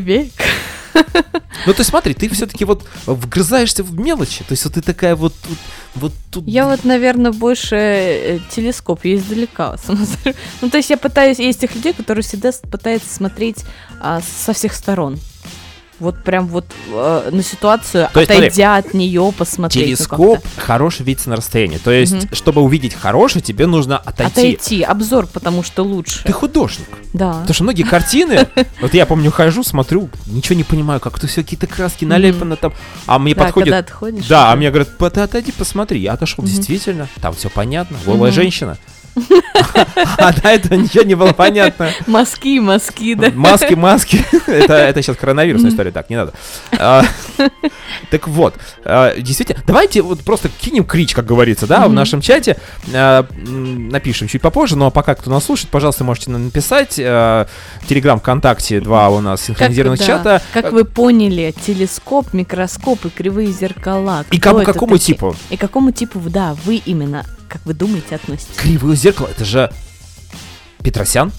ну, 1.67 1.75
ты 1.75 1.85
смотри, 1.85 2.15
ты 2.15 2.29
все-таки 2.31 2.65
вот 2.65 2.85
вгрызаешься 3.07 3.83
в 3.83 3.99
мелочи. 3.99 4.45
То 4.45 4.53
есть 4.53 4.65
вот 4.65 4.75
ты 4.75 4.83
такая 4.83 5.17
вот 5.17 5.35
тут, 5.47 5.59
вот 5.95 6.13
тут. 6.31 6.47
Я 6.47 6.67
вот, 6.67 6.85
наверное, 6.85 7.33
больше 7.33 7.77
э, 7.77 8.39
телескоп, 8.51 9.05
я 9.05 9.17
издалека. 9.17 9.77
Ну, 10.61 10.71
то 10.71 10.77
есть 10.79 10.91
я 10.91 10.97
пытаюсь, 10.97 11.39
есть 11.39 11.61
тех 11.61 11.75
людей, 11.75 11.93
которые 11.93 12.23
всегда 12.23 12.51
пытаются 12.71 13.13
смотреть 13.13 13.65
а, 14.01 14.21
со 14.21 14.53
всех 14.53 14.75
сторон. 14.75 15.19
Вот 16.01 16.23
прям 16.25 16.49
вот 16.49 16.65
э, 16.93 17.29
на 17.33 17.43
ситуацию, 17.43 18.09
То 18.13 18.21
есть, 18.21 18.31
отойдя 18.31 18.77
от 18.77 18.95
нее, 18.95 19.33
посмотреть. 19.37 19.83
ну, 19.91 19.97
Телескоп 19.97 20.43
как-то. 20.43 20.61
хороший 20.61 21.05
видится 21.05 21.31
на 21.31 21.37
расстоянии. 21.37 21.79
То 21.79 21.93
есть, 21.93 22.13
Мгм. 22.15 22.29
чтобы 22.35 22.63
увидеть 22.63 22.95
хороший, 22.95 23.41
тебе 23.41 23.67
нужно 23.67 23.97
отойти. 23.99 24.31
Отойти, 24.33 24.83
обзор, 24.83 25.27
потому 25.29 25.63
что 25.63 25.83
лучше. 25.85 26.25
Ты 26.25 26.33
художник. 26.33 26.89
Да. 27.13 27.33
Потому 27.35 27.55
что 27.55 27.63
многие 27.63 27.85
картины, 27.85 28.49
вот 28.81 28.93
я 28.93 29.07
помню, 29.07 29.31
хожу, 29.31 29.63
смотрю, 29.63 30.11
ничего 30.27 30.57
не 30.57 30.65
понимаю, 30.65 30.99
как 30.99 31.17
это 31.19 31.29
все 31.29 31.43
какие-то 31.45 31.69
краски 31.69 32.05
налепаны 32.05 32.57
там, 32.57 32.73
а 33.07 33.19
мне 33.21 33.35
подходит, 33.37 33.87
да, 34.29 34.51
а 34.53 34.57
мне 34.57 34.71
говорят, 34.71 34.99
«По- 34.99 35.11
ты 35.11 35.21
отойди, 35.21 35.53
посмотри, 35.53 36.01
я 36.01 36.15
отошел, 36.15 36.45
действительно, 36.45 37.09
там 37.21 37.35
все 37.35 37.49
понятно, 37.51 37.97
голая 38.05 38.33
женщина, 38.33 38.79
а 40.19 40.33
до 40.33 40.49
этого 40.49 40.75
ничего 40.75 41.05
не 41.05 41.15
было 41.15 41.33
понятно. 41.33 41.91
Мазки, 42.07 42.59
мазки, 42.59 43.15
да. 43.15 43.31
Маски, 43.35 43.75
маски. 43.75 44.25
это, 44.47 44.75
это 44.75 45.03
сейчас 45.03 45.17
коронавирусная 45.17 45.71
история, 45.71 45.91
так, 45.91 46.11
не 46.11 46.17
надо. 46.17 46.33
А, 46.79 47.03
так 48.11 48.29
вот, 48.29 48.55
а, 48.85 49.15
действительно, 49.19 49.63
давайте 49.67 50.03
вот 50.03 50.21
просто 50.21 50.49
кинем 50.49 50.85
крич, 50.85 51.15
как 51.15 51.27
говорится, 51.27 51.67
да, 51.67 51.87
в 51.89 51.93
нашем 51.93 52.21
чате. 52.21 52.57
А, 52.93 53.27
напишем 53.47 54.29
чуть 54.29 54.43
попозже, 54.43 54.77
но 54.77 54.91
пока 54.91 55.15
кто 55.15 55.31
нас 55.31 55.45
слушает, 55.45 55.71
пожалуйста, 55.71 56.05
можете 56.05 56.31
нам 56.31 56.45
написать. 56.45 56.99
А, 57.03 57.47
Телеграм, 57.89 58.19
ВКонтакте, 58.19 58.81
два 58.81 59.09
у 59.09 59.21
нас 59.21 59.43
синхронизированных 59.43 60.05
чата. 60.05 60.43
Как 60.53 60.73
вы 60.73 60.85
поняли, 60.85 61.55
телескоп, 61.65 62.33
микроскоп 62.33 63.05
и 63.07 63.11
кривые 63.11 63.53
зеркала. 63.53 64.25
И 64.31 64.39
кому- 64.39 64.63
какому 64.63 64.99
такие? 64.99 65.15
типу? 65.15 65.37
И 65.51 65.57
какому 65.57 65.93
типу, 65.93 66.21
да, 66.27 66.57
вы 66.65 66.77
именно, 66.77 67.25
как 67.49 67.61
вы 67.65 67.75
думаете, 67.75 68.15
относитесь? 68.17 68.57
Кривое 68.57 68.97
зеркало, 68.97 69.29
это 69.29 69.45
же 69.45 69.73
Петросян. 70.83 71.33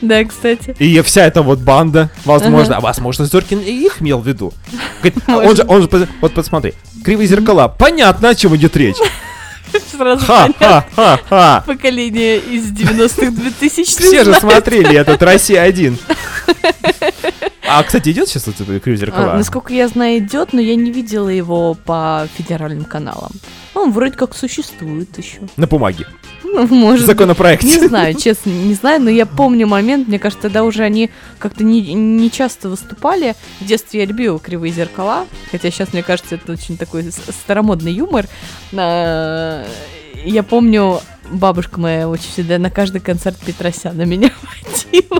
Да, 0.00 0.24
кстати. 0.24 0.76
И 0.78 1.00
вся 1.02 1.26
эта 1.26 1.42
вот 1.42 1.58
банда, 1.58 2.10
возможно, 2.24 2.76
а 2.76 2.80
возможно, 2.80 3.24
Зоркин 3.26 3.58
и 3.58 3.70
их 3.70 4.00
имел 4.00 4.20
в 4.20 4.28
виду. 4.28 4.52
Он 5.26 5.56
же, 5.56 5.64
он 5.66 5.82
же, 5.82 6.08
вот 6.20 6.34
посмотри, 6.34 6.74
кривые 7.04 7.26
зеркала, 7.28 7.68
понятно, 7.68 8.30
о 8.30 8.34
чем 8.34 8.54
идет 8.56 8.76
речь. 8.76 8.96
Сразу 9.92 10.26
понятно. 10.26 10.54
Ха-ха-ха-ха. 10.58 11.64
Поколение 11.66 12.38
из 12.38 12.70
90-х 12.72 13.30
2000 13.30 13.84
Все 13.84 14.24
же 14.24 14.34
смотрели 14.40 14.96
этот 14.96 15.22
Россия-1. 15.22 15.98
А, 17.70 17.82
кстати, 17.82 18.10
идет 18.10 18.28
сейчас 18.28 18.46
вот 18.46 18.54
это 18.60 18.80
кривые 18.80 18.96
А, 18.96 19.06
зеркала? 19.06 19.32
насколько 19.34 19.72
я 19.74 19.88
знаю, 19.88 20.18
идет, 20.18 20.52
но 20.54 20.60
я 20.60 20.74
не 20.74 20.90
видела 20.90 21.28
его 21.28 21.74
по 21.74 22.26
федеральным 22.36 22.84
каналам. 22.84 23.30
Он 23.74 23.92
вроде 23.92 24.16
как 24.16 24.34
существует 24.34 25.16
еще. 25.18 25.40
На 25.56 25.66
бумаге. 25.66 26.06
Может 26.70 27.06
законопроекте. 27.06 27.66
Не 27.66 27.88
знаю, 27.88 28.14
честно, 28.14 28.50
не 28.50 28.74
знаю, 28.74 29.00
но 29.02 29.10
я 29.10 29.26
помню 29.26 29.66
момент, 29.66 30.08
мне 30.08 30.18
кажется, 30.18 30.42
тогда 30.44 30.64
уже 30.64 30.82
они 30.82 31.10
как-то 31.38 31.64
не, 31.64 31.92
не 31.94 32.30
часто 32.30 32.68
выступали. 32.68 33.34
В 33.60 33.66
детстве 33.66 34.00
я 34.00 34.06
любила 34.06 34.38
кривые 34.38 34.72
зеркала, 34.72 35.26
хотя 35.50 35.70
сейчас, 35.70 35.92
мне 35.92 36.02
кажется, 36.02 36.36
это 36.36 36.52
очень 36.52 36.76
такой 36.76 37.04
старомодный 37.10 37.92
юмор. 37.92 38.26
А, 38.74 39.64
Я 40.24 40.42
помню, 40.42 41.00
бабушка 41.30 41.80
моя 41.80 42.08
очень 42.08 42.30
всегда 42.30 42.58
на 42.58 42.70
каждый 42.70 43.00
концерт 43.00 43.36
Петросяна 43.44 44.02
меня 44.02 44.30
водила. 44.92 45.17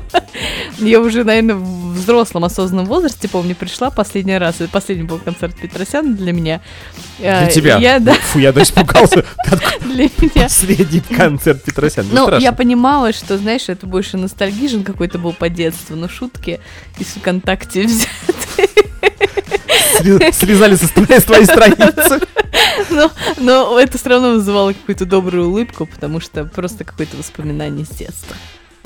Я 0.78 1.00
уже, 1.00 1.24
наверное, 1.24 1.56
в 1.56 1.92
взрослом 1.94 2.44
осознанном 2.44 2.86
возрасте, 2.86 3.28
помню, 3.28 3.54
пришла 3.54 3.90
последний 3.90 4.38
раз, 4.38 4.60
и 4.60 4.66
последний 4.66 5.04
был 5.04 5.18
концерт 5.18 5.56
Петросяна 5.56 6.14
для 6.14 6.32
меня. 6.32 6.60
Для 7.18 7.40
А, 7.40 7.46
тебя. 7.46 7.78
Я, 7.78 7.98
да, 7.98 8.14
Фу, 8.14 8.38
я 8.38 8.52
даже 8.52 8.66
испугался. 8.66 9.24
для 9.80 10.04
меня. 10.18 10.44
Последний 10.44 11.00
концерт 11.00 11.62
Петросяна. 11.64 12.08
Ну, 12.12 12.38
я 12.38 12.52
понимала, 12.52 13.12
что, 13.12 13.36
знаешь, 13.38 13.68
это 13.68 13.86
больше 13.86 14.16
ностальгижен 14.16 14.84
какой-то 14.84 15.18
был 15.18 15.32
по 15.32 15.48
детству, 15.48 15.96
но 15.96 16.08
шутки 16.08 16.60
из 16.98 17.08
ВКонтакте 17.08 17.82
взяты. 17.86 18.68
Слезали 20.32 20.76
со 20.76 20.86
с 20.86 20.90
твоей 21.24 21.44
страницы. 21.44 22.20
Но, 22.90 23.10
но 23.38 23.78
это 23.78 23.98
все 23.98 24.08
равно 24.08 24.32
вызывало 24.32 24.72
какую-то 24.72 25.04
добрую 25.04 25.48
улыбку, 25.48 25.86
потому 25.86 26.20
что 26.20 26.44
просто 26.44 26.84
какое-то 26.84 27.16
воспоминание 27.16 27.84
с 27.84 27.90
детства. 27.90 28.36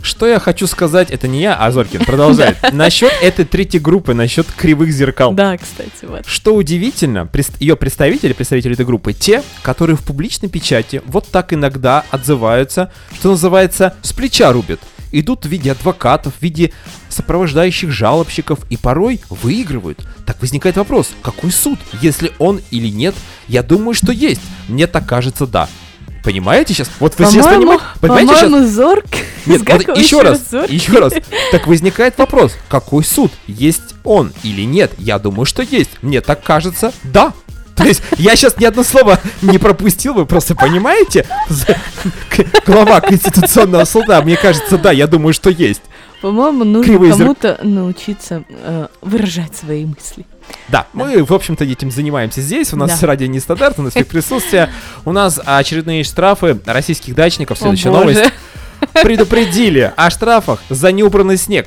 Что 0.02 0.26
я 0.26 0.40
хочу 0.40 0.66
сказать, 0.66 1.10
это 1.10 1.28
не 1.28 1.40
я, 1.40 1.54
а 1.54 1.70
Зоркин 1.70 2.04
продолжает. 2.04 2.56
Насчет 2.72 3.12
этой 3.22 3.44
третьей 3.44 3.80
группы, 3.80 4.14
насчет 4.14 4.50
кривых 4.50 4.90
зеркал. 4.90 5.32
Да, 5.32 5.56
кстати, 5.56 5.90
вот. 6.02 6.26
Что 6.26 6.54
удивительно, 6.54 7.28
ее 7.60 7.76
представители, 7.76 8.32
представители 8.32 8.74
этой 8.74 8.84
группы, 8.84 9.12
те, 9.12 9.42
которые 9.62 9.96
в 9.96 10.02
публичной 10.02 10.48
печати 10.48 11.02
вот 11.06 11.28
так 11.28 11.52
иногда 11.52 12.04
отзываются, 12.10 12.90
что 13.14 13.30
называется, 13.30 13.94
с 14.02 14.12
плеча 14.12 14.52
рубят. 14.52 14.80
Идут 15.12 15.44
в 15.44 15.48
виде 15.48 15.70
адвокатов, 15.70 16.32
в 16.38 16.42
виде 16.42 16.72
сопровождающих 17.08 17.90
жалобщиков 17.90 18.60
и 18.70 18.76
порой 18.78 19.20
выигрывают. 19.28 20.00
Так 20.26 20.40
возникает 20.40 20.76
вопрос, 20.76 21.10
какой 21.22 21.52
суд? 21.52 21.78
Если 22.00 22.32
он 22.38 22.60
или 22.70 22.88
нет, 22.88 23.14
я 23.46 23.62
думаю, 23.62 23.94
что 23.94 24.10
есть. 24.10 24.40
Мне 24.68 24.86
так 24.86 25.06
кажется, 25.06 25.46
да. 25.46 25.68
Понимаете 26.22 26.74
сейчас? 26.74 26.90
Вот 27.00 27.18
вы 27.18 27.26
сейчас 27.26 27.46
понимаете? 27.46 27.82
Понимаете 28.00 28.34
сейчас? 28.34 28.70
Зорк. 28.70 29.06
Нет, 29.46 29.62
вот 29.68 29.96
еще 29.98 30.20
раз, 30.22 30.40
Зорк? 30.50 30.70
еще 30.70 30.92
раз. 30.92 31.14
Так 31.50 31.66
возникает 31.66 32.16
вопрос, 32.18 32.52
какой 32.68 33.04
суд? 33.04 33.32
Есть 33.46 33.94
он 34.04 34.32
или 34.42 34.62
нет? 34.62 34.92
Я 34.98 35.18
думаю, 35.18 35.46
что 35.46 35.62
есть. 35.62 35.90
Мне 36.02 36.20
так 36.20 36.42
кажется, 36.42 36.92
да. 37.02 37.32
То 37.74 37.84
есть 37.84 38.02
я 38.18 38.36
сейчас 38.36 38.58
ни 38.58 38.64
одно 38.64 38.84
слово 38.84 39.18
не 39.40 39.58
пропустил, 39.58 40.14
вы 40.14 40.26
просто 40.26 40.54
понимаете? 40.54 41.26
Глава 42.66 43.00
Конституционного 43.00 43.84
суда, 43.84 44.20
мне 44.22 44.36
кажется, 44.36 44.78
да, 44.78 44.92
я 44.92 45.06
думаю, 45.06 45.32
что 45.32 45.50
есть. 45.50 45.82
По-моему, 46.22 46.62
нужно 46.62 46.98
кому-то 47.10 47.58
научиться 47.62 48.44
э, 48.48 48.86
выражать 49.00 49.56
свои 49.56 49.84
мысли. 49.84 50.24
Да, 50.68 50.86
мы, 50.92 51.24
в 51.24 51.32
общем-то, 51.32 51.64
этим 51.64 51.90
занимаемся 51.90 52.40
здесь. 52.40 52.72
У 52.72 52.76
нас 52.76 52.90
Да. 52.90 52.96
у 53.78 53.82
нас 53.82 53.96
их 53.96 54.06
присутствие. 54.06 54.70
У 55.04 55.10
нас 55.10 55.40
очередные 55.44 56.04
штрафы 56.04 56.60
российских 56.64 57.16
дачников. 57.16 57.58
Следующая 57.58 57.90
О, 57.90 57.92
новость. 57.92 58.32
Предупредили 59.02 59.92
о 59.96 60.10
штрафах 60.10 60.60
за 60.70 60.92
неубранный 60.92 61.36
снег. 61.36 61.66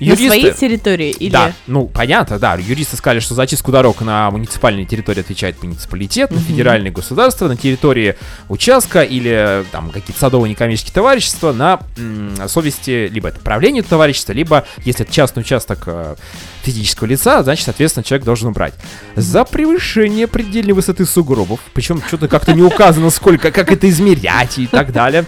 На 0.00 0.16
своей 0.16 0.52
территории 0.52 1.10
или... 1.10 1.30
Да, 1.30 1.52
ну 1.66 1.86
понятно, 1.86 2.38
да. 2.38 2.54
Юристы 2.54 2.96
сказали, 2.96 3.20
что 3.20 3.34
за 3.34 3.42
очистку 3.42 3.72
дорог 3.72 4.00
на 4.00 4.30
муниципальной 4.30 4.84
территории 4.84 5.20
отвечает 5.20 5.62
муниципалитет, 5.62 6.30
на 6.30 6.40
федеральное 6.40 6.90
государство, 6.90 7.48
на 7.48 7.56
территории 7.56 8.16
участка 8.48 9.02
или 9.02 9.64
там 9.72 9.90
какие-то 9.90 10.18
садовые 10.20 10.50
некоммерческие 10.50 10.94
товарищества 10.94 11.52
на 11.52 11.80
м, 11.96 12.48
совести 12.48 13.08
либо 13.08 13.28
это 13.28 13.40
правление 13.40 13.82
товарищества, 13.82 14.32
либо 14.32 14.64
если 14.84 15.04
это 15.04 15.12
частный 15.12 15.40
участок 15.40 15.84
э, 15.86 16.14
физического 16.62 17.06
лица, 17.06 17.42
значит, 17.42 17.64
соответственно, 17.64 18.04
человек 18.04 18.24
должен 18.24 18.48
убрать. 18.48 18.74
За 19.16 19.44
превышение 19.44 20.26
предельной 20.26 20.74
высоты 20.74 21.06
сугробов, 21.06 21.60
причем 21.72 22.02
что-то 22.06 22.28
как-то 22.28 22.52
не 22.52 22.62
указано, 22.62 23.10
сколько, 23.10 23.50
как 23.50 23.72
это 23.72 23.88
измерять 23.88 24.58
и 24.58 24.66
так 24.66 24.92
далее. 24.92 25.24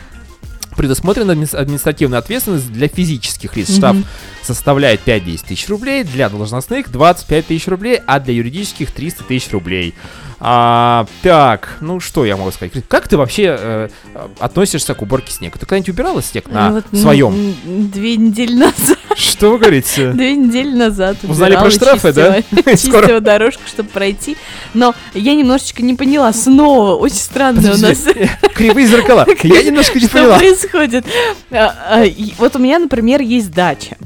Предусмотрена 0.76 1.32
админи- 1.32 1.54
административная 1.56 2.18
ответственность 2.20 2.72
для 2.72 2.88
физических 2.88 3.56
лиц. 3.56 3.74
Штраф 3.76 3.96
Мгм. 3.96 4.06
составляет 4.42 5.00
5-10 5.00 5.44
тысяч 5.48 5.68
рублей, 5.68 6.04
для 6.04 6.28
должностных 6.28 6.90
25 6.90 7.46
тысяч 7.46 7.66
рублей, 7.66 8.00
а 8.06 8.20
для 8.20 8.34
юридических 8.34 8.90
300 8.92 9.24
тысяч 9.24 9.50
рублей. 9.50 9.94
А, 10.42 11.06
так, 11.22 11.76
ну 11.82 12.00
что 12.00 12.24
я 12.24 12.34
могу 12.36 12.50
сказать? 12.50 12.72
Как 12.88 13.08
ты 13.08 13.18
вообще 13.18 13.56
э, 13.58 13.88
э, 14.14 14.28
относишься 14.38 14.94
к 14.94 15.02
уборке 15.02 15.32
снега? 15.32 15.58
Ты 15.58 15.66
когда-нибудь 15.66 15.90
убирала 15.90 16.22
снег 16.22 16.48
на 16.48 16.70
Ну, 16.70 16.74
вот, 16.76 16.98
своем? 16.98 17.54
Две 17.90 18.16
недели 18.16 18.54
назад. 18.54 18.96
Что 19.16 19.50
вы 19.50 19.58
говорите? 19.58 20.12
Две 20.14 20.34
недели 20.34 20.74
назад 20.74 21.18
Узнали 21.24 21.56
про 21.56 21.70
штрафы, 21.70 22.12
да? 22.14 22.40
чистила- 22.40 22.76
Скоро. 22.76 23.00
Чистила 23.02 23.20
дорожку, 23.20 23.62
чтобы 23.66 23.90
пройти. 23.90 24.38
Но 24.72 24.94
я 25.12 25.34
немножечко 25.34 25.82
не 25.82 25.94
поняла. 25.94 26.32
Снова 26.32 26.94
очень 26.96 27.16
странно 27.16 27.60
у 27.60 27.76
нас 27.76 27.98
Подожди, 27.98 28.30
Кривые 28.54 28.86
зеркала. 28.86 29.26
Я 29.42 29.62
немножко 29.62 29.98
не 29.98 30.06
что 30.06 30.14
поняла. 30.18 30.38
происходит. 30.38 31.04
А, 31.50 31.74
а, 31.90 32.04
Вот 32.38 32.56
у 32.56 32.58
меня, 32.58 32.78
например, 32.78 33.20
есть 33.20 33.50
дача. 33.52 33.98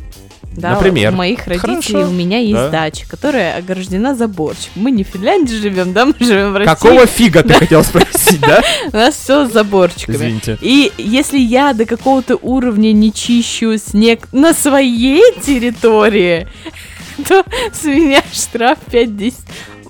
Да, 0.57 0.71
Например? 0.75 1.13
у 1.13 1.17
моих 1.17 1.47
родителей 1.47 1.95
Хорошо. 2.03 2.09
у 2.09 2.13
меня 2.13 2.39
есть 2.39 2.53
Да. 2.55 2.69
дача, 2.71 3.07
которая 3.09 3.57
ограждена 3.59 4.15
заборчиком. 4.15 4.83
Мы 4.83 4.91
не 4.93 5.03
в 5.05 5.09
Финляндии 5.09 5.55
живем, 5.55 5.93
да, 5.93 6.07
мы 6.07 6.15
живем 6.21 6.53
в 6.53 6.57
России. 6.57 6.73
Какого 6.73 7.07
фига 7.07 7.43
ты 7.43 7.55
хотел 7.55 7.83
спросить, 7.83 8.41
да? 8.41 8.63
У 8.93 8.97
нас 8.97 9.15
все 9.17 9.47
заборчиками. 9.47 10.17
Извините. 10.17 10.59
И 10.61 10.93
если 10.97 11.39
я 11.39 11.73
до 11.73 11.87
какого-то 11.87 12.37
уровня 12.37 12.93
не 12.93 13.13
чищу 13.13 13.77
снег 13.79 14.29
на 14.33 14.55
своей 14.55 15.23
территории, 15.41 16.47
то 17.29 17.45
с 17.73 17.85
меня 17.85 18.23
штраф 18.33 18.79
5-10. 18.91 19.35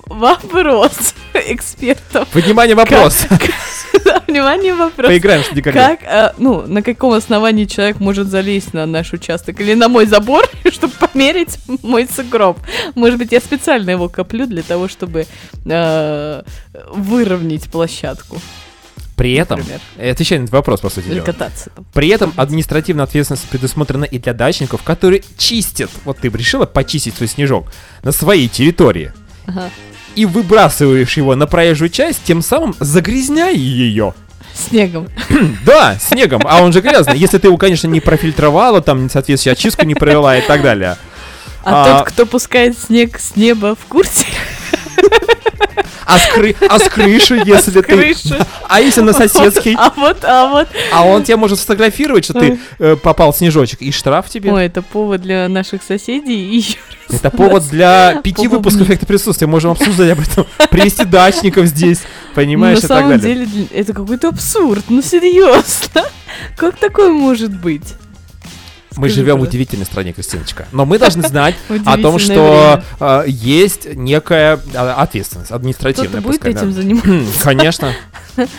Вопрос 0.07 1.15
экспертов. 1.35 2.29
Внимание, 2.35 2.75
вопрос. 2.77 3.27
Внимание, 4.27 4.75
вопрос. 4.75 5.09
Поиграем 5.09 5.43
с 5.45 5.53
никогда. 5.53 5.97
Как, 5.97 6.01
а, 6.07 6.35
ну, 6.39 6.67
на 6.67 6.83
каком 6.83 7.13
основании 7.13 7.65
человек 7.65 8.01
может 8.01 8.29
залезть 8.29 8.75
на 8.75 8.87
наш 8.87 9.13
участок 9.13 9.61
или 9.61 9.75
на 9.75 9.89
мой 9.89 10.07
забор, 10.07 10.45
чтобы 10.71 10.93
померить 10.95 11.59
мой 11.83 12.09
сугроб? 12.09 12.59
Может 12.95 13.19
быть, 13.19 13.33
я 13.33 13.41
специально 13.41 13.91
его 13.91 14.09
коплю 14.09 14.47
для 14.47 14.63
того, 14.63 14.89
чтобы 14.89 15.27
э, 15.65 16.43
выровнять 16.91 17.65
площадку, 17.71 18.41
При 19.17 19.35
этом, 19.35 19.59
например, 19.61 19.81
э, 19.97 20.11
отвечай 20.11 20.39
на 20.39 20.45
этот 20.45 20.53
вопрос, 20.55 20.81
по 20.81 20.91
сути 20.91 21.07
или 21.07 21.15
дела. 21.15 21.25
кататься 21.25 21.71
там. 21.71 21.85
При 21.93 22.09
этом 22.09 22.33
административная 22.37 23.05
ответственность 23.05 23.49
предусмотрена 23.49 24.05
и 24.05 24.19
для 24.19 24.33
дачников, 24.33 24.83
которые 24.83 25.23
чистят, 25.39 25.91
вот 26.05 26.19
ты 26.19 26.29
решила 26.29 26.67
почистить 26.67 27.15
свой 27.15 27.29
снежок 27.29 27.67
на 28.03 28.13
своей 28.13 28.49
территории, 28.49 29.13
Ага. 29.47 29.71
И 30.15 30.25
выбрасываешь 30.27 31.17
его 31.17 31.35
на 31.35 31.47
проезжую 31.47 31.89
часть, 31.91 32.21
тем 32.25 32.43
самым 32.43 32.75
загрязняя 32.81 33.53
ее. 33.53 34.15
Снегом. 34.55 35.09
Да, 35.67 35.97
снегом, 36.01 36.43
а 36.45 36.63
он 36.63 36.73
же 36.73 36.81
грязный. 36.81 37.19
Если 37.19 37.39
ты 37.39 37.49
его, 37.49 37.57
конечно, 37.57 37.89
не 37.89 38.01
профильтровала, 38.01 38.81
там 38.81 39.11
соответствующую 39.11 39.53
очистку 39.59 39.85
не 39.85 39.95
провела 39.95 40.37
и 40.37 40.43
так 40.43 40.63
далее. 40.63 40.97
А, 41.65 41.83
А- 41.83 41.99
тот, 41.99 42.09
кто 42.13 42.27
пускает 42.27 42.79
снег 42.79 43.19
с 43.19 43.37
неба 43.37 43.75
в 43.75 43.87
курсе, 43.87 44.27
А 46.07 46.19
с, 46.19 46.23
кры- 46.35 46.57
а 46.69 46.79
с 46.79 46.89
крыши, 46.89 47.43
если 47.45 47.71
ты... 47.71 47.83
крыши. 47.83 48.47
А 48.69 48.81
если 48.81 49.01
на 49.01 49.13
соседский? 49.13 49.75
А 49.79 49.93
вот, 49.97 50.19
а 50.25 50.49
вот. 50.49 50.69
А 50.93 51.05
он 51.07 51.23
тебя 51.25 51.37
может 51.37 51.59
сфотографировать, 51.59 52.25
что 52.25 52.35
ты 52.35 52.59
э, 52.79 52.97
попал 52.97 53.33
в 53.33 53.37
снежочек, 53.37 53.81
и 53.83 53.91
штраф 53.91 54.29
тебе. 54.29 54.53
Ой, 54.53 54.67
это 54.67 54.83
повод 54.83 55.23
для 55.23 55.49
наших 55.49 55.83
соседей 55.83 56.51
и 56.51 56.57
еще 56.57 56.77
Это 57.11 57.31
повод 57.31 57.69
для 57.69 58.21
пяти 58.23 58.49
выпусков 58.49 58.83
эффекта 58.87 59.07
присутствия. 59.07 59.47
Можем 59.47 59.71
обсуждать 59.73 60.11
об 60.11 60.21
этом. 60.21 60.47
Привести 60.71 61.05
дачников 61.05 61.67
здесь, 61.67 62.01
понимаешь, 62.35 62.79
и 62.79 62.83
на 62.83 62.89
так 62.89 62.99
самом 62.99 63.19
далее. 63.19 63.47
деле, 63.47 63.47
для- 63.47 63.81
это 63.81 63.93
какой-то 63.93 64.29
абсурд. 64.29 64.85
Ну, 64.89 65.03
серьезно. 65.03 66.05
Как 66.57 66.77
такое 66.77 67.11
может 67.11 67.53
быть? 67.53 67.95
Мы 68.97 69.09
живем 69.09 69.39
в 69.39 69.43
удивительной 69.43 69.87
стране, 69.87 70.13
Кристиночка. 70.13 70.67
Но 70.73 70.85
мы 70.87 70.99
должны 70.99 71.23
знать 71.29 71.55
о 71.85 71.99
том, 71.99 72.19
что 72.19 72.83
э, 73.01 73.25
есть 73.27 73.95
некая 73.95 74.61
э, 74.73 74.77
ответственность 74.79 75.51
административная. 75.51 76.21
Кто-то 76.21 76.27
будет 76.27 76.45
этим 76.45 76.73
заниматься? 76.73 77.43
Конечно. 77.43 77.93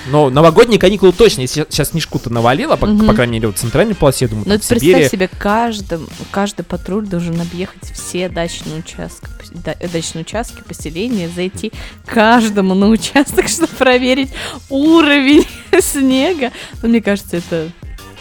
Но 0.10 0.30
новогодние 0.30 0.80
каникулы 0.80 1.12
точно. 1.12 1.42
Если 1.42 1.66
сейчас 1.70 1.90
снежку-то 1.90 2.30
навалило, 2.32 2.76
по, 2.78 2.86
Мгм. 2.88 3.08
по 3.08 3.14
крайней 3.14 3.34
мере, 3.40 3.48
в 3.50 3.56
центральной 3.56 3.94
полосе, 3.96 4.26
я 4.26 4.30
думаю, 4.30 4.46
Ну, 4.46 4.52
там 4.52 4.56
это 4.58 4.66
в 4.66 4.70
представь 4.70 4.94
Сибири. 4.94 5.10
себе, 5.10 5.30
каждым, 5.38 6.08
каждый 6.32 6.64
патруль 6.64 7.06
должен 7.08 7.40
объехать 7.42 7.92
все 7.94 8.30
дачные 8.30 8.80
участки, 8.80 9.28
да- 9.52 9.76
э, 9.80 9.88
дачные 9.90 10.22
участки, 10.22 10.62
поселения, 10.68 11.30
зайти 11.34 11.72
каждому 12.06 12.74
на 12.74 12.88
участок, 12.88 13.48
чтобы 13.50 13.74
проверить 13.74 14.32
уровень 14.70 15.46
снега. 15.82 16.52
Ну, 16.82 16.90
мне 16.90 17.02
кажется, 17.02 17.38
это, 17.38 17.70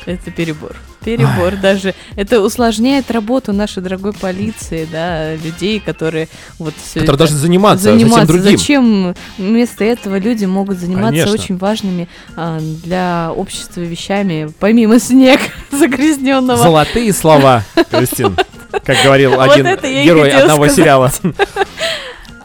это 0.06 0.30
перебор. 0.32 0.74
Перебор 1.04 1.56
даже. 1.56 1.94
Это 2.16 2.40
усложняет 2.40 3.10
работу 3.10 3.52
нашей 3.52 3.82
дорогой 3.82 4.12
полиции, 4.12 4.88
да, 4.90 5.34
людей, 5.34 5.80
которые 5.80 6.28
вот 6.58 6.74
все 6.82 7.00
Которые 7.00 7.18
должны 7.18 7.36
заниматься, 7.36 7.84
совсем 7.84 7.98
заниматься. 8.00 8.26
другим. 8.32 8.58
Зачем 8.58 9.14
вместо 9.38 9.84
этого 9.84 10.18
люди 10.18 10.44
могут 10.44 10.78
заниматься 10.78 11.10
Конечно. 11.24 11.32
очень 11.32 11.56
важными 11.58 12.08
а, 12.36 12.58
для 12.60 13.30
общества 13.36 13.80
вещами, 13.80 14.50
помимо 14.58 14.98
снега 14.98 15.42
загрязненного. 15.70 16.62
Золотые 16.62 17.12
слова, 17.12 17.62
Кристин, 17.90 18.36
как 18.84 18.96
говорил 19.04 19.40
один 19.40 19.66
я 19.66 19.76
герой 20.04 20.30
одного 20.30 20.68
сериала. 20.68 21.12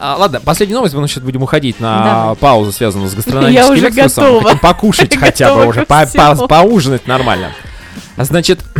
А, 0.02 0.16
ладно, 0.18 0.40
последняя 0.40 0.76
новость, 0.76 0.94
мы 0.94 1.06
сейчас 1.08 1.22
будем 1.22 1.42
уходить 1.42 1.78
на 1.78 2.02
Давай. 2.04 2.36
паузу, 2.36 2.72
связанную 2.72 3.10
с 3.10 3.12
Я 3.12 3.16
гастрономическим 3.18 3.72
уже 3.74 3.88
экскурсом. 3.88 4.24
готова. 4.24 4.42
Хотим 4.44 4.58
покушать 4.60 5.12
Я 5.12 5.20
хотя 5.20 5.54
бы 5.54 5.66
уже, 5.66 5.84
по- 5.84 6.06
по- 6.06 6.46
поужинать 6.48 7.06
нормально. 7.06 7.50
А 8.16 8.24
Значит, 8.24 8.64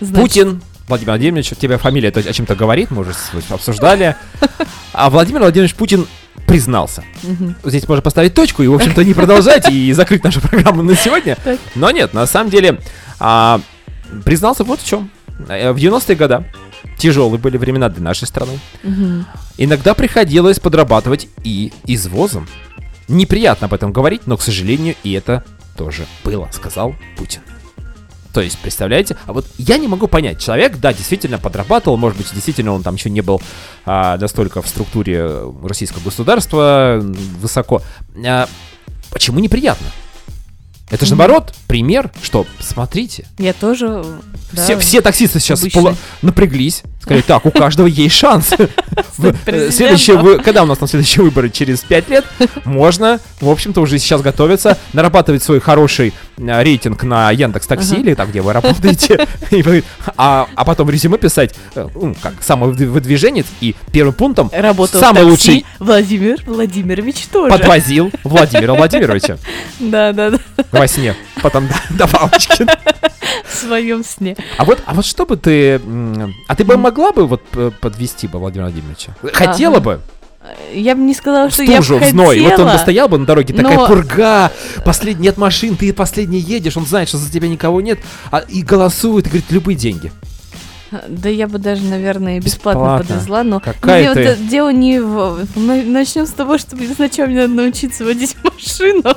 Значит, 0.00 0.14
Путин, 0.14 0.62
Владимир 0.88 1.10
Владимирович, 1.12 1.50
тебе 1.58 1.78
фамилия 1.78 2.08
это 2.08 2.20
о 2.20 2.32
чем-то 2.32 2.54
говорит, 2.56 2.90
мы 2.90 3.02
уже 3.02 3.12
обсуждали. 3.50 4.16
А 4.92 5.08
Владимир 5.08 5.40
Владимирович 5.40 5.74
Путин 5.76 6.06
признался. 6.48 7.04
мгм. 7.22 7.54
Здесь 7.62 7.86
можно 7.86 8.02
поставить 8.02 8.34
точку 8.34 8.62
и, 8.64 8.66
в 8.66 8.74
общем-то, 8.74 9.04
не 9.04 9.14
продолжать 9.14 9.70
и 9.70 9.92
закрыть 9.92 10.24
нашу 10.24 10.40
программу 10.40 10.82
на 10.82 10.96
сегодня. 10.96 11.36
Но 11.76 11.90
нет, 11.92 12.12
на 12.12 12.26
самом 12.26 12.50
деле, 12.50 12.80
а, 13.20 13.60
признался 14.24 14.64
вот 14.64 14.80
в 14.80 14.86
чем. 14.86 15.10
Э, 15.48 15.70
В 15.72 15.76
90-е 15.76 16.16
годы 16.16 16.44
тяжелые 16.98 17.38
были 17.38 17.56
времена 17.56 17.88
для 17.88 18.02
нашей 18.02 18.26
страны. 18.26 18.58
Мгм. 18.82 19.26
Иногда 19.58 19.94
приходилось 19.94 20.58
подрабатывать 20.58 21.28
и 21.44 21.72
извозом. 21.86 22.48
Неприятно 23.06 23.66
об 23.66 23.74
этом 23.74 23.92
говорить, 23.92 24.22
но, 24.26 24.36
к 24.36 24.42
сожалению, 24.42 24.96
и 25.04 25.12
это 25.12 25.44
тоже 25.80 26.06
было, 26.24 26.46
сказал 26.52 26.94
Путин. 27.16 27.40
То 28.34 28.42
есть, 28.42 28.58
представляете, 28.58 29.16
а 29.24 29.32
вот 29.32 29.46
я 29.56 29.78
не 29.78 29.88
могу 29.88 30.08
понять, 30.08 30.38
человек, 30.38 30.76
да, 30.76 30.92
действительно 30.92 31.38
подрабатывал, 31.38 31.96
может 31.96 32.18
быть, 32.18 32.30
действительно 32.34 32.72
он 32.72 32.82
там 32.82 32.96
еще 32.96 33.08
не 33.08 33.22
был 33.22 33.40
а, 33.86 34.18
настолько 34.18 34.60
в 34.60 34.68
структуре 34.68 35.16
э, 35.20 35.52
российского 35.64 36.02
государства 36.02 37.00
высоко. 37.00 37.80
А, 38.26 38.46
почему 39.10 39.40
неприятно? 39.40 39.86
Это 40.90 41.06
же 41.06 41.12
наоборот 41.12 41.54
пример, 41.68 42.10
что, 42.22 42.46
смотрите, 42.58 43.24
Я 43.38 43.52
тоже... 43.52 44.04
да, 44.52 44.62
все, 44.64 44.76
все 44.78 45.00
таксисты 45.00 45.38
сейчас 45.38 45.60
пола- 45.72 45.96
напряглись. 46.20 46.82
Сказали, 47.00 47.22
так, 47.22 47.46
у 47.46 47.50
каждого 47.50 47.86
есть 47.86 48.14
шанс. 48.14 48.50
Э. 49.46 49.70
Следующие, 49.70 50.38
когда 50.38 50.62
у 50.62 50.66
нас 50.66 50.78
там 50.78 50.88
следующие 50.88 51.22
выборы? 51.22 51.50
Через 51.50 51.80
5 51.80 52.08
лет? 52.08 52.24
Можно, 52.64 53.20
в 53.40 53.50
общем-то, 53.50 53.82
уже 53.82 53.98
сейчас 53.98 54.22
готовиться, 54.22 54.78
нарабатывать 54.94 55.42
свой 55.42 55.60
хороший 55.60 56.14
а, 56.38 56.62
рейтинг 56.62 57.02
на 57.02 57.30
Яндекс 57.30 57.66
Такси 57.66 57.96
или 57.96 58.14
там, 58.14 58.30
где 58.30 58.40
вы 58.40 58.54
работаете, 58.54 59.26
а 60.16 60.48
а 60.54 60.64
потом 60.64 60.88
резюме 60.88 61.18
писать, 61.18 61.54
э, 61.74 61.86
ну, 61.94 62.14
как 62.22 62.34
самовыдвиженец, 62.40 63.46
и 63.60 63.74
первым 63.92 64.14
пунктом 64.14 64.50
Работал 64.52 65.00
самый 65.00 65.24
лучший 65.24 65.66
Владимир 65.78 66.38
Владимирович 66.46 67.26
тоже. 67.26 67.50
подвозил 67.52 68.10
Владимира 68.24 68.74
Владимировича 68.74 69.36
Да, 69.80 70.12
да, 70.12 70.30
да. 70.30 70.38
Во 70.80 70.88
сне. 70.88 71.14
Потом 71.42 71.68
до- 71.68 71.74
добавочки. 71.90 72.66
В 73.46 73.54
своем 73.54 74.02
сне. 74.04 74.36
А 74.58 74.64
вот, 74.64 74.82
а 74.86 74.94
вот 74.94 75.04
что 75.04 75.26
бы 75.26 75.36
ты... 75.36 75.80
А 76.48 76.54
ты 76.56 76.64
бы 76.64 76.76
могла 76.76 77.12
бы 77.12 77.26
вот 77.26 77.42
п- 77.46 77.70
подвести 77.70 78.26
бы 78.26 78.38
Владимира 78.38 78.68
Владимировича? 78.68 79.12
Хотела 79.32 79.78
бы? 79.80 80.00
Я 80.72 80.94
бы 80.94 81.02
не 81.02 81.12
сказала, 81.14 81.50
что 81.50 81.62
я 81.62 81.78
бы 81.78 81.84
стужу, 81.84 82.02
зной. 82.04 82.40
Вот 82.40 82.58
он 82.58 82.72
бы 82.72 82.78
стоял 82.78 83.08
бы 83.08 83.18
на 83.18 83.26
дороге, 83.26 83.52
такая 83.52 83.76
но- 83.76 83.86
пурга, 83.86 84.50
последний 84.84 85.24
нет 85.26 85.36
машин, 85.36 85.76
ты 85.76 85.92
последний 85.92 86.38
едешь, 86.38 86.76
он 86.78 86.86
знает, 86.86 87.08
что 87.08 87.18
за 87.18 87.30
тебя 87.30 87.46
никого 87.46 87.80
нет, 87.82 87.98
а, 88.30 88.38
и 88.38 88.62
голосует, 88.62 89.26
и 89.26 89.28
говорит, 89.28 89.50
любые 89.50 89.76
деньги. 89.76 90.10
Да 91.08 91.28
я 91.28 91.46
бы 91.46 91.58
даже, 91.58 91.82
наверное, 91.84 92.40
бесплатно, 92.40 92.80
Бесплатно. 92.80 92.98
подвезла, 93.14 93.42
но 93.44 93.60
Какая 93.60 94.12
мне 94.14 94.34
ты? 94.34 94.36
дело 94.42 94.70
не 94.72 94.98
в... 95.00 95.46
Начнем 95.56 96.26
с 96.26 96.30
того, 96.30 96.58
что 96.58 96.76
сначала 96.96 97.26
мне 97.28 97.42
надо 97.42 97.54
научиться 97.54 98.04
водить 98.04 98.36
машину, 98.42 99.02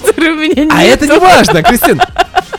которой 0.00 0.30
у 0.30 0.36
меня 0.36 0.64
нет. 0.64 0.72
А 0.74 0.82
это 0.82 1.06
не 1.06 1.18
важно, 1.18 1.62
Кристин. 1.62 2.00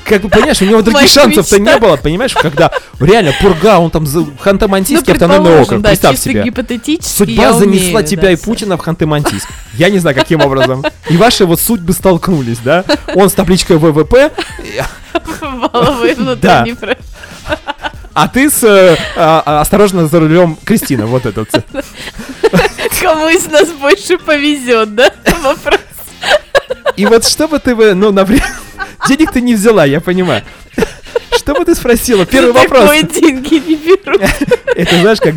Как 0.05 0.21
бы, 0.21 0.29
понимаешь, 0.29 0.61
у 0.61 0.65
него 0.65 0.81
других 0.81 1.09
шансов-то 1.09 1.59
не 1.59 1.77
было, 1.77 1.97
понимаешь, 1.97 2.33
когда 2.33 2.71
реально 3.01 3.33
пурга, 3.41 3.77
он 3.79 3.91
там 3.91 4.05
за 4.07 4.19
Ну, 4.19 4.31
Ханты-Мансийский 4.41 5.11
автономный 5.11 5.59
округ, 5.59 5.81
да, 5.81 5.89
представь 5.89 6.17
себе. 6.17 6.43
гипотетически 6.43 7.17
Судьба 7.17 7.51
занесла 7.51 7.89
умею, 7.99 8.05
тебя 8.07 8.21
да, 8.23 8.31
и. 8.31 8.35
Путина 8.37 8.77
в 8.77 8.87
Ханты-Мансийск. 8.87 9.47
Я 9.73 9.89
не 9.89 9.99
знаю, 9.99 10.15
каким 10.15 10.39
образом. 10.41 10.85
И 11.09 11.17
ваши 11.17 11.45
вот 11.45 11.59
судьбы 11.59 11.91
столкнулись, 11.91 12.59
да? 12.59 12.85
Он 13.15 13.29
с 13.29 13.33
табличкой 13.33 13.75
ВВП, 13.77 14.31
Валовый 15.41 16.13
внутренний 16.13 16.73
про- 16.73 16.95
а 18.13 18.27
ты 18.27 18.49
с 18.49 18.63
э, 18.63 18.97
а, 19.15 19.43
а, 19.45 19.61
осторожно 19.61 20.07
за 20.07 20.19
рулем 20.19 20.57
Кристина, 20.63 21.05
вот 21.05 21.25
этот. 21.25 21.49
Кому 23.01 23.29
из 23.29 23.45
нас 23.47 23.69
больше 23.69 24.17
повезет, 24.17 24.95
да? 24.95 25.11
Вопрос. 25.43 25.79
И 26.95 27.05
вот 27.05 27.25
что 27.25 27.47
бы 27.47 27.59
ты 27.59 27.75
бы, 27.75 27.93
ну, 27.93 28.11
например, 28.11 28.43
денег 29.07 29.31
ты 29.31 29.41
не 29.41 29.53
взяла, 29.53 29.85
я 29.85 30.01
понимаю. 30.01 30.43
Что 31.47 31.55
бы 31.55 31.63
ты 31.63 31.75
спросила? 31.75 32.25
Первый 32.25 32.51
вопрос. 32.51 32.81
Такое 32.81 33.03
деньги 33.03 33.53
не 33.53 33.75
берут. 33.77 34.21
Это 34.75 34.99
знаешь, 34.99 35.19
как 35.21 35.35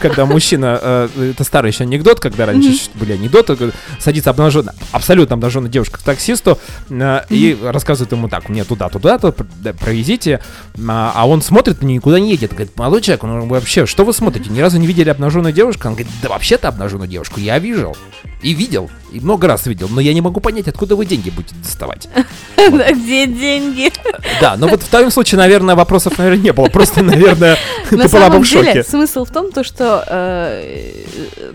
когда 0.00 0.26
мужчина, 0.26 0.78
э, 0.82 1.30
это 1.30 1.44
старый 1.44 1.70
еще 1.70 1.84
анекдот, 1.84 2.18
когда 2.18 2.44
раньше 2.44 2.90
были 2.94 3.12
анекдоты, 3.12 3.56
садится 3.98 4.30
обнаженная, 4.30 4.74
абсолютно 4.90 5.34
обнаженная 5.34 5.70
девушка 5.70 5.98
к 5.98 6.02
таксисту 6.02 6.58
э, 6.90 7.20
и 7.30 7.56
рассказывает 7.62 8.10
ему 8.10 8.28
так, 8.28 8.48
мне 8.48 8.64
туда, 8.64 8.88
туда, 8.88 9.18
то 9.18 9.32
провезите, 9.32 10.40
а 10.88 11.12
а 11.14 11.28
он 11.28 11.40
смотрит 11.40 11.82
никуда 11.82 12.18
не 12.18 12.32
едет, 12.32 12.50
говорит, 12.50 12.76
молодой 12.76 13.00
человек, 13.00 13.22
ну 13.22 13.46
вообще, 13.46 13.86
что 13.86 14.04
вы 14.04 14.12
смотрите, 14.12 14.50
ни 14.50 14.60
разу 14.60 14.78
не 14.78 14.86
видели 14.86 15.08
обнаженную 15.08 15.52
девушку? 15.52 15.86
Он 15.86 15.94
говорит, 15.94 16.12
да 16.20 16.28
вообще-то 16.28 16.68
обнаженную 16.68 17.08
девушку 17.08 17.38
я 17.38 17.58
видел, 17.58 17.96
и 18.42 18.54
видел, 18.54 18.90
и 19.12 19.20
много 19.20 19.46
раз 19.46 19.66
видел, 19.66 19.88
но 19.88 20.00
я 20.00 20.12
не 20.12 20.20
могу 20.20 20.40
понять, 20.40 20.66
откуда 20.66 20.96
вы 20.96 21.06
деньги 21.06 21.30
будете 21.30 21.54
доставать. 21.62 22.08
Где 22.56 23.26
деньги? 23.26 23.92
Да, 24.40 24.56
но 24.56 24.66
вот 24.66 24.82
в 24.82 24.88
твоем 24.88 25.11
случае, 25.12 25.38
наверное, 25.38 25.74
вопросов, 25.74 26.18
наверное, 26.18 26.42
не 26.42 26.52
было, 26.52 26.66
просто, 26.66 27.02
наверное, 27.02 27.56
На 27.90 28.08
ты 28.08 28.08
была 28.08 28.30
бы 28.30 28.38
в 28.38 28.44
шоке. 28.46 28.82
смысл 28.82 29.24
в 29.24 29.30
том, 29.30 29.52
то, 29.52 29.62
что 29.64 30.04
э, 30.06 30.92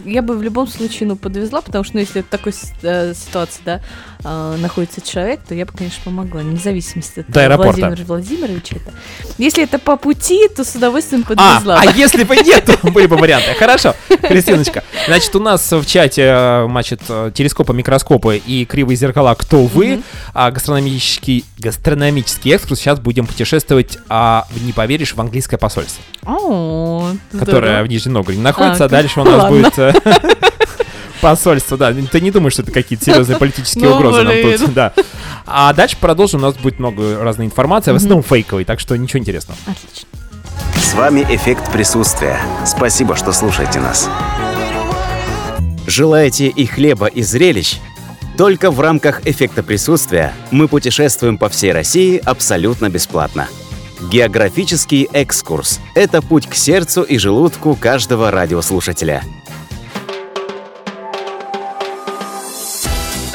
я 0.06 0.22
бы 0.22 0.38
в 0.38 0.42
любом 0.42 0.68
случае, 0.68 1.08
ну, 1.10 1.16
подвезла, 1.16 1.62
потому 1.62 1.84
что, 1.84 1.96
ну, 1.96 2.02
если 2.02 2.22
в 2.22 2.28
такой 2.28 2.54
э, 2.82 3.14
ситуации, 3.14 3.62
да, 3.66 3.82
э, 4.24 4.56
находится 4.60 5.02
человек, 5.02 5.40
то 5.48 5.54
я 5.56 5.66
бы, 5.66 5.72
конечно, 5.74 6.00
помогла, 6.04 6.42
вне 6.42 6.58
зависимости 6.58 7.22
от 7.22 7.30
До 7.30 7.42
аэропорта. 7.42 7.80
Владимира 7.80 8.06
Владимировича. 8.06 8.76
это. 8.78 8.94
Если 9.38 9.64
это 9.64 9.80
по 9.80 9.98
пути, 9.98 10.48
то 10.56 10.64
с 10.64 10.76
удовольствием 10.76 11.24
А, 11.28 11.36
подвезла. 11.60 11.82
а 11.82 11.86
бы. 11.86 11.94
если 11.98 12.24
бы 12.24 12.36
нет, 12.38 12.66
то 12.66 12.92
были 12.92 13.08
бы 13.08 13.18
варианты. 13.18 13.54
Хорошо, 13.60 13.96
Кристиночка. 14.22 14.84
Значит, 15.08 15.36
у 15.36 15.40
нас 15.40 15.72
в 15.72 15.86
чате, 15.86 16.24
э, 16.34 16.68
значит, 16.70 17.02
э, 17.10 17.32
телескопы, 17.34 17.74
микроскопы 17.74 18.38
и 18.38 18.66
кривые 18.66 18.96
зеркала 18.98 19.36
«Кто 19.36 19.64
вы?», 19.66 20.02
а 20.34 20.52
гастрономический, 20.52 21.46
гастрономический 21.60 22.52
экскурс. 22.54 22.80
Сейчас 22.80 23.00
будем 23.00 23.26
путешествовать, 23.26 23.98
а, 24.10 24.46
не 24.62 24.74
поверишь, 24.74 25.14
в 25.14 25.22
английское 25.22 25.58
посольство, 25.58 26.04
О, 26.26 27.12
которое 27.32 27.58
здорово. 27.72 27.84
в 27.84 27.88
Нижнем 27.90 28.14
Новгороде 28.14 28.42
находится, 28.42 28.84
а 28.84 28.88
А, 28.88 28.90
дальше 28.90 29.20
у 29.22 29.24
нас 29.26 29.44
ладно. 29.44 29.50
будет... 29.58 29.96
Посольство, 31.22 31.78
да. 31.78 31.94
Ты 31.94 32.22
не 32.22 32.32
думаешь, 32.32 32.54
что 32.54 32.62
это 32.62 32.72
какие-то 32.72 33.06
серьезные 33.06 33.38
политические 33.40 33.90
Ну, 33.90 33.96
угрозы 33.96 34.24
нам 34.24 34.58
тут, 34.58 34.74
да. 34.74 34.94
А 35.46 35.74
дальше 35.74 35.98
продолжим, 36.00 36.42
у 36.42 36.44
нас 36.44 36.56
будет 36.56 36.80
много 36.80 37.24
разной 37.24 37.46
информации, 37.46 37.92
в 37.92 37.96
основном 37.96 38.24
фейковой, 38.24 38.66
так 38.66 38.80
что 38.80 38.96
ничего 38.98 39.20
интересного. 39.20 39.58
Отлично. 39.66 40.08
С 40.76 40.94
вами 40.94 41.26
«Эффект 41.30 41.72
присутствия». 41.72 42.40
Спасибо, 42.66 43.16
что 43.16 43.32
слушаете 43.32 43.80
нас. 43.80 44.10
Желаете 45.86 46.48
и 46.48 46.66
хлеба, 46.66 47.08
и 47.08 47.22
зрелищ? 47.22 47.78
Только 48.38 48.72
в 48.72 48.80
рамках 48.80 49.26
«Эффекта 49.26 49.64
присутствия» 49.64 50.34
мы 50.52 50.68
путешествуем 50.68 51.38
по 51.38 51.50
всей 51.50 51.72
России 51.72 52.22
абсолютно 52.24 52.90
бесплатно. 52.90 53.48
Географический 54.12 55.10
экскурс– 55.12 55.80
это 55.96 56.22
путь 56.22 56.48
к 56.48 56.54
сердцу 56.54 57.02
и 57.02 57.18
желудку 57.18 57.76
каждого 57.76 58.30
радиослушателя. 58.30 59.24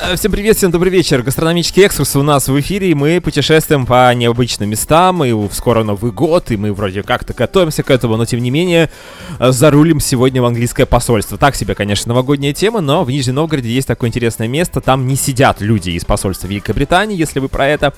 Всем 0.03 0.33
привет, 0.33 0.57
всем 0.57 0.73
добрый 0.73 0.91
вечер. 0.91 1.23
Гастрономический 1.23 1.85
экскурс 1.85 2.17
у 2.17 2.23
нас 2.25 2.49
в 2.49 2.61
эфире, 2.61 2.91
и 2.91 2.95
мы 2.95 3.21
путешествуем 3.21 3.87
по 3.87 4.13
необычным 4.13 4.69
местам, 4.69 5.25
и 5.25 5.33
скоро 5.53 5.85
Новый 5.85 6.11
год, 6.11 6.51
и 6.51 6.57
мы 6.57 6.73
вроде 6.75 7.05
как-то 7.05 7.33
готовимся 7.33 7.85
к 7.85 7.91
этому, 7.91 8.17
но 8.17 8.25
тем 8.27 8.41
не 8.41 8.51
менее 8.51 8.91
э, 9.39 9.53
зарулим 9.53 10.01
сегодня 10.01 10.43
в 10.43 10.45
английское 10.45 10.87
посольство. 10.87 11.39
Так 11.39 11.55
себе, 11.55 11.77
конечно, 11.77 12.09
новогодняя 12.09 12.53
тема, 12.53 12.81
но 12.81 13.05
в 13.05 13.11
Нижнем 13.11 13.37
Новгороде 13.37 13.71
есть 13.71 13.87
такое 13.87 14.09
интересное 14.09 14.49
место, 14.49 14.81
там 14.81 15.07
не 15.07 15.15
сидят 15.15 15.61
люди 15.61 15.91
из 15.91 16.05
посольства 16.05 16.49
Великобритании, 16.49 17.17
если 17.17 17.39
вы 17.39 17.49
про 17.49 17.69
это. 17.69 17.95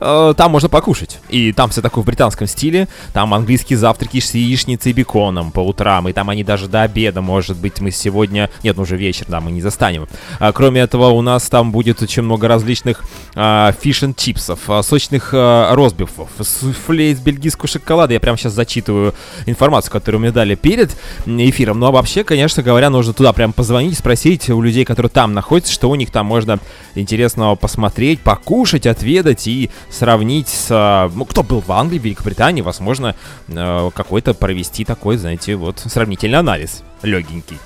Э, 0.00 0.34
Там 0.36 0.50
можно 0.50 0.68
покушать, 0.68 1.20
и 1.28 1.52
там 1.52 1.70
все 1.70 1.80
такое 1.80 2.02
в 2.02 2.06
британском 2.06 2.48
стиле, 2.48 2.88
там 3.12 3.32
английские 3.32 3.78
завтраки 3.78 4.18
с 4.18 4.34
яичницей 4.34 4.90
и 4.90 4.94
беконом 4.94 5.52
по 5.52 5.60
утрам, 5.60 6.08
и 6.08 6.12
там 6.12 6.28
они 6.28 6.42
даже 6.42 6.66
до 6.66 6.82
обеда, 6.82 7.22
может 7.22 7.56
быть, 7.56 7.80
мы 7.80 7.92
сегодня... 7.92 8.50
Нет, 8.64 8.76
ну 8.76 8.82
уже 8.82 8.96
вечер, 8.96 9.26
да, 9.28 9.40
мы 9.40 9.52
не 9.52 9.60
застанем. 9.60 10.08
А, 10.40 10.52
Кроме 10.52 10.80
этого, 10.80 11.10
у 11.10 11.22
нас 11.22 11.35
там 11.44 11.72
будет 11.72 12.02
очень 12.02 12.22
много 12.22 12.48
различных 12.48 13.04
фиш 13.34 14.02
and 14.02 14.14
чипсов, 14.16 14.60
а, 14.68 14.82
сочных 14.82 15.30
а, 15.32 15.74
ростбифов, 15.74 16.28
суфле 16.40 17.10
из 17.10 17.20
бельгийского 17.20 17.68
шоколада. 17.68 18.14
Я 18.14 18.20
прямо 18.20 18.38
сейчас 18.38 18.52
зачитываю 18.52 19.14
информацию, 19.46 19.92
которую 19.92 20.20
мне 20.20 20.30
дали 20.30 20.54
перед 20.54 20.96
эфиром. 21.26 21.78
Ну 21.78 21.86
а 21.86 21.90
вообще, 21.90 22.24
конечно 22.24 22.62
говоря, 22.62 22.90
нужно 22.90 23.12
туда 23.12 23.32
прям 23.32 23.52
позвонить, 23.52 23.98
спросить 23.98 24.48
у 24.50 24.60
людей, 24.60 24.84
которые 24.84 25.10
там 25.10 25.32
находятся, 25.34 25.72
что 25.72 25.90
у 25.90 25.94
них 25.94 26.10
там 26.10 26.26
можно 26.26 26.58
интересного 26.94 27.54
посмотреть, 27.54 28.20
покушать, 28.20 28.86
отведать 28.86 29.46
и 29.46 29.70
сравнить 29.90 30.48
с... 30.48 30.68
а, 30.70 31.10
Ну, 31.14 31.24
кто 31.24 31.42
был 31.42 31.60
в 31.60 31.70
Англии, 31.72 31.98
Великобритании, 31.98 32.62
возможно, 32.62 33.14
э, 33.48 33.90
какой-то 33.94 34.34
провести 34.34 34.84
такой, 34.84 35.16
знаете, 35.16 35.56
вот 35.56 35.78
сравнительный 35.78 36.38
анализ 36.38 36.82
легенький. 37.02 37.58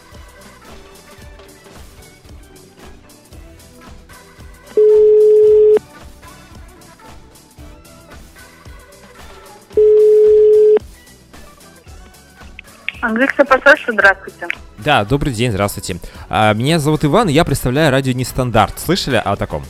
Английское 13.01 13.45
посольство, 13.45 13.93
здравствуйте. 13.93 14.47
Да, 14.79 15.05
добрый 15.05 15.33
день, 15.33 15.51
здравствуйте. 15.51 15.97
А, 16.29 16.53
Меня 16.53 16.79
зовут 16.79 17.05
Иван, 17.05 17.29
и 17.29 17.33
я 17.33 17.45
представляю 17.45 17.91
радио 17.91 18.13
Нестандарт. 18.13 18.79
Слышали 18.79 19.17
о 19.17 19.37
таком? 19.37 19.65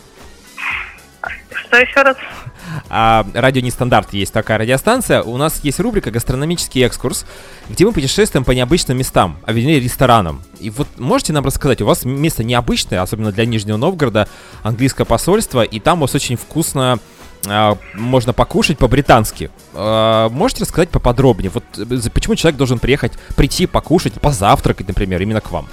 Что 1.51 1.77
еще 1.77 2.03
раз? 2.03 2.17
А, 2.89 3.27
радио 3.35 3.63
Нестандарт 3.63 4.13
есть 4.13 4.33
такая 4.33 4.59
радиостанция. 4.59 5.23
У 5.23 5.37
нас 5.37 5.61
есть 5.65 5.81
рубрика 5.81 6.13
«Гастрономический 6.13 6.85
экскурс», 6.85 7.27
где 7.69 7.85
мы 7.85 7.93
путешествуем 7.93 8.45
по 8.45 8.53
необычным 8.53 8.97
местам, 8.97 9.39
а 9.45 9.53
вернее 9.53 9.81
ресторанам. 9.81 10.43
И 10.61 10.71
вот 10.71 10.87
можете 10.97 11.33
нам 11.33 11.45
рассказать, 11.45 11.81
у 11.81 11.87
вас 11.87 12.05
место 12.05 12.45
необычное, 12.45 13.03
особенно 13.03 13.33
для 13.33 13.45
Нижнего 13.45 13.77
Новгорода, 13.77 14.29
английское 14.63 15.05
посольство, 15.05 15.63
и 15.63 15.81
там 15.81 15.99
у 15.99 16.03
вас 16.03 16.15
очень 16.15 16.37
вкусно 16.37 17.01
можно 17.95 18.33
покушать 18.33 18.79
по-британски. 18.79 19.51
А, 19.75 20.29
можете 20.29 20.63
рассказать 20.65 20.91
поподробнее? 20.91 21.51
Вот 21.51 21.65
э, 21.79 22.11
почему 22.13 22.35
человек 22.35 22.59
должен 22.59 22.79
приехать, 22.79 23.13
прийти 23.37 23.67
покушать, 23.67 24.15
позавтракать, 24.21 24.89
например, 24.89 25.23
именно 25.23 25.41
к 25.41 25.51
вам? 25.51 25.69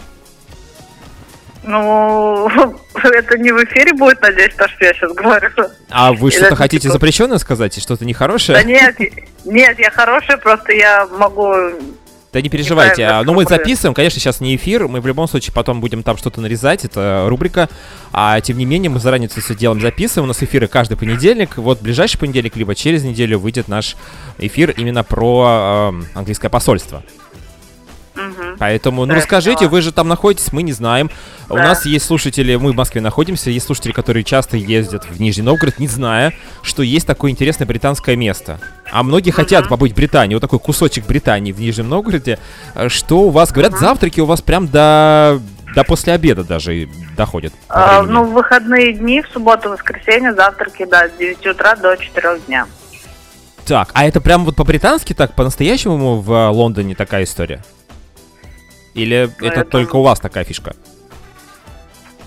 Ну, 1.64 2.48
это 3.04 3.38
не 3.38 3.52
в 3.52 3.64
эфире 3.66 3.94
будет, 3.94 4.22
надеюсь, 4.22 4.54
то, 4.56 4.68
что 4.70 4.86
я 4.86 4.94
сейчас 4.94 5.12
говорю. 5.12 5.50
А 5.90 6.14
вы 6.14 6.32
что-то 6.32 6.56
хотите 6.56 6.84
типа- 6.84 6.94
запрещенное 6.94 7.38
сказать 7.38 7.78
и 7.78 7.82
что-то 7.82 8.06
нехорошее? 8.06 8.58
Да 8.58 8.64
нет, 8.64 8.96
нет, 9.44 9.78
я 9.78 9.92
хорошая, 9.92 10.38
просто 10.38 10.72
я 10.72 11.06
могу... 11.08 11.72
Да 12.38 12.42
не 12.42 12.50
переживайте. 12.50 13.04
А, 13.04 13.24
Ну, 13.24 13.34
мы 13.34 13.46
записываем, 13.46 13.96
конечно, 13.96 14.20
сейчас 14.20 14.42
не 14.42 14.56
эфир. 14.56 14.88
Мы 14.88 15.02
в 15.02 15.08
любом 15.08 15.28
случае 15.28 15.56
потом 15.56 15.82
будем 15.82 16.04
там 16.04 16.18
что-то 16.18 16.40
нарезать. 16.40 16.86
Это 16.86 17.26
рубрика. 17.28 17.68
А 18.14 18.40
тем 18.42 18.60
не 18.60 18.66
менее, 18.66 18.92
мы 18.92 19.00
заранее 19.00 19.28
все 19.28 19.56
делаем, 19.56 19.82
записываем. 19.82 20.26
У 20.26 20.28
нас 20.28 20.44
эфиры 20.44 20.68
каждый 20.68 20.98
понедельник. 20.98 21.58
Вот 21.58 21.82
ближайший 21.82 22.20
понедельник, 22.20 22.56
либо 22.56 22.76
через 22.76 23.04
неделю 23.04 23.40
выйдет 23.40 23.68
наш 23.68 23.96
эфир 24.38 24.70
именно 24.70 25.04
про 25.04 25.90
эм, 25.90 26.06
английское 26.14 26.50
посольство. 26.50 27.02
Поэтому, 28.60 29.06
ну 29.06 29.14
я 29.14 29.20
расскажите, 29.20 29.68
вы 29.68 29.82
же 29.82 29.92
там 29.92 30.08
находитесь, 30.08 30.52
мы 30.52 30.64
не 30.64 30.72
знаем. 30.72 31.10
У 31.50 31.56
нас 31.56 31.86
есть 31.86 32.06
слушатели, 32.06 32.56
мы 32.56 32.72
в 32.72 32.76
Москве 32.76 33.02
находимся, 33.02 33.50
есть 33.50 33.66
слушатели, 33.66 33.92
которые 33.92 34.24
часто 34.24 34.58
ездят 34.58 35.06
в 35.06 35.20
Нижний 35.20 35.44
Новгород, 35.44 35.80
не 35.80 35.88
зная, 35.88 36.34
что 36.62 36.84
есть 36.84 37.08
такое 37.08 37.32
интересное 37.32 37.66
британское 37.66 38.16
место. 38.16 38.60
А 38.92 39.04
многие 39.04 39.32
хотят 39.32 39.68
побыть 39.68 39.94
в 39.94 39.96
Британии, 39.96 40.36
вот 40.36 40.42
такой 40.42 40.60
кусочек 40.60 41.06
Британии 41.06 41.52
в 41.52 41.60
Нижнем 41.60 41.90
Новгороде. 41.90 42.40
Э, 42.76 42.90
Что 42.90 43.22
у 43.22 43.30
вас, 43.30 43.52
говорят, 43.52 43.78
завтраки 43.78 44.20
у 44.20 44.26
вас 44.26 44.42
прям 44.42 44.68
до, 44.68 45.40
до 45.76 45.84
после 45.84 46.14
обеда 46.14 46.44
даже 46.44 46.90
доходят. 47.16 47.54
А, 47.70 48.02
ну, 48.04 48.24
в 48.24 48.34
выходные 48.34 48.94
дни, 48.94 49.22
в 49.22 49.28
субботу, 49.28 49.70
воскресенье, 49.70 50.34
завтраки, 50.34 50.86
да, 50.86 51.10
с 51.10 51.18
9 51.18 51.46
утра 51.48 51.76
до 51.76 51.96
4 51.96 52.40
дня. 52.48 52.66
Так, 53.66 53.90
а 53.94 54.06
это 54.06 54.22
прям 54.22 54.46
вот 54.46 54.56
по-британски 54.56 55.14
так, 55.14 55.34
по-настоящему 55.34 56.22
в 56.22 56.32
э, 56.32 56.48
Лондоне 56.48 56.96
такая 56.96 57.26
история? 57.26 57.62
Или 58.98 59.30
Ну, 59.40 59.48
это 59.48 59.64
только 59.64 59.96
у 59.96 60.02
вас 60.02 60.20
такая 60.20 60.44
фишка? 60.44 60.76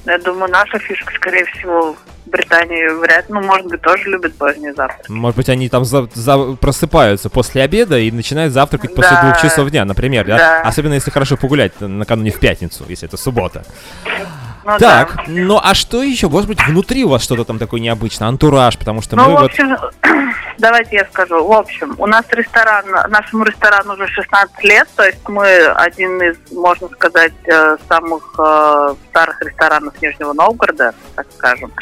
Я 0.07 0.19
думаю, 0.19 0.51
наша 0.51 0.79
фишка, 0.79 1.13
скорее 1.15 1.45
всего, 1.47 1.93
в 2.27 2.31
Британии 2.31 2.89
вряд 3.01 3.29
ну, 3.29 3.41
может 3.43 3.67
быть, 3.67 3.83
тоже 3.83 4.09
любят 4.09 4.35
поздний 4.37 4.73
завтрак. 4.73 5.09
Может 5.09 5.37
быть, 5.37 5.49
они 5.49 5.69
там 5.69 5.85
за- 5.85 6.09
за- 6.15 6.57
просыпаются 6.61 7.29
после 7.29 7.63
обеда 7.63 7.99
и 7.99 8.11
начинают 8.13 8.53
завтракать 8.55 8.95
после 8.95 9.11
Да. 9.17 9.23
двух 9.23 9.43
часов 9.43 9.69
дня, 9.71 9.85
например, 9.85 10.27
да? 10.27 10.39
Да. 10.39 10.63
Особенно 10.63 10.95
если 10.95 11.11
хорошо 11.11 11.37
погулять 11.37 11.73
накануне 11.81 12.31
в 12.31 12.39
пятницу, 12.39 12.85
если 12.89 13.09
это 13.09 13.17
суббота. 13.17 13.65
Ну, 14.65 14.79
так, 14.79 15.17
да. 15.17 15.23
ну 15.27 15.61
а 15.63 15.75
что 15.75 16.03
еще? 16.03 16.29
Может 16.29 16.49
быть, 16.49 16.63
внутри 16.67 17.05
у 17.05 17.09
вас 17.09 17.23
что-то 17.23 17.45
там 17.45 17.59
такое 17.59 17.81
необычное, 17.81 18.29
антураж, 18.29 18.77
потому 18.79 19.01
что 19.01 19.17
Ну, 19.17 19.25
мы 19.25 19.37
в 19.37 19.41
вот... 19.41 19.51
общем, 19.51 19.77
давайте 20.59 20.97
я 20.97 21.05
скажу. 21.07 21.43
В 21.45 21.53
общем, 21.53 21.95
у 21.99 22.07
нас 22.07 22.25
ресторан, 22.31 22.85
нашему 23.09 23.45
ресторану 23.45 23.95
уже 23.95 24.07
16 24.07 24.65
лет, 24.65 24.89
то 24.95 25.05
есть 25.05 25.27
мы 25.29 25.67
один 25.67 26.21
из, 26.23 26.37
можно 26.53 26.89
сказать, 26.89 27.33
э, 27.47 27.77
самых 27.89 28.35
э, 28.39 28.95
старых 29.09 29.41
ресторанов 29.43 30.01
Нижнего 30.03 30.33
Новгорода, 30.35 30.95
так 31.17 31.27
скажем. 31.37 31.73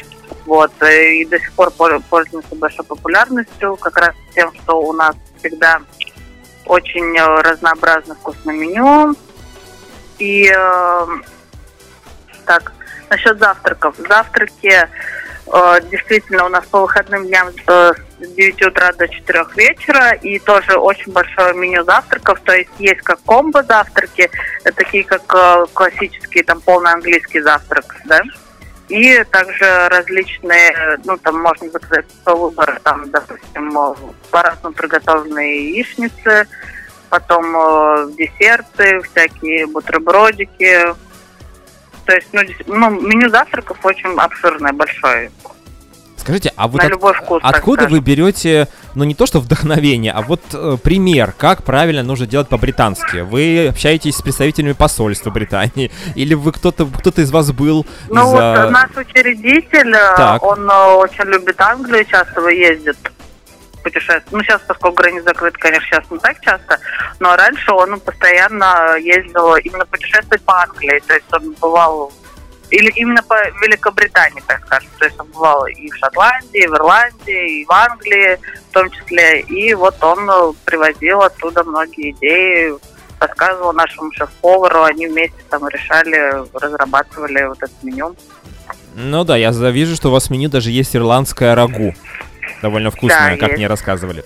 Вот, 0.46 0.72
э, 0.80 1.14
и 1.16 1.24
до 1.24 1.38
сих 1.38 1.52
пор 1.52 1.70
пользуемся 1.70 2.54
большой 2.54 2.84
популярностью, 2.84 3.76
как 3.76 3.96
раз 3.96 4.14
тем, 4.34 4.52
что 4.54 4.80
у 4.80 4.92
нас 4.92 5.16
всегда 5.38 5.80
очень 6.66 7.18
разнообразно 7.18 8.14
вкусное 8.14 8.54
меню. 8.54 9.14
И 10.18 10.52
э, 10.54 11.06
так, 12.48 12.72
насчет 13.10 13.38
завтраков. 13.38 13.94
Завтраки 13.98 14.72
э, 14.72 15.80
действительно 15.90 16.46
у 16.46 16.48
нас 16.48 16.64
по 16.64 16.80
выходным 16.80 17.26
дням 17.26 17.48
э, 17.48 17.92
с 18.20 18.28
9 18.34 18.66
утра 18.66 18.92
до 18.92 19.06
4 19.06 19.44
вечера. 19.54 20.12
И 20.12 20.38
тоже 20.38 20.76
очень 20.76 21.12
большое 21.12 21.54
меню 21.54 21.84
завтраков. 21.84 22.40
То 22.40 22.52
есть 22.52 22.70
есть 22.78 23.02
как 23.02 23.20
комбо 23.24 23.62
завтраки, 23.62 24.30
э, 24.64 24.72
такие 24.72 25.04
как 25.04 25.22
э, 25.34 25.66
классический 25.74 26.42
там 26.42 26.60
полный 26.62 26.92
английский 26.92 27.40
завтрак, 27.40 27.96
да. 28.06 28.20
И 28.88 29.22
также 29.24 29.88
различные, 29.90 30.98
ну, 31.04 31.18
там 31.18 31.38
можно 31.42 31.68
заказать 31.68 32.06
по 32.24 32.34
выбору, 32.34 32.72
там, 32.82 33.10
допустим, 33.10 33.78
э, 33.78 33.94
по-разному 34.30 34.74
приготовленные 34.74 35.72
яичницы, 35.72 36.48
потом 37.10 37.44
э, 37.54 38.12
десерты, 38.16 39.02
всякие 39.02 39.66
бутербродики. 39.66 40.94
То 42.08 42.14
есть, 42.14 42.28
ну, 42.32 42.40
ну, 42.68 42.88
меню 43.02 43.28
завтраков 43.28 43.76
очень 43.84 44.18
обширное, 44.18 44.72
большое. 44.72 45.30
Скажите, 46.16 46.54
а 46.56 46.66
вот 46.66 46.78
На 46.80 46.84
от- 46.86 46.90
любой 46.92 47.12
вкус, 47.12 47.40
откуда 47.44 47.86
вы 47.86 48.00
берете, 48.00 48.66
ну 48.94 49.04
не 49.04 49.14
то 49.14 49.26
что 49.26 49.40
вдохновение, 49.40 50.12
а 50.12 50.22
вот 50.22 50.40
э, 50.54 50.78
пример, 50.82 51.34
как 51.36 51.64
правильно 51.64 52.02
нужно 52.02 52.26
делать 52.26 52.48
по-британски? 52.48 53.18
Вы 53.18 53.68
общаетесь 53.68 54.16
с 54.16 54.22
представителями 54.22 54.72
посольства 54.72 55.28
Британии, 55.30 55.90
или 56.14 56.32
вы 56.32 56.52
кто-то 56.52 56.86
кто-то 56.86 57.20
из 57.20 57.30
вас 57.30 57.52
был 57.52 57.86
Ну, 58.08 58.22
из 58.26 58.32
вот 58.32 58.70
наш 58.70 58.90
учредитель, 58.96 59.94
э, 59.94 60.16
Так. 60.16 60.42
он 60.42 60.68
э, 60.68 60.84
очень 60.94 61.24
любит 61.24 61.60
Англию, 61.60 62.06
часто 62.06 62.48
ездит 62.48 62.96
путешествовать. 63.88 64.32
Ну, 64.32 64.42
сейчас, 64.42 64.60
поскольку 64.66 64.96
границы 64.96 65.24
закрыты, 65.24 65.58
конечно, 65.58 65.86
сейчас 65.86 66.10
не 66.10 66.18
так 66.18 66.40
часто, 66.40 66.78
но 67.20 67.36
раньше 67.36 67.72
он 67.72 67.98
постоянно 68.00 68.96
ездил 68.96 69.56
именно 69.56 69.86
путешествовать 69.86 70.42
по 70.42 70.62
Англии. 70.62 71.02
То 71.06 71.14
есть 71.14 71.26
он 71.32 71.54
бывал 71.60 72.12
или 72.70 72.90
именно 72.96 73.22
по 73.22 73.34
Великобритании, 73.62 74.42
так 74.46 74.64
скажем. 74.66 74.90
То 74.98 75.06
есть 75.06 75.18
он 75.18 75.26
бывал 75.28 75.66
и 75.66 75.90
в 75.90 75.96
Шотландии, 75.96 76.64
и 76.64 76.66
в 76.66 76.74
Ирландии, 76.74 77.60
и 77.60 77.64
в 77.64 77.72
Англии 77.72 78.38
в 78.70 78.72
том 78.72 78.90
числе. 78.90 79.40
И 79.40 79.74
вот 79.74 80.02
он 80.04 80.54
привозил 80.64 81.22
оттуда 81.22 81.64
многие 81.64 82.10
идеи, 82.10 82.74
рассказывал 83.20 83.72
нашему 83.72 84.12
шеф-повару, 84.12 84.82
они 84.82 85.06
вместе 85.06 85.38
там 85.48 85.66
решали, 85.68 86.44
разрабатывали 86.52 87.46
вот 87.46 87.62
это 87.62 87.72
меню. 87.82 88.14
Ну 88.94 89.24
да, 89.24 89.36
я 89.36 89.50
вижу, 89.50 89.96
что 89.96 90.08
у 90.08 90.12
вас 90.12 90.26
в 90.26 90.30
меню 90.30 90.50
даже 90.50 90.70
есть 90.70 90.94
ирландское 90.94 91.54
рагу. 91.54 91.94
Довольно 92.62 92.90
вкусное, 92.90 93.30
Да, 93.32 93.36
как 93.36 93.48
есть. 93.50 93.58
мне 93.58 93.66
рассказывали. 93.66 94.24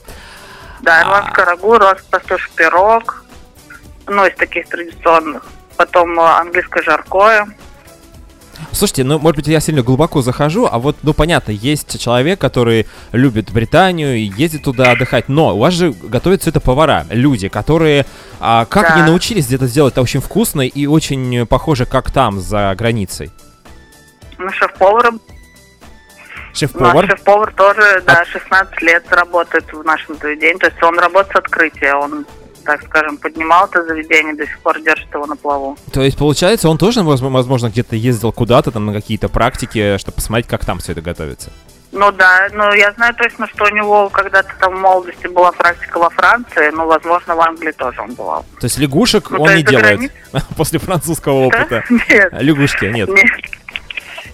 Да, 0.81 0.99
А. 1.01 1.03
ирландское 1.03 1.45
рагу, 1.45 1.79
рос 1.79 1.99
пастуший 2.11 2.51
пирог, 2.57 3.25
ну, 4.07 4.27
из 4.27 4.35
таких 4.37 4.69
традиционных. 4.69 5.45
Потом 5.77 6.19
э, 6.19 6.23
английское 6.23 6.83
жаркое. 6.83 7.47
Слушайте, 8.71 9.05
ну, 9.05 9.19
может 9.19 9.37
быть, 9.37 9.49
я 9.49 9.61
сильно 9.61 9.83
глубоко 9.83 10.23
захожу, 10.23 10.69
а 10.71 10.79
вот, 10.79 10.97
ну, 11.03 11.13
понятно, 11.15 11.51
есть 11.51 12.01
человек, 12.01 12.41
который 12.41 12.87
любит 13.11 13.51
Британию 13.53 14.17
и 14.17 14.31
ездит 14.37 14.63
туда 14.63 14.93
отдыхать, 14.93 15.29
но 15.29 15.55
у 15.57 15.59
вас 15.59 15.75
же 15.75 15.93
готовят 15.93 16.43
все 16.43 16.51
это 16.51 16.61
повара, 16.61 17.05
люди, 17.11 17.49
которые, 17.49 18.07
а, 18.41 18.65
как 18.67 18.89
Да. 18.89 18.95
они 18.95 19.03
научились 19.03 19.47
где-то 19.47 19.67
сделать 19.67 19.95
это 19.95 20.03
очень 20.03 20.21
вкусно 20.21 20.61
и 20.63 20.87
очень 20.87 21.45
похоже, 21.47 21.87
как 21.87 22.11
там, 22.13 22.41
за 22.41 22.75
границей? 22.77 23.31
Ну, 24.39 24.49
шеф-поваром. 24.53 25.21
Шеф-повар? 26.55 27.07
шеф-повар 27.07 27.53
тоже, 27.55 28.03
да, 28.07 28.25
16 28.25 28.83
лет 28.83 29.05
работает 29.11 29.65
в 29.73 29.85
нашем 29.85 30.17
заведении. 30.17 30.59
То 30.59 30.67
есть 30.67 30.83
он 30.83 30.99
работает 30.99 31.33
с 31.33 31.39
открытия. 31.39 31.95
Он, 31.95 32.27
так 32.65 32.83
скажем, 32.83 33.17
поднимал 33.17 33.67
это 33.67 33.85
заведение, 33.85 34.35
до 34.35 34.47
сих 34.47 34.59
пор 34.61 34.81
держит 34.81 35.13
его 35.13 35.27
на 35.27 35.37
плаву. 35.37 35.77
То 35.93 36.03
есть, 36.03 36.19
получается, 36.19 36.69
он 36.69 36.79
тоже, 36.79 37.03
возможно, 37.03 37.69
где-то 37.69 37.97
ездил 37.97 38.33
куда-то 38.33 38.71
там 38.71 38.87
на 38.87 38.93
какие-то 38.93 39.29
практики, 39.29 39.97
чтобы 39.99 40.17
посмотреть, 40.17 40.47
как 40.47 40.65
там 40.65 40.79
все 40.79 40.93
это 40.93 41.01
готовится. 41.01 41.51
Ну 41.93 42.11
да, 42.11 42.49
но 42.53 42.73
я 42.75 42.91
знаю 42.93 43.15
точно, 43.15 43.47
что 43.49 43.65
у 43.65 43.69
него 43.69 44.09
когда-то 44.09 44.49
там 44.59 44.77
в 44.77 44.81
молодости 44.81 45.27
была 45.27 45.53
практика 45.53 45.99
во 45.99 46.09
Франции, 46.09 46.71
но, 46.71 46.87
возможно, 46.87 47.37
в 47.37 47.41
Англии 47.41 47.73
тоже 47.73 48.01
он 48.01 48.15
бывал. 48.15 48.47
То 48.61 48.65
есть 48.65 48.79
лягушек 48.79 49.31
Ну, 49.31 49.43
он 49.43 49.51
не 49.51 49.57
есть 49.57 49.67
за 49.67 49.71
делает 49.73 49.97
границей? 49.99 50.17
после 50.57 50.79
французского 50.79 51.35
опыта. 51.35 51.85
Нет, 51.91 52.33
Лягушки, 52.33 52.87
нет. 52.87 53.11
нет. 53.11 53.27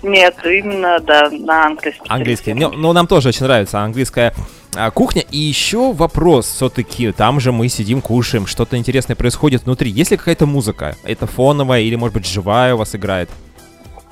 Нет, 0.02 0.36
именно, 0.44 1.00
да, 1.00 1.28
на 1.30 1.66
английский. 1.66 2.06
Английский. 2.08 2.54
Ну, 2.54 2.70
ну, 2.70 2.92
нам 2.92 3.06
тоже 3.06 3.28
очень 3.28 3.44
нравится 3.44 3.80
английская 3.80 4.32
а, 4.76 4.90
кухня. 4.90 5.24
И 5.30 5.38
еще 5.38 5.92
вопрос 5.92 6.46
все-таки. 6.46 7.10
Там 7.12 7.40
же 7.40 7.50
мы 7.50 7.68
сидим, 7.68 8.00
кушаем, 8.00 8.46
что-то 8.46 8.76
интересное 8.76 9.16
происходит 9.16 9.64
внутри. 9.64 9.90
Есть 9.90 10.12
ли 10.12 10.16
какая-то 10.16 10.46
музыка? 10.46 10.96
Это 11.02 11.26
фоновая 11.26 11.80
или, 11.80 11.96
может 11.96 12.14
быть, 12.14 12.26
живая 12.26 12.74
у 12.74 12.78
вас 12.78 12.94
играет? 12.94 13.28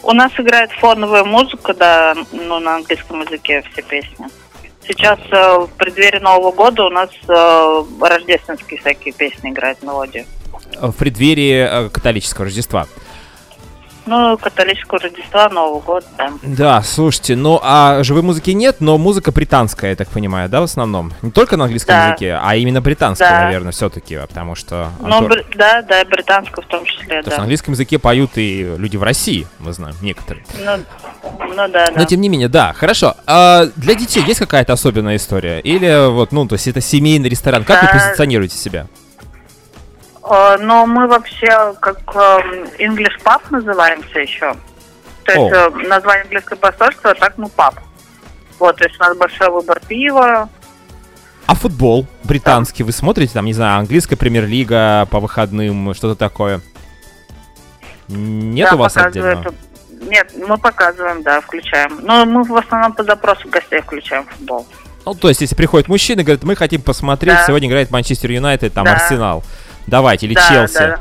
У 0.03 0.12
нас 0.12 0.32
играет 0.39 0.70
фоновая 0.72 1.24
музыка, 1.24 1.74
да, 1.74 2.14
ну, 2.32 2.59
на 2.59 2.76
английском 2.76 3.22
языке 3.22 3.62
все 3.72 3.82
песни. 3.82 4.26
Сейчас 4.87 5.18
э, 5.32 5.59
в 5.59 5.68
преддверии 5.76 6.20
Нового 6.20 6.53
года 6.53 6.84
у 6.84 6.91
нас 6.91 7.11
э, 7.26 7.84
рождественские 8.01 8.78
всякие 8.78 9.12
песни 9.12 9.51
играют 9.51 9.82
мелодии. 9.82 10.24
В 10.80 10.93
преддверии 10.93 11.87
э, 11.87 11.89
католического 11.89 12.45
Рождества. 12.45 12.87
Ну, 14.07 14.38
католического 14.38 15.00
Рождества, 15.00 15.48
Нового 15.48 15.80
года, 15.80 16.07
да. 16.16 16.30
Да, 16.42 16.82
слушайте, 16.82 17.34
ну 17.34 17.59
а 17.62 18.02
живой 18.04 18.22
музыки 18.22 18.50
нет, 18.50 18.76
но 18.80 18.98
музыка 18.98 19.32
британская, 19.32 19.90
я 19.90 19.96
так 19.96 20.09
понимаю, 20.09 20.48
да, 20.48 20.61
в 20.61 20.64
основном? 20.64 21.12
Не 21.22 21.32
только 21.32 21.57
на 21.57 21.64
английском 21.64 21.94
Да. 21.94 22.07
языке, 22.09 22.38
а 22.40 22.54
именно 22.54 22.80
британская, 22.80 23.28
Да. 23.30 23.44
наверное, 23.44 23.72
все-таки, 23.72 24.16
потому 24.18 24.54
что... 24.54 24.90
Ну, 25.00 25.09
Антон- 25.09 25.28
бр- 25.28 25.44
да, 25.57 25.82
да, 25.82 26.02
и 26.02 26.04
британского 26.04 26.62
в 26.62 26.66
том 26.66 26.84
числе, 26.84 27.04
Потому 27.18 27.22
что 27.22 27.30
да. 27.30 27.36
на 27.38 27.42
английском 27.42 27.72
языке 27.74 27.98
поют 27.98 28.30
и 28.36 28.74
люди 28.78 28.96
в 28.96 29.02
России, 29.02 29.46
мы 29.59 29.72
знаем, 29.72 29.96
некоторые. 30.00 30.44
Ну, 30.64 30.76
ну 31.48 31.57
да, 31.57 31.68
да. 31.68 31.92
Но 31.96 32.04
тем 32.04 32.20
не 32.20 32.28
менее, 32.28 32.48
да, 32.48 32.72
хорошо. 32.74 33.14
А 33.26 33.66
для 33.74 33.94
детей 33.96 34.22
есть 34.24 34.38
какая-то 34.38 34.72
особенная 34.74 35.16
история? 35.16 35.59
Или 35.61 36.09
вот, 36.11 36.30
ну, 36.30 36.46
то 36.46 36.52
есть 36.54 36.68
это 36.68 36.80
семейный 36.80 37.28
ресторан? 37.28 37.64
Как 37.64 37.82
вы 37.82 37.88
Да. 37.88 37.94
позиционируете 38.04 38.57
себя? 38.57 38.86
Э, 40.29 40.57
Но 40.61 40.87
мы 40.87 41.07
вообще 41.07 41.74
как 41.81 41.99
эм, 42.14 42.64
English 42.79 43.20
Pub 43.24 43.41
называемся 43.51 44.18
еще. 44.20 44.55
То 45.24 45.33
есть 45.33 45.53
О. 45.53 45.68
э, 45.68 45.70
название 45.89 46.22
английское 46.24 46.57
посольство, 46.57 47.11
а 47.11 47.14
так 47.14 47.37
мы 47.39 47.49
паб. 47.49 47.74
Вот, 48.59 48.77
то 48.77 48.85
есть 48.85 48.99
у 48.99 49.03
нас 49.03 49.16
большой 49.16 49.51
выбор 49.51 49.81
пива. 49.87 50.49
А 51.47 51.55
футбол 51.55 52.07
британский 52.24 52.83
вы 52.83 52.93
смотрите? 52.93 53.35
Там, 53.35 53.45
не 53.45 53.53
знаю, 53.53 53.79
английская 53.79 54.16
премьер-лига 54.16 55.07
по 55.11 55.20
выходным, 55.20 55.95
что-то 55.95 56.16
такое? 56.16 56.61
Нет 58.09 58.70
Да, 58.70 58.77
у 58.77 58.79
вас 58.79 58.95
показывает- 58.95 59.39
отдельно? 59.39 59.55
Нет, 60.11 60.33
мы 60.47 60.59
показываем, 60.59 61.22
да, 61.22 61.41
включаем. 61.41 62.01
Но 62.03 62.24
мы 62.24 62.43
в 62.45 62.55
основном 62.57 62.93
по 62.93 63.03
запросу 63.03 63.49
гостей 63.49 63.81
включаем 63.81 64.24
футбол. 64.27 64.66
Ну, 65.05 65.14
то 65.14 65.29
есть, 65.29 65.41
если 65.41 65.55
приходит 65.55 65.89
мужчина 65.89 66.20
и 66.20 66.24
говорит, 66.24 66.45
мы 66.45 66.55
хотим 66.57 66.83
посмотреть, 66.83 67.35
Да. 67.35 67.45
сегодня 67.47 67.68
играет 67.68 67.91
Манчестер 67.91 68.31
Юнайтед, 68.31 68.72
там, 68.74 68.85
Да. 68.85 68.93
Арсенал. 68.95 69.43
Давайте, 69.87 70.26
или 70.26 70.34
Да, 70.34 70.49
Челси. 70.49 70.78
да. 70.78 70.99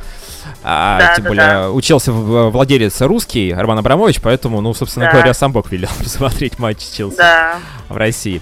А, 0.64 1.00
Да, 1.00 1.16
тем 1.16 1.24
да, 1.24 1.30
более, 1.30 1.46
да. 1.48 1.72
учился 1.72 2.12
в- 2.12 2.50
владелец 2.52 3.02
русский, 3.02 3.54
Роман 3.54 3.80
Абрамович, 3.80 4.22
поэтому, 4.22 4.62
ну, 4.62 4.74
собственно 4.74 5.06
Да. 5.08 5.12
говоря, 5.12 5.34
сам 5.34 5.52
Бог 5.52 5.72
велел 5.72 5.90
посмотреть 5.98 6.60
матч 6.60 6.78
Челси 6.96 7.18
Да. 7.18 7.56
в 7.90 7.98
России. 7.98 8.42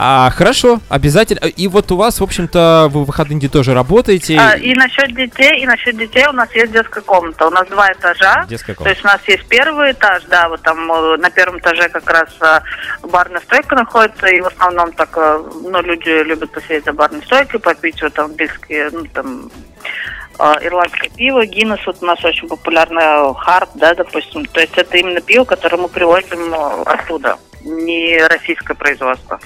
А, 0.00 0.30
хорошо, 0.30 0.78
обязательно. 0.88 1.46
И 1.46 1.66
вот 1.66 1.90
у 1.90 1.96
вас, 1.96 2.20
в 2.20 2.22
общем-то, 2.22 2.88
вы 2.88 3.02
в 3.02 3.06
выходные 3.06 3.40
дни 3.40 3.48
тоже 3.48 3.74
работаете. 3.74 4.38
А, 4.38 4.56
и 4.56 4.72
насчет 4.74 5.12
детей, 5.12 5.60
и 5.60 5.66
насчет 5.66 5.96
детей 5.96 6.24
у 6.28 6.32
нас 6.32 6.48
есть 6.54 6.70
детская 6.70 7.00
комната. 7.00 7.48
У 7.48 7.50
нас 7.50 7.66
два 7.66 7.92
этажа. 7.92 8.44
Детская 8.48 8.74
То 8.74 8.78
комната. 8.78 8.94
есть 8.94 9.04
у 9.04 9.08
нас 9.08 9.20
есть 9.26 9.48
первый 9.48 9.90
этаж, 9.90 10.22
да, 10.30 10.48
вот 10.48 10.62
там 10.62 10.90
э, 10.92 11.16
на 11.16 11.30
первом 11.30 11.58
этаже 11.58 11.88
как 11.88 12.08
раз 12.08 12.28
э, 12.40 12.60
барная 13.08 13.40
стойка 13.40 13.74
находится, 13.74 14.28
и 14.28 14.40
в 14.40 14.46
основном 14.46 14.92
так, 14.92 15.10
э, 15.16 15.42
ну, 15.64 15.82
люди 15.82 16.22
любят 16.22 16.52
посидеть 16.52 16.84
за 16.84 16.92
барной 16.92 17.22
стойкой, 17.22 17.58
попить 17.58 18.00
вот 18.00 18.16
английские, 18.20 18.90
ну, 18.92 19.04
там, 19.12 19.50
э, 20.38 20.54
ирландское 20.62 21.10
пиво, 21.10 21.44
Гиннес, 21.44 21.84
вот 21.84 21.96
у 22.00 22.06
нас 22.06 22.24
очень 22.24 22.46
популярное 22.46 23.34
Харт, 23.34 23.70
да, 23.74 23.94
допустим. 23.94 24.44
То 24.44 24.60
есть 24.60 24.78
это 24.78 24.96
именно 24.96 25.20
пиво, 25.20 25.42
которое 25.42 25.78
мы 25.78 25.88
привозим 25.88 26.54
э, 26.54 26.82
оттуда, 26.84 27.36
не 27.62 28.18
российское 28.26 28.74
производство. 28.74 29.40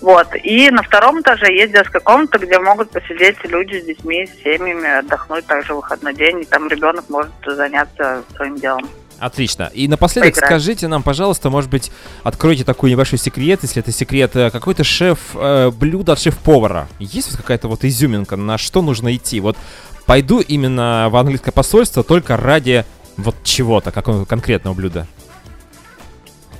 Вот. 0.00 0.28
И 0.42 0.70
на 0.70 0.82
втором 0.82 1.20
этаже 1.20 1.52
есть 1.52 1.72
детская 1.72 2.00
комната, 2.00 2.38
где 2.38 2.58
могут 2.58 2.90
посидеть 2.90 3.36
люди 3.44 3.80
с 3.80 3.84
детьми, 3.84 4.26
с 4.26 4.42
семьями, 4.42 4.98
отдохнуть 4.98 5.46
также 5.46 5.72
в 5.72 5.76
выходной 5.76 6.14
день, 6.14 6.42
и 6.42 6.44
там 6.44 6.68
ребенок 6.68 7.04
может 7.08 7.32
заняться 7.46 8.22
своим 8.36 8.56
делом. 8.56 8.88
Отлично. 9.18 9.70
И 9.74 9.88
напоследок 9.88 10.34
Поиграем. 10.34 10.60
скажите 10.60 10.86
нам, 10.86 11.02
пожалуйста, 11.02 11.50
может 11.50 11.70
быть, 11.70 11.90
откройте 12.22 12.62
такой 12.62 12.92
небольшой 12.92 13.18
секрет, 13.18 13.60
если 13.62 13.82
это 13.82 13.90
секрет, 13.90 14.36
э, 14.36 14.50
какой-то 14.50 14.84
шеф, 14.84 15.18
э, 15.34 15.70
блюдо 15.70 16.12
от 16.12 16.20
шеф-повара. 16.20 16.86
Есть 17.00 17.32
вот 17.32 17.38
какая-то 17.38 17.66
вот 17.66 17.84
изюминка, 17.84 18.36
на 18.36 18.58
что 18.58 18.80
нужно 18.80 19.14
идти? 19.14 19.40
Вот 19.40 19.56
пойду 20.06 20.38
именно 20.40 21.08
в 21.10 21.16
английское 21.16 21.50
посольство 21.50 22.04
только 22.04 22.36
ради 22.36 22.84
вот 23.16 23.34
чего-то, 23.42 23.90
какого 23.90 24.24
конкретного 24.24 24.74
блюда. 24.74 25.08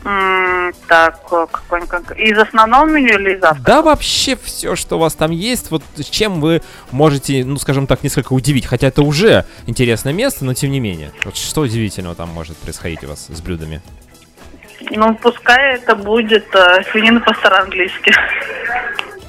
Так, 0.02 1.22
какой-нибудь 1.28 2.16
из 2.16 2.38
основного 2.38 2.86
меню 2.86 3.18
или 3.18 3.34
из 3.34 3.40
завтрака? 3.40 3.64
Да 3.66 3.82
вообще 3.82 4.36
все, 4.36 4.76
что 4.76 4.96
у 4.96 4.98
вас 5.00 5.14
там 5.14 5.30
есть, 5.32 5.70
вот 5.70 5.82
с 5.96 6.04
чем 6.04 6.40
вы 6.40 6.62
можете, 6.90 7.44
ну 7.44 7.58
скажем 7.58 7.86
так, 7.86 8.02
несколько 8.02 8.32
удивить. 8.32 8.66
Хотя 8.66 8.88
это 8.88 9.02
уже 9.02 9.44
интересное 9.66 10.12
место, 10.12 10.44
но 10.44 10.54
тем 10.54 10.70
не 10.70 10.80
менее. 10.80 11.10
Вот 11.24 11.36
что 11.36 11.62
удивительного 11.62 12.14
там 12.14 12.28
может 12.30 12.56
происходить 12.58 13.02
у 13.04 13.08
вас 13.08 13.26
с 13.28 13.40
блюдами? 13.40 13.82
Ну, 14.90 15.14
пускай 15.16 15.74
это 15.74 15.96
будет 15.96 16.46
э, 16.54 16.82
свинина 16.92 17.20
по-английски. 17.20 18.14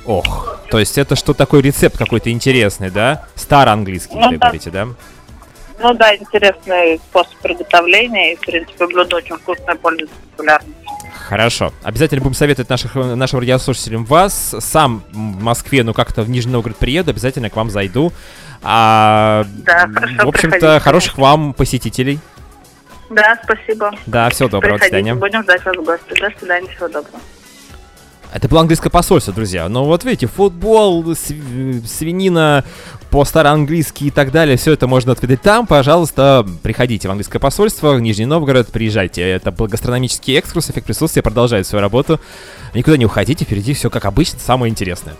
Ох, 0.05 0.59
то 0.69 0.79
есть 0.79 0.97
это 0.97 1.15
что 1.15 1.33
такой 1.33 1.61
рецепт 1.61 1.97
какой-то 1.97 2.31
интересный, 2.31 2.89
да? 2.89 3.25
Староанглийский, 3.35 4.15
Ну 4.15 4.29
вы 4.29 4.37
да. 4.37 4.47
говорите, 4.47 4.69
да? 4.69 4.87
Ну 5.81 5.93
да, 5.93 6.15
интересный 6.15 6.97
способ 6.97 7.35
приготовления, 7.37 8.33
и, 8.33 8.35
в 8.35 8.41
принципе, 8.41 8.85
блюдо 8.87 9.15
очень 9.15 9.35
вкусное, 9.37 9.75
пользуется 9.75 10.15
популярностью. 10.31 10.75
Хорошо. 11.27 11.71
Обязательно 11.83 12.21
будем 12.21 12.33
советовать 12.35 12.69
наших, 12.69 12.95
нашим 12.95 13.39
радиослушателям 13.39 14.03
вас. 14.05 14.55
Сам 14.59 15.03
в 15.11 15.41
Москве, 15.43 15.83
ну 15.83 15.93
как-то 15.93 16.23
в 16.23 16.29
Нижний 16.29 16.51
Новгород 16.53 16.77
приеду, 16.77 17.11
обязательно 17.11 17.49
к 17.49 17.55
вам 17.55 17.69
зайду. 17.69 18.11
А, 18.61 19.45
Да, 19.65 19.87
хорошо, 19.93 20.25
в 20.25 20.27
общем-то, 20.27 20.79
хороших 20.79 21.17
вам 21.17 21.53
посетителей. 21.53 22.19
Да, 23.09 23.39
спасибо. 23.43 23.91
Да, 24.05 24.29
всего 24.29 24.49
доброго, 24.49 24.73
до 24.73 24.79
Приходите, 24.79 24.97
свидания. 24.97 25.15
будем 25.15 25.43
ждать 25.43 25.63
вас 25.65 25.75
в 25.77 25.83
гости. 25.83 26.19
До 26.19 26.29
свидания, 26.39 26.67
всего 26.69 26.87
доброго. 26.87 27.19
Это 28.31 28.47
было 28.47 28.61
английское 28.61 28.91
посольство, 28.91 29.33
друзья. 29.33 29.67
Но 29.69 29.85
вот 29.85 30.03
видите, 30.03 30.27
футбол, 30.27 31.15
св- 31.15 31.87
свинина 33.09 33.19
по-староанглийски 33.19 34.05
и 34.05 34.11
так 34.11 34.31
далее, 34.31 34.57
все 34.57 34.73
это 34.73 34.87
можно 34.87 35.11
отведать 35.11 35.41
там. 35.41 35.67
Пожалуйста, 35.67 36.45
приходите 36.63 37.07
в 37.07 37.11
английское 37.11 37.39
посольство, 37.39 37.93
в 37.93 38.01
Нижний 38.01 38.25
Новгород, 38.25 38.67
приезжайте. 38.67 39.21
Это 39.21 39.51
был 39.51 39.67
гастрономический 39.67 40.37
экскурс, 40.37 40.69
эффект 40.69 40.85
присутствия 40.85 41.21
продолжает 41.21 41.67
свою 41.67 41.81
работу. 41.81 42.19
Никуда 42.73 42.97
не 42.97 43.05
уходите, 43.05 43.45
впереди 43.45 43.73
все 43.73 43.89
как 43.89 44.05
обычно, 44.05 44.39
самое 44.39 44.69
интересное. 44.69 45.15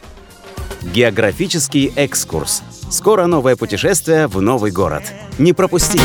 Географический 0.93 1.91
экскурс. 1.95 2.63
Скоро 2.89 3.27
новое 3.27 3.55
путешествие 3.55 4.27
в 4.27 4.41
новый 4.41 4.71
город. 4.71 5.03
Не 5.37 5.53
пропустите. 5.53 6.03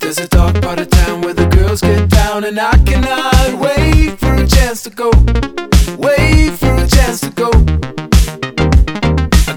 There's 0.00 0.18
a 0.18 0.28
dark 0.28 0.60
part 0.60 0.78
of 0.80 0.88
town 0.90 1.22
where 1.22 1.34
the 1.34 1.48
girls 1.48 1.80
get 1.80 2.08
down, 2.08 2.44
and 2.44 2.58
I 2.58 2.72
cannot 2.84 3.58
wait 3.58 4.18
for 4.18 4.34
a 4.34 4.46
chance 4.46 4.82
to 4.82 4.90
go. 4.90 5.10
Wait 5.96 6.52
for 6.52 6.74
a 6.74 6.86
chance 6.86 7.20
to 7.20 7.30
go. 7.30 7.93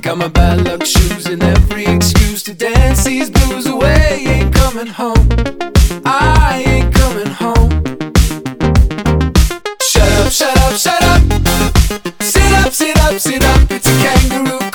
Got 0.07 0.19
my 0.19 0.29
bad 0.29 0.63
luck 0.63 0.85
shoes 0.85 1.25
and 1.25 1.43
every 1.43 1.85
excuse 1.85 2.41
to 2.43 2.53
dance 2.53 3.03
these 3.03 3.29
blues 3.29 3.65
away. 3.65 4.23
Ain't 4.25 4.55
coming 4.55 4.87
home. 4.87 5.27
I 6.05 6.63
ain't 6.65 6.95
coming 6.95 7.27
home. 7.27 7.69
Shut 9.81 10.09
up, 10.13 10.31
shut 10.31 10.57
up, 10.59 10.77
shut 10.77 11.03
up. 11.03 11.21
Sit 12.21 12.53
up, 12.53 12.71
sit 12.71 12.97
up, 12.99 13.19
sit 13.19 13.43
up. 13.43 13.69
It's 13.69 13.85
a 13.85 14.29
kangaroo 14.29 14.66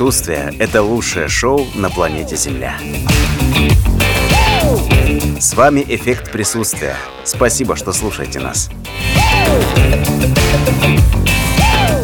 Эффект 0.00 0.06
присутствия– 0.08 0.54
это 0.58 0.82
лучшее 0.82 1.28
шоу 1.28 1.66
на 1.74 1.90
планете 1.90 2.34
Земля. 2.34 2.74
С 5.38 5.52
вами 5.52 5.84
«Эффект 5.86 6.32
присутствия». 6.32 6.96
Спасибо, 7.24 7.76
что 7.76 7.92
слушаете 7.92 8.40
нас. 8.40 8.70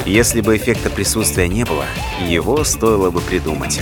Если 0.05 0.43
бы 0.43 0.59
эффекта 0.59 0.91
присутствия 0.91 1.49
не 1.49 1.65
было, 1.65 1.87
его 2.29 2.65
стоило 2.65 3.09
бы 3.09 3.23
придумать. 3.23 3.81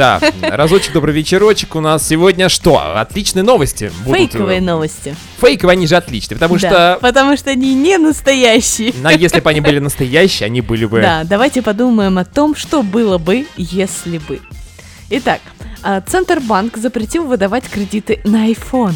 Да, 0.00 0.18
разочек, 0.40 0.94
добрый 0.94 1.14
вечерочек. 1.14 1.76
У 1.76 1.80
нас 1.80 2.08
сегодня 2.08 2.48
что? 2.48 2.98
Отличные 2.98 3.42
новости. 3.42 3.92
будут. 4.02 4.18
Фейковые 4.18 4.62
новости. 4.62 5.14
Фейковые, 5.42 5.74
они 5.74 5.86
же 5.86 5.94
отличные, 5.94 6.36
потому 6.38 6.54
Да, 6.54 6.58
что... 6.58 6.98
Потому 7.02 7.36
что 7.36 7.50
они 7.50 7.74
не 7.74 7.98
настоящие. 7.98 8.94
Но 9.02 9.10
если 9.10 9.40
бы 9.40 9.50
они 9.50 9.60
были 9.60 9.78
настоящие, 9.78 10.46
они 10.46 10.62
были 10.62 10.86
бы... 10.86 11.02
Да, 11.02 11.24
давайте 11.24 11.60
подумаем 11.60 12.16
о 12.16 12.24
том, 12.24 12.56
что 12.56 12.82
было 12.82 13.18
бы, 13.18 13.46
если 13.58 14.16
бы. 14.16 14.40
Итак, 15.10 15.42
а, 15.82 16.00
Центробанк 16.00 16.78
запретил 16.78 17.24
выдавать 17.24 17.68
кредиты 17.68 18.22
на 18.24 18.50
iPhone. 18.50 18.94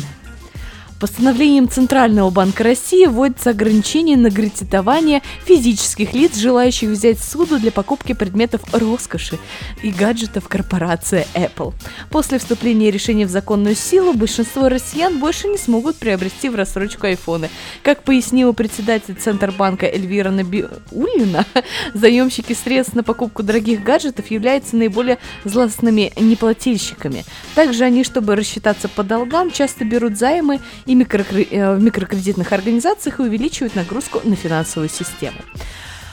Постановлением 1.04 1.68
Центрального 1.68 2.30
банка 2.30 2.64
России 2.64 3.04
вводится 3.04 3.50
ограничение 3.50 4.16
на 4.16 4.30
кредитование 4.30 5.20
физических 5.44 6.14
лиц, 6.14 6.34
желающих 6.38 6.88
взять 6.88 7.18
суду 7.18 7.58
для 7.58 7.70
покупки 7.70 8.14
предметов 8.14 8.62
роскоши 8.72 9.38
и 9.82 9.90
гаджетов 9.90 10.48
корпорации 10.48 11.26
Apple. 11.34 11.74
После 12.08 12.38
вступления 12.38 12.90
решения 12.90 13.26
в 13.26 13.28
законную 13.28 13.76
силу 13.76 14.14
большинство 14.14 14.70
россиян 14.70 15.18
больше 15.18 15.46
не 15.48 15.58
смогут 15.58 15.96
приобрести 15.96 16.48
в 16.48 16.54
рассрочку 16.54 17.06
айфоны. 17.06 17.50
Как 17.82 18.02
пояснила 18.02 18.52
председатель 18.52 19.14
Центробанка 19.14 19.84
Эльвира 19.84 20.30
Набиулина, 20.30 21.44
заемщики 21.92 22.54
средств 22.54 22.94
на 22.94 23.02
покупку 23.02 23.42
дорогих 23.42 23.82
гаджетов 23.82 24.30
являются 24.30 24.74
наиболее 24.74 25.18
злостными 25.44 26.14
неплательщиками. 26.18 27.26
Также 27.54 27.84
они, 27.84 28.04
чтобы 28.04 28.36
рассчитаться 28.36 28.88
по 28.88 29.02
долгам, 29.02 29.50
часто 29.50 29.84
берут 29.84 30.16
займы 30.16 30.60
и 30.86 30.93
э, 31.02 31.74
в 31.76 31.82
микрокредитных 31.82 32.52
организациях 32.52 33.18
и 33.20 33.22
увеличивают 33.22 33.74
нагрузку 33.74 34.20
на 34.24 34.36
финансовую 34.36 34.88
систему. 34.88 35.38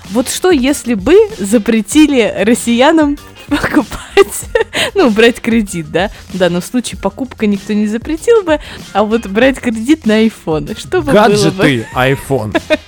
Вот 0.09 0.27
что, 0.29 0.51
если 0.51 0.93
бы 0.95 1.15
запретили 1.37 2.33
россиянам 2.43 3.17
покупать, 3.47 4.45
ну, 4.95 5.09
брать 5.09 5.39
кредит, 5.39 5.91
да? 5.91 6.09
В 6.29 6.37
данном 6.37 6.61
случае 6.61 6.99
покупка 6.99 7.45
никто 7.47 7.73
не 7.73 7.87
запретил 7.87 8.43
бы, 8.43 8.59
а 8.93 9.03
вот 9.03 9.27
брать 9.27 9.59
кредит 9.59 10.05
на 10.05 10.25
iPhone. 10.25 10.77
Что 10.77 11.01
бы 11.01 11.11
было 11.11 11.23
бы? 11.23 11.29
Гаджеты 11.29 11.87
iPhone. 11.95 12.61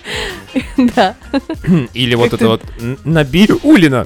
Да. 0.77 1.15
Или 1.95 2.13
вот 2.13 2.33
это 2.33 2.47
вот 2.47 2.61
Н- 2.79 2.99
Наби 3.03 3.47
Улина. 3.63 4.05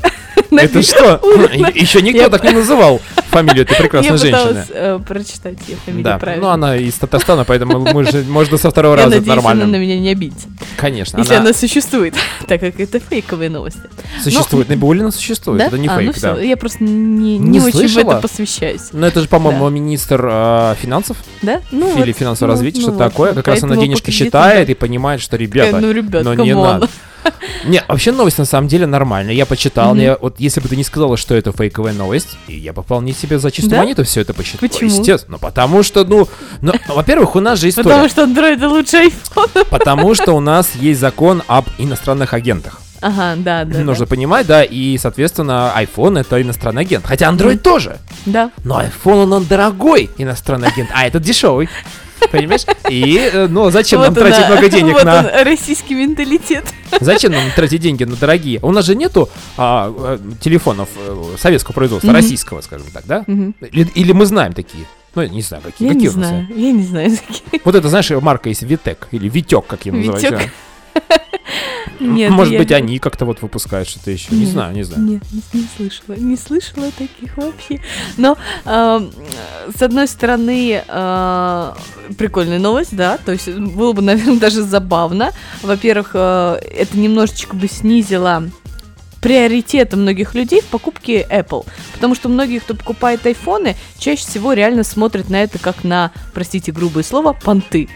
Это 0.51 0.81
что? 0.81 1.17
Улина. 1.23 1.71
Еще 1.73 2.01
никто 2.01 2.21
Я 2.21 2.29
так 2.29 2.43
не 2.43 2.51
называл 2.51 3.01
фамилию 3.29 3.63
этой 3.63 3.73
Я 3.73 3.79
прекрасной 3.79 4.17
женщины. 4.17 4.37
пыталась 4.37 4.67
э, 4.69 4.99
прочитать 5.07 5.57
ее 5.67 5.77
фамилию 5.85 6.19
правильно. 6.19 6.47
ну 6.47 6.53
она 6.53 6.75
из 6.77 6.93
Татарстана, 6.95 7.45
поэтому 7.45 7.79
можно 7.79 8.57
со 8.57 8.69
второго 8.71 8.95
Я 8.95 9.03
раза, 9.03 9.15
надеюсь, 9.17 9.27
она 9.27 9.35
на 9.35 9.53
нормально. 9.55 9.77
меня 9.77 9.99
не 9.99 10.09
обидится. 10.09 10.47
Конечно, 10.75 11.17
Если 11.17 11.33
она 11.33 11.53
существует, 11.53 12.15
так 12.47 12.59
как 12.59 12.79
это 12.79 12.99
фейковые 12.99 13.49
новости. 13.49 13.81
существует. 14.21 14.69
Набиулина 14.69 15.11
существует, 15.11 15.61
это 15.61 15.77
не 15.77 15.87
А, 15.87 15.95
ну 15.95 15.99
фейк, 15.99 16.15
всё, 16.15 16.35
да. 16.35 16.41
Я 16.41 16.57
просто 16.57 16.83
не, 16.83 17.59
очень 17.59 17.87
в 17.87 17.97
это 17.97 18.15
посвящаюсь. 18.21 18.89
Но 18.91 19.07
это 19.07 19.21
же, 19.21 19.27
по-моему, 19.27 19.69
министр 19.69 20.27
э, 20.29 20.75
финансов 20.81 21.17
Да? 21.41 21.61
Ну, 21.71 22.01
или 22.01 22.11
финансового 22.11 22.53
ну, 22.53 22.57
развития, 22.57 22.79
ну 22.79 22.87
что-то 22.87 23.03
вот, 23.03 23.11
такое. 23.11 23.29
ну, 23.31 23.35
Как 23.35 23.47
раз 23.47 23.63
она 23.63 23.75
денежки 23.75 24.11
считает 24.11 24.69
и 24.69 24.73
понимает, 24.73 25.21
что, 25.21 25.37
Э, 25.37 25.39
ребята, 25.39 25.79
ну, 25.79 25.91
ребят, 25.91 26.23
но 26.23 26.33
не 26.33 26.53
надо. 26.53 26.89
Не, 27.65 27.83
вообще 27.87 28.11
новость 28.11 28.37
на 28.37 28.45
самом 28.45 28.67
деле 28.67 28.85
нормальная. 28.85 29.33
Я 29.33 29.45
почитал, 29.45 29.93
Мгм. 29.93 30.03
я, 30.03 30.17
вот 30.19 30.39
если 30.39 30.59
бы 30.61 30.69
ты 30.69 30.75
не 30.75 30.83
сказала, 30.83 31.17
что 31.17 31.35
это 31.35 31.51
фейковая 31.51 31.93
новость, 31.93 32.37
и 32.47 32.55
я 32.55 32.73
бы 32.73 32.83
вполне 32.83 33.13
себе 33.13 33.39
за 33.39 33.51
чистую 33.51 33.71
Да? 33.71 33.77
монету 33.79 34.03
все 34.03 34.21
это 34.21 34.33
посчитал. 34.33 34.59
Почему? 34.67 34.89
Естественно, 34.89 35.37
Ну, 35.41 35.47
потому 35.47 35.83
что, 35.83 36.03
ну, 36.05 36.27
ну, 36.61 36.73
во-первых, 36.87 37.35
у 37.35 37.39
нас 37.39 37.59
же 37.59 37.69
история. 37.69 37.89
Потому 37.89 38.09
что 38.09 38.23
Android 38.23 38.65
лучше 38.65 38.97
iPhone. 39.07 39.65
Потому 39.69 40.15
что 40.15 40.33
у 40.33 40.39
нас 40.39 40.69
есть 40.75 40.99
закон 40.99 41.43
об 41.47 41.65
иностранных 41.77 42.33
агентах. 42.33 42.79
Ага, 42.99 43.35
да, 43.37 43.63
да. 43.63 43.77
Нужно 43.79 44.07
понимать, 44.07 44.47
да, 44.47 44.63
и, 44.63 44.97
соответственно, 44.97 45.71
iPhone 45.75 46.19
это 46.19 46.41
иностранный 46.41 46.81
агент. 46.81 47.05
Хотя 47.05 47.29
Android 47.29 47.57
тоже. 47.59 47.97
Да. 48.25 48.49
Но 48.63 48.81
iPhone, 48.81 49.23
он, 49.23 49.33
он 49.33 49.45
дорогой 49.45 50.09
иностранный 50.17 50.69
агент, 50.69 50.89
а 50.93 51.05
этот 51.05 51.21
дешевый. 51.21 51.69
Понимаешь? 52.31 52.65
И, 52.89 53.29
э, 53.31 53.47
ну, 53.47 53.69
зачем 53.69 54.01
нам 54.01 54.13
Вот 54.13 54.19
тратить 54.19 54.39
она- 54.39 54.47
много 54.55 54.69
денег 54.69 54.93
вот 54.93 55.03
на... 55.03 55.19
он, 55.19 55.43
российский 55.45 55.95
менталитет. 55.95 56.65
Зачем 56.99 57.31
нам 57.31 57.51
тратить 57.55 57.81
деньги 57.81 58.03
на 58.03 58.15
дорогие? 58.15 58.59
У 58.61 58.71
нас 58.71 58.85
же 58.85 58.95
нету 58.95 59.29
а, 59.57 59.93
э, 59.97 60.17
телефонов 60.41 60.89
э, 60.97 61.35
советского 61.37 61.73
производства, 61.73 62.07
Мгм. 62.07 62.15
российского, 62.15 62.61
скажем 62.61 62.87
так, 62.93 63.05
да? 63.05 63.23
Мгм. 63.27 63.55
Или, 63.71 63.89
или 63.95 64.11
мы 64.11 64.25
знаем 64.25 64.53
такие? 64.53 64.85
Ну, 65.15 65.21
я 65.23 65.29
не 65.29 65.41
знаю, 65.41 65.63
какие. 65.63 65.87
Я 65.87 65.93
не 65.95 66.05
какие 66.05 66.15
у 66.15 66.19
нас 66.19 66.29
знаю, 66.29 66.47
я 66.55 66.71
не 66.71 66.83
знаю. 66.83 67.11
Вот 67.65 67.75
это, 67.75 67.89
знаешь, 67.89 68.09
марка 68.09 68.49
есть 68.49 68.61
Витек 68.61 69.07
или 69.11 69.27
Витек, 69.29 69.65
как 69.65 69.85
ее 69.85 69.93
называют. 69.93 70.23
Витек. 70.23 70.51
Нет, 71.99 72.31
Может 72.31 72.53
я 72.53 72.59
быть, 72.59 72.69
не- 72.69 72.75
они 72.75 72.99
как-то 72.99 73.25
вот 73.25 73.41
выпускают 73.41 73.87
что-то 73.89 74.11
еще. 74.11 74.27
Не 74.31 74.41
Нет, 74.41 74.49
знаю, 74.49 74.73
не 74.75 74.83
знаю. 74.83 75.01
Нет, 75.03 75.23
не, 75.31 75.61
не 75.61 75.67
слышала. 75.75 76.15
Не 76.15 76.37
слышала 76.37 76.91
таких 76.91 77.35
вообще. 77.37 77.81
Но, 78.17 78.37
эм, 78.65 79.11
с 79.75 79.81
одной 79.81 80.07
стороны, 80.07 80.83
э, 80.87 81.73
прикольная 82.17 82.59
новость, 82.59 82.95
да, 82.95 83.17
то 83.17 83.31
есть 83.31 83.49
было 83.49 83.93
бы, 83.93 84.01
наверное, 84.01 84.35
даже 84.39 84.61
забавно. 84.63 85.31
Во-первых, 85.63 86.11
э, 86.13 86.59
это 86.77 86.97
немножечко 86.97 87.55
бы 87.55 87.67
снизило 87.67 88.43
приоритеты 89.21 89.97
многих 89.97 90.35
людей 90.35 90.61
в 90.61 90.65
покупке 90.65 91.25
Apple. 91.29 91.65
Потому 91.93 92.13
что 92.13 92.29
многие, 92.29 92.59
кто 92.59 92.75
покупает 92.75 93.25
айфоны, 93.25 93.75
чаще 93.97 94.21
всего 94.21 94.53
реально 94.53 94.83
смотрят 94.83 95.29
на 95.29 95.41
это 95.41 95.57
как 95.57 95.83
на, 95.83 96.11
простите 96.33 96.71
грубое 96.71 97.03
слово, 97.03 97.33
понты. 97.33 97.89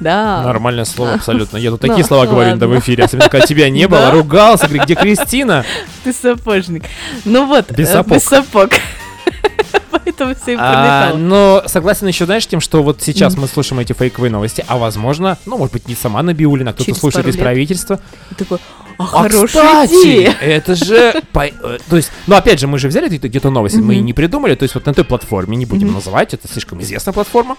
Да. 0.00 0.42
Нормальное 0.42 0.84
слово, 0.84 1.14
абсолютно. 1.14 1.56
Я 1.56 1.70
тут 1.70 1.82
Ну, 1.82 1.88
такие 1.88 2.04
слова 2.04 2.26
говорю 2.26 2.50
иногда 2.50 2.66
в 2.66 2.78
эфире, 2.78 3.04
особенно 3.04 3.28
когда 3.28 3.46
тебя 3.46 3.70
не 3.70 3.88
было, 3.88 4.10
ругался, 4.10 4.66
говорит, 4.66 4.84
где 4.84 4.94
Кристина? 4.94 5.64
Ты 6.04 6.12
сапожник. 6.12 6.84
Ну 7.24 7.46
вот, 7.46 7.70
Без 7.72 7.88
э, 7.88 8.20
сапог. 8.20 8.70
Поэтому 9.90 10.34
все 10.34 10.52
и 10.52 10.56
А, 10.58 11.14
но 11.14 11.62
согласен 11.66 12.06
еще, 12.06 12.26
знаешь, 12.26 12.46
тем, 12.46 12.60
что 12.60 12.82
вот 12.82 13.02
сейчас 13.02 13.36
мы 13.36 13.48
слушаем 13.48 13.80
эти 13.80 13.92
фейковые 13.92 14.30
новости, 14.30 14.64
а 14.68 14.76
возможно, 14.78 15.38
ну, 15.46 15.58
может 15.58 15.72
быть, 15.72 15.88
не 15.88 15.94
сама 15.94 16.22
Набиулина, 16.22 16.70
а 16.70 16.72
кто-то 16.74 16.94
слушает 16.94 17.26
из 17.26 17.36
правительства. 17.36 18.00
Такой, 18.36 18.58
а, 18.98 19.02
А, 19.02 19.06
хорошая 19.06 19.46
кстати, 19.86 19.92
идея. 20.02 20.36
это 20.40 20.74
же... 20.74 21.22
э, 21.34 21.78
То 21.90 21.96
есть, 21.96 22.10
ну, 22.26 22.36
опять 22.36 22.60
же, 22.60 22.66
мы 22.66 22.78
же 22.78 22.88
взяли 22.88 23.08
где-то- 23.08 23.50
новость, 23.50 23.76
мы 23.76 23.96
не 23.96 24.12
придумали, 24.12 24.54
то 24.54 24.62
есть 24.62 24.74
вот 24.74 24.86
на 24.86 24.94
той 24.94 25.04
платформе, 25.04 25.56
не 25.56 25.66
будем 25.66 25.92
называть, 25.92 26.34
это 26.34 26.48
слишком 26.48 26.80
известная 26.82 27.12
платформа, 27.12 27.56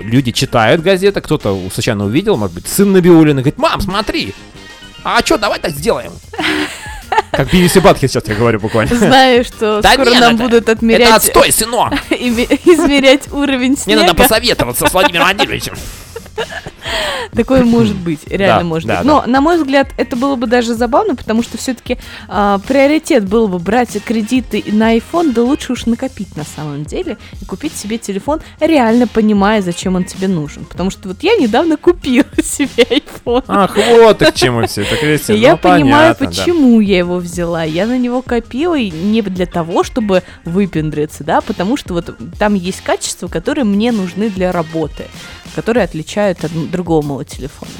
люди 0.00 0.32
читают 0.32 0.82
газеты, 0.82 1.20
кто-то 1.20 1.58
случайно 1.72 2.04
увидел, 2.06 2.36
может 2.36 2.54
быть, 2.54 2.66
сын 2.66 2.92
Набиулина, 2.92 3.40
говорит, 3.42 3.58
мам, 3.58 3.80
смотри, 3.80 4.34
а 5.04 5.20
что, 5.24 5.38
давай 5.38 5.58
так 5.60 5.70
сделаем. 5.72 6.12
Как 7.32 7.52
BBC 7.52 7.80
Батхи 7.80 8.06
сейчас 8.06 8.26
я 8.26 8.34
говорю 8.34 8.60
буквально. 8.60 8.94
Знаю, 8.96 9.44
что 9.44 9.80
Да 9.80 9.92
скоро 9.94 10.10
нет, 10.10 10.20
нам 10.20 10.34
это- 10.34 10.42
будут 10.44 10.62
Это 10.64 10.72
отмерять, 10.72 11.10
отстой, 11.10 11.52
сынок! 11.52 11.92
измерять 12.10 13.30
уровень 13.32 13.76
Мне 13.86 13.96
надо 13.96 14.08
снега. 14.10 14.22
посоветоваться 14.22 14.86
с 14.86 14.92
Владимиром 14.92 15.24
Владимировичем. 15.26 15.74
Такое 17.34 17.64
может 17.64 17.96
быть, 17.96 18.26
реально 18.26 18.60
Да, 18.60 18.64
может 18.64 18.88
да, 18.88 18.96
быть. 18.98 19.06
Но, 19.06 19.24
на 19.26 19.40
мой 19.40 19.58
взгляд, 19.58 19.88
это 19.96 20.16
было 20.16 20.36
бы 20.36 20.46
даже 20.46 20.74
забавно, 20.74 21.14
потому 21.14 21.42
что 21.42 21.58
все-таки 21.58 21.98
приоритет 22.26 23.26
был 23.28 23.48
бы 23.48 23.58
брать 23.58 24.02
кредиты 24.02 24.64
на 24.66 24.96
iPhone, 24.96 25.32
да 25.32 25.42
лучше 25.42 25.72
уж 25.72 25.86
накопить 25.86 26.36
на 26.36 26.44
самом 26.44 26.84
деле 26.84 27.18
и 27.40 27.44
купить 27.44 27.76
себе 27.76 27.98
телефон, 27.98 28.40
реально 28.60 29.06
понимая, 29.06 29.62
зачем 29.62 29.94
он 29.94 30.04
тебе 30.04 30.28
нужен. 30.28 30.64
Потому 30.64 30.90
что 30.90 31.08
вот 31.08 31.22
я 31.22 31.36
недавно 31.36 31.76
купила 31.76 32.26
себе 32.42 32.84
iPhone. 32.84 33.44
Ах, 33.46 33.76
вот 33.76 34.18
ты 34.18 34.32
к 34.32 34.34
чему 34.34 34.66
все 34.66 34.82
это, 34.82 34.96
И 34.96 34.98
Кристина. 34.98 35.36
я 35.36 35.52
ну, 35.52 35.58
понимаю, 35.58 36.14
понятно, 36.14 36.26
да. 36.26 36.42
почему 36.44 36.80
я 36.80 36.98
его 36.98 37.16
взяла. 37.16 37.62
Я 37.64 37.86
на 37.86 37.98
него 37.98 38.22
копила 38.22 38.76
и 38.76 38.90
не 38.90 39.22
для 39.22 39.46
того, 39.46 39.84
чтобы 39.84 40.22
выпендриться, 40.44 41.24
да, 41.24 41.40
потому 41.40 41.76
что 41.76 41.94
вот 41.94 42.16
там 42.38 42.54
есть 42.54 42.82
качества, 42.82 43.28
которые 43.28 43.64
мне 43.64 43.92
нужны 43.92 44.30
для 44.30 44.52
работы, 44.52 45.04
которые 45.54 45.84
отличают 45.84 46.27
другого 46.34 47.04
моего 47.04 47.24
телефона. 47.24 47.70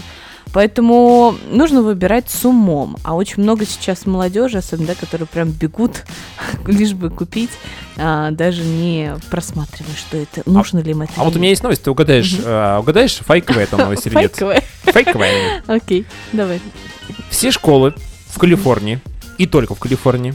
Поэтому 0.53 1.37
нужно 1.51 1.83
выбирать 1.83 2.31
с 2.31 2.45
умом. 2.45 2.97
А 3.03 3.15
очень 3.15 3.43
много 3.43 3.67
сейчас 3.67 4.07
молодежи, 4.07 4.59
особенно, 4.59 4.89
да, 4.89 4.95
которые 4.95 5.27
прям 5.27 5.51
бегут, 5.51 6.05
лишь 6.67 6.95
бы 6.95 7.11
купить, 7.11 7.51
а, 7.97 8.31
даже 8.31 8.63
не 8.63 9.15
просматривая, 9.31 9.95
что 9.95 10.17
это, 10.17 10.43
нужно 10.47 10.79
ли 10.79 10.93
им 10.93 11.03
это. 11.03 11.13
А 11.17 11.25
вот 11.25 11.37
у 11.37 11.39
меня 11.39 11.51
есть 11.51 11.63
новость, 11.63 11.83
ты 11.83 11.91
угадаешь, 11.91 12.35
э, 12.43 12.79
угадаешь, 12.79 13.21
фейковая 13.27 13.65
это 13.65 13.77
новость 13.77 14.07
или 14.07 14.15
нет? 14.15 14.33
Фейковая. 14.35 14.63
Фейковая. 14.85 15.63
Окей, 15.67 16.07
давай. 16.33 16.61
Все 17.31 17.51
школы 17.51 17.95
в 18.29 18.39
Калифорнии, 18.39 19.01
и 19.37 19.47
только 19.47 19.75
в 19.75 19.79
Калифорнии, 19.79 20.35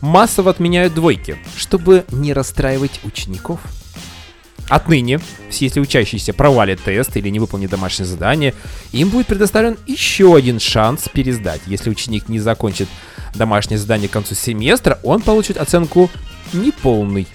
массово 0.00 0.50
отменяют 0.50 0.94
двойки, 0.94 1.36
чтобы 1.56 2.04
не 2.10 2.32
расстраивать 2.32 3.00
учеников. 3.04 3.60
Отныне, 4.70 5.18
если 5.50 5.80
учащиеся 5.80 6.32
провалят 6.32 6.80
тест 6.80 7.16
или 7.16 7.28
не 7.28 7.40
выполнит 7.40 7.70
домашнее 7.70 8.06
задание, 8.06 8.54
им 8.92 9.08
будет 9.10 9.26
предоставлен 9.26 9.76
еще 9.86 10.36
один 10.36 10.60
шанс 10.60 11.08
пересдать. 11.12 11.60
Если 11.66 11.90
ученик 11.90 12.28
не 12.28 12.38
закончит 12.38 12.88
домашнее 13.34 13.78
задание 13.78 14.08
к 14.08 14.12
концу 14.12 14.36
семестра, 14.36 15.00
он 15.02 15.22
получит 15.22 15.56
оценку 15.56 16.08
неполный. 16.52 17.26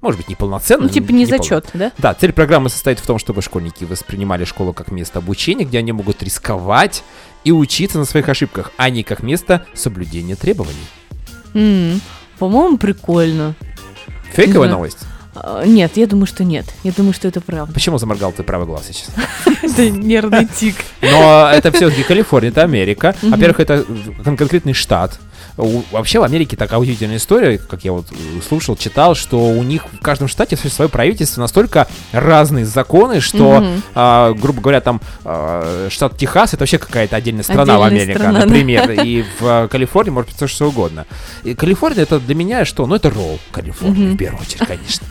Может 0.00 0.18
быть, 0.18 0.28
неполноценный. 0.28 0.84
Ну, 0.86 0.88
типа 0.88 1.12
не 1.12 1.24
неполный. 1.24 1.38
зачет, 1.38 1.70
да? 1.74 1.92
Да, 1.98 2.14
цель 2.14 2.32
программы 2.32 2.68
состоит 2.68 2.98
в 2.98 3.06
том, 3.06 3.18
чтобы 3.18 3.42
школьники 3.42 3.84
воспринимали 3.84 4.44
школу 4.44 4.72
как 4.72 4.90
место 4.90 5.18
обучения, 5.20 5.64
где 5.64 5.78
они 5.78 5.92
могут 5.92 6.22
рисковать, 6.22 7.04
и 7.44 7.52
учиться 7.52 7.98
на 7.98 8.04
своих 8.06 8.28
ошибках, 8.28 8.72
а 8.76 8.90
не 8.90 9.02
как 9.04 9.22
место 9.22 9.66
соблюдения 9.74 10.34
требований. 10.36 10.74
М, 11.54 12.00
По-моему, 12.38 12.76
прикольно. 12.76 13.54
Фейковая 14.32 14.68
новость. 14.70 14.98
А, 15.34 15.64
Нет, 15.64 15.92
я 15.96 16.06
думаю, 16.06 16.26
что 16.26 16.44
нет. 16.44 16.66
Я 16.82 16.92
думаю, 16.92 17.12
что 17.12 17.28
это 17.28 17.40
правда. 17.40 17.72
Почему 17.72 17.98
заморгал 17.98 18.32
ты 18.32 18.42
правый 18.42 18.66
глаз 18.66 18.86
сейчас? 18.86 19.10
Это 19.62 19.90
нервный 19.90 20.46
тик. 20.46 20.76
Но 21.02 21.50
это 21.52 21.70
все-таки 21.70 22.02
Калифорния, 22.02 22.50
это 22.50 22.62
Америка. 22.62 23.14
Во-первых, 23.22 23.60
это 23.60 23.84
кон- 24.24 24.36
конкретный 24.36 24.72
штат. 24.72 25.18
Вообще 25.56 26.20
в 26.20 26.22
Америке 26.22 26.56
такая 26.56 26.78
удивительная 26.80 27.16
история, 27.16 27.58
как 27.58 27.84
я 27.84 27.92
вот 27.92 28.06
э, 28.10 28.14
слушал, 28.46 28.76
читал, 28.76 29.14
что 29.14 29.38
у 29.48 29.62
них 29.62 29.84
в 29.92 29.98
каждом 30.00 30.28
штате 30.28 30.56
свое 30.56 30.88
правительство 30.88 31.40
настолько 31.40 31.86
разные 32.12 32.64
законы, 32.64 33.20
что, 33.20 33.60
Мгм. 33.60 33.82
а, 33.94 34.32
грубо 34.34 34.60
говоря, 34.60 34.80
там 34.80 35.00
а, 35.24 35.88
штат 35.90 36.16
Техас 36.16 36.54
это 36.54 36.62
вообще 36.62 36.78
какая-то 36.78 37.16
отдельная 37.16 37.42
страна 37.42 37.78
в 37.78 37.82
Отдельная 37.82 38.02
Америке, 38.04 38.18
страна, 38.18 38.38
да. 38.40 38.46
например, 38.46 38.90
и 39.04 39.24
в 39.38 39.68
Калифорнии 39.68 40.10
может 40.10 40.28
быть 40.30 40.36
все 40.36 40.46
что 40.46 40.68
угодно. 40.68 41.06
И 41.44 41.54
Калифорния 41.54 42.02
это 42.02 42.18
для 42.20 42.34
меня 42.34 42.64
что? 42.64 42.86
Ну 42.86 42.94
это 42.94 43.10
ролл 43.10 43.38
Калифорния 43.52 44.14
в 44.14 44.16
первую 44.16 44.40
очередь, 44.42 44.66
конечно. 44.66 45.06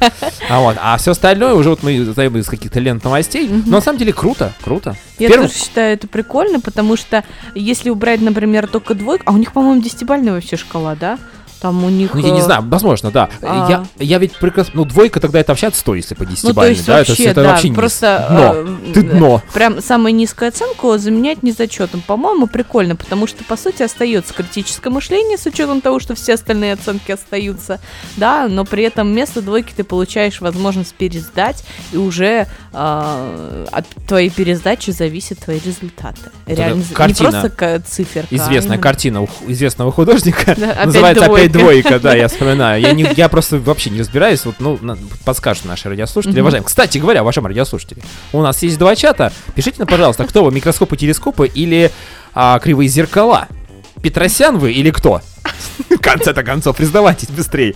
А 0.49 0.59
вот, 0.61 0.77
а 0.81 0.97
все 0.97 1.11
остальное 1.11 1.53
уже 1.53 1.69
вот 1.69 1.83
мы 1.83 2.03
знаем 2.05 2.37
из 2.37 2.47
каких-то 2.47 2.79
лент 2.79 3.03
новостей. 3.03 3.47
Но 3.65 3.77
на 3.77 3.81
самом 3.81 3.99
деле 3.99 4.13
круто, 4.13 4.53
круто. 4.63 4.95
Я 5.19 5.27
Первым- 5.27 5.47
тоже 5.49 5.59
считаю 5.59 5.93
это 5.93 6.07
прикольно, 6.07 6.59
потому 6.61 6.95
что 6.95 7.23
если 7.53 7.89
убрать, 7.89 8.21
например, 8.21 8.67
только 8.67 8.93
двойку, 8.93 9.23
а 9.25 9.31
у 9.33 9.37
них, 9.37 9.51
по-моему, 9.51 9.81
десятибальная 10.19 10.33
вообще 10.33 10.57
шкала, 10.57 10.95
да? 10.95 11.17
Там 11.61 11.83
у 11.83 11.89
них... 11.89 12.13
Ну, 12.13 12.21
я 12.25 12.31
не 12.31 12.39
э, 12.39 12.43
знаю, 12.43 12.63
возможно, 12.67 13.11
да. 13.11 13.29
а. 13.41 13.67
Я, 13.69 13.85
я 14.05 14.17
ведь 14.17 14.33
прекрасно... 14.37 14.73
Ну, 14.75 14.85
двойка 14.85 15.19
тогда 15.19 15.39
это 15.39 15.51
вообще 15.51 15.67
отстой, 15.67 15.97
если 15.97 16.15
по 16.15 16.23
Ну, 16.23 16.29
то 16.29 16.35
десятибалльной, 16.35 16.73
есть 16.75 16.85
да? 16.85 16.97
вообще, 16.97 17.13
это, 17.13 17.23
это 17.31 17.43
да, 17.43 17.49
вообще 17.49 17.73
просто... 17.73 18.27
дно. 18.29 18.53
э, 18.55 18.93
Ты 18.93 19.01
дно. 19.03 19.41
Прям 19.53 19.81
самую 19.81 20.15
низкую 20.15 20.49
оценку 20.49 20.97
заменять 20.97 21.43
незачетом. 21.43 22.01
По-моему, 22.07 22.47
прикольно, 22.47 22.95
потому 22.95 23.27
что, 23.27 23.43
по 23.43 23.57
сути, 23.57 23.83
остается 23.83 24.33
критическое 24.33 24.89
мышление 24.89 25.37
с 25.37 25.45
учетом 25.45 25.81
того, 25.81 25.99
что 25.99 26.15
все 26.15 26.35
остальные 26.35 26.73
оценки 26.73 27.11
остаются, 27.11 27.79
да, 28.15 28.47
но 28.47 28.63
при 28.63 28.83
этом 28.83 29.07
вместо 29.11 29.41
двойки 29.41 29.73
ты 29.75 29.83
получаешь 29.83 30.39
возможность 30.41 30.93
пересдать, 30.93 31.63
и 31.91 31.97
уже 31.97 32.47
э, 32.71 33.65
от 33.71 33.85
твоей 34.07 34.29
пересдачи 34.29 34.91
зависят 34.91 35.39
твои 35.39 35.59
результаты. 35.59 36.31
Реально, 36.45 36.83
не 36.83 36.93
картина. 36.95 37.29
просто 37.31 37.49
ка- 37.49 37.79
циферка. 37.85 38.29
а 38.31 38.35
Известная 38.35 38.73
именно- 38.75 38.81
картина 38.81 39.27
известного 39.47 39.91
художника. 39.91 40.55
Да, 40.57 40.71
опять 40.71 40.85
называется 40.85 41.25
«Опять 41.25 41.48
двойка». 41.51 41.89
двойка», 41.89 41.99
да, 41.99 42.15
я 42.15 42.27
вспоминаю. 42.27 42.81
Я, 42.81 42.93
не, 42.93 43.07
я 43.15 43.29
просто 43.29 43.57
вообще 43.59 43.89
не 43.89 43.99
разбираюсь, 43.99 44.45
вот, 44.45 44.55
ну, 44.59 44.79
подскажут 45.25 45.65
наши 45.65 45.89
радиослушатели. 45.89 46.39
Уважаемые, 46.41 46.67
кстати 46.67 46.97
говоря, 46.97 47.21
уважаемые 47.21 47.49
радиослушатели, 47.49 48.01
у 48.33 48.41
нас 48.41 48.61
есть 48.63 48.77
два 48.77 48.95
чата. 48.95 49.33
Пишите 49.55 49.79
нам, 49.79 49.87
пожалуйста, 49.87 50.25
кто 50.25 50.43
вы, 50.43 50.51
микроскопы, 50.51 50.97
телескопы 50.97 51.47
или 51.47 51.91
а, 52.33 52.59
кривые 52.59 52.87
зеркала? 52.87 53.47
Петросян 54.01 54.57
вы 54.57 54.71
или 54.71 54.91
кто? 54.91 55.21
В 55.89 55.97
конце-то 55.97 56.43
концов, 56.43 56.77
признавайтесь 56.77 57.29
быстрее. 57.29 57.75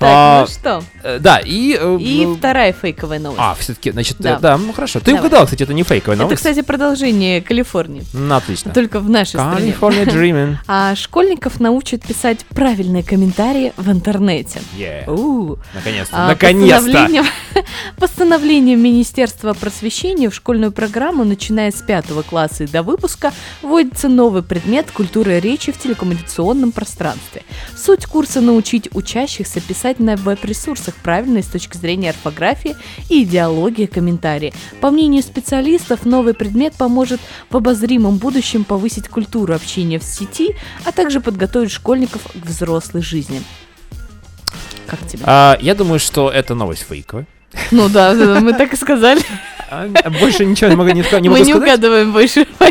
Так, 0.00 0.08
А, 0.10 0.40
ну 0.40 0.46
что? 0.46 0.82
э, 1.04 1.18
Да, 1.20 1.40
и... 1.44 1.76
э, 1.78 1.98
И 2.00 2.24
ну, 2.24 2.36
вторая 2.36 2.72
фейковая 2.72 3.18
новость. 3.18 3.40
А, 3.42 3.54
все-таки, 3.54 3.90
значит, 3.90 4.16
Да. 4.18 4.56
ну 4.56 4.72
хорошо. 4.72 4.98
Ты 5.00 5.14
угадал, 5.14 5.44
кстати, 5.44 5.62
это 5.62 5.74
не 5.74 5.82
фейковая 5.82 6.14
Это, 6.16 6.22
новость. 6.24 6.38
кстати, 6.42 6.62
продолжение 6.62 7.42
Калифорнии. 7.42 8.02
Ну, 8.14 8.34
отлично. 8.34 8.72
Только 8.72 8.98
в 9.00 9.10
нашей 9.10 9.32
стране. 9.40 9.74
California 9.78 10.06
Dreaming. 10.06 10.56
А 10.66 10.94
школьников 10.96 11.60
научат 11.60 12.02
писать 12.02 12.46
правильные 12.46 13.02
комментарии 13.02 13.74
в 13.76 13.90
интернете. 13.90 14.62
Наконец-то. 15.74 16.16
А, 16.16 16.28
Наконец-то. 16.28 16.80
Постановлением, 16.80 17.24
постановлением 17.98 18.82
Министерства 18.82 19.52
просвещения 19.52 20.30
в 20.30 20.34
школьную 20.34 20.72
программу, 20.72 21.24
начиная 21.24 21.70
с 21.70 21.82
пятого 21.82 22.22
класса 22.22 22.64
и 22.64 22.66
до 22.66 22.82
выпуска, 22.82 23.32
вводится 23.62 24.08
новый 24.08 24.42
предмет 24.42 24.90
культуры 24.90 25.40
речи 25.40 25.72
в 25.72 25.78
телекоммуникационном 25.78 26.72
пространстве. 26.72 27.42
Суть 27.76 28.06
курса 28.06 28.40
научить 28.40 28.88
учащихся 28.92 29.60
писать 29.60 29.89
на 29.98 30.16
веб-ресурсах 30.16 30.94
правильно 30.94 31.42
с 31.42 31.46
точки 31.46 31.76
зрения 31.76 32.10
орфографии 32.10 32.76
и 33.08 33.24
идеологии 33.24 33.86
комментарии. 33.86 34.52
По 34.80 34.90
мнению 34.90 35.22
специалистов, 35.22 36.04
новый 36.04 36.34
предмет 36.34 36.74
поможет 36.74 37.20
в 37.50 37.56
обозримом 37.56 38.18
будущем 38.18 38.64
повысить 38.64 39.08
культуру 39.08 39.54
общения 39.54 39.98
в 39.98 40.04
сети, 40.04 40.54
а 40.84 40.92
также 40.92 41.20
подготовить 41.20 41.70
школьников 41.70 42.22
к 42.32 42.46
взрослой 42.46 43.02
жизни. 43.02 43.42
Как 44.86 45.00
тебе? 45.06 45.22
А, 45.24 45.58
я 45.60 45.74
думаю, 45.74 45.98
что 45.98 46.30
это 46.30 46.54
новость 46.54 46.86
фейковая. 46.88 47.26
Ну 47.70 47.88
да, 47.88 48.14
мы 48.14 48.52
так 48.52 48.72
и 48.72 48.76
сказали. 48.76 49.20
А, 49.70 49.88
Больше 50.20 50.44
ничего 50.44 50.70
не 50.70 50.76
могу, 50.76 50.90
не, 50.90 51.02
ска- 51.02 51.20
не 51.20 51.28
Мы 51.28 51.38
не 51.40 51.44
сказать. 51.44 51.62
угадываем 51.62 52.12
больше. 52.12 52.46
Э, 52.58 52.70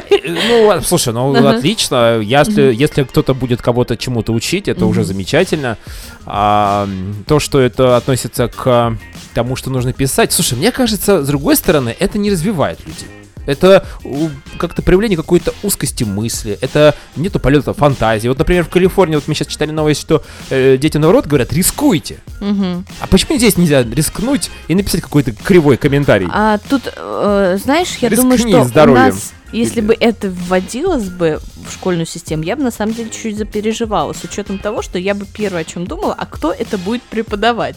Ну, 0.49 0.69
а, 0.69 0.81
слушай, 0.81 1.13
ну 1.13 1.33
отлично. 1.47 2.19
Если, 2.19 2.73
если 2.73 3.03
кто-то 3.03 3.33
будет 3.33 3.61
кого-то 3.61 3.95
чему-то 3.97 4.33
учить, 4.33 4.67
это 4.67 4.85
уже 4.85 5.03
замечательно. 5.03 5.77
А, 6.25 6.87
то, 7.27 7.39
что 7.39 7.59
это 7.61 7.95
относится 7.97 8.47
к 8.47 8.97
тому, 9.33 9.55
что 9.55 9.69
нужно 9.69 9.93
писать. 9.93 10.33
Слушай, 10.33 10.57
мне 10.57 10.71
кажется, 10.71 11.23
с 11.23 11.27
другой 11.27 11.55
стороны, 11.55 11.95
это 11.97 12.17
не 12.17 12.31
развивает 12.31 12.79
людей. 12.85 13.07
Это 13.49 13.83
у, 14.03 14.29
как-то 14.57 14.81
проявление 14.83 15.17
какой-то 15.17 15.53
узкости 15.63 16.03
мысли, 16.03 16.57
это 16.61 16.93
нету 17.15 17.39
полета 17.39 17.73
фантазии. 17.73 18.27
Вот, 18.27 18.37
например, 18.37 18.63
в 18.63 18.69
Калифорнии, 18.69 19.15
вот 19.15 19.27
мы 19.27 19.33
сейчас 19.33 19.47
читали 19.47 19.71
новость, 19.71 20.01
что 20.01 20.23
э, 20.51 20.77
детям 20.77 21.01
наоборот 21.01 21.25
говорят, 21.25 21.51
рискуйте. 21.51 22.19
Мгм. 22.39 22.85
А 22.99 23.07
почему 23.07 23.37
здесь 23.37 23.57
нельзя 23.57 23.83
рискнуть 23.83 24.51
и 24.67 24.75
написать 24.75 25.01
какой-то 25.01 25.31
кривой 25.31 25.77
комментарий? 25.77 26.27
А 26.31 26.59
тут, 26.69 26.93
э, 26.95 27.57
знаешь, 27.63 27.95
я 28.01 28.09
Рискни 28.09 28.23
думаю, 28.23 28.37
что 28.37 28.61
у 28.61 28.63
здоровьем. 28.65 29.05
нас, 29.05 29.33
если 29.51 29.81
бы 29.81 29.97
это 29.99 30.29
вводилось 30.29 31.09
бы 31.09 31.39
в 31.67 31.73
школьную 31.73 32.05
систему, 32.05 32.43
я 32.43 32.55
бы 32.55 32.61
на 32.61 32.71
самом 32.71 32.93
деле 32.93 33.09
чуть-чуть 33.09 33.37
запереживала, 33.37 34.13
с 34.13 34.23
учетом 34.23 34.59
того, 34.59 34.83
что 34.83 34.99
я 34.99 35.15
бы 35.15 35.25
первое 35.25 35.61
о 35.61 35.65
чем 35.65 35.87
думала, 35.87 36.13
а 36.15 36.25
кто 36.27 36.51
это 36.51 36.77
будет 36.77 37.01
преподавать. 37.03 37.75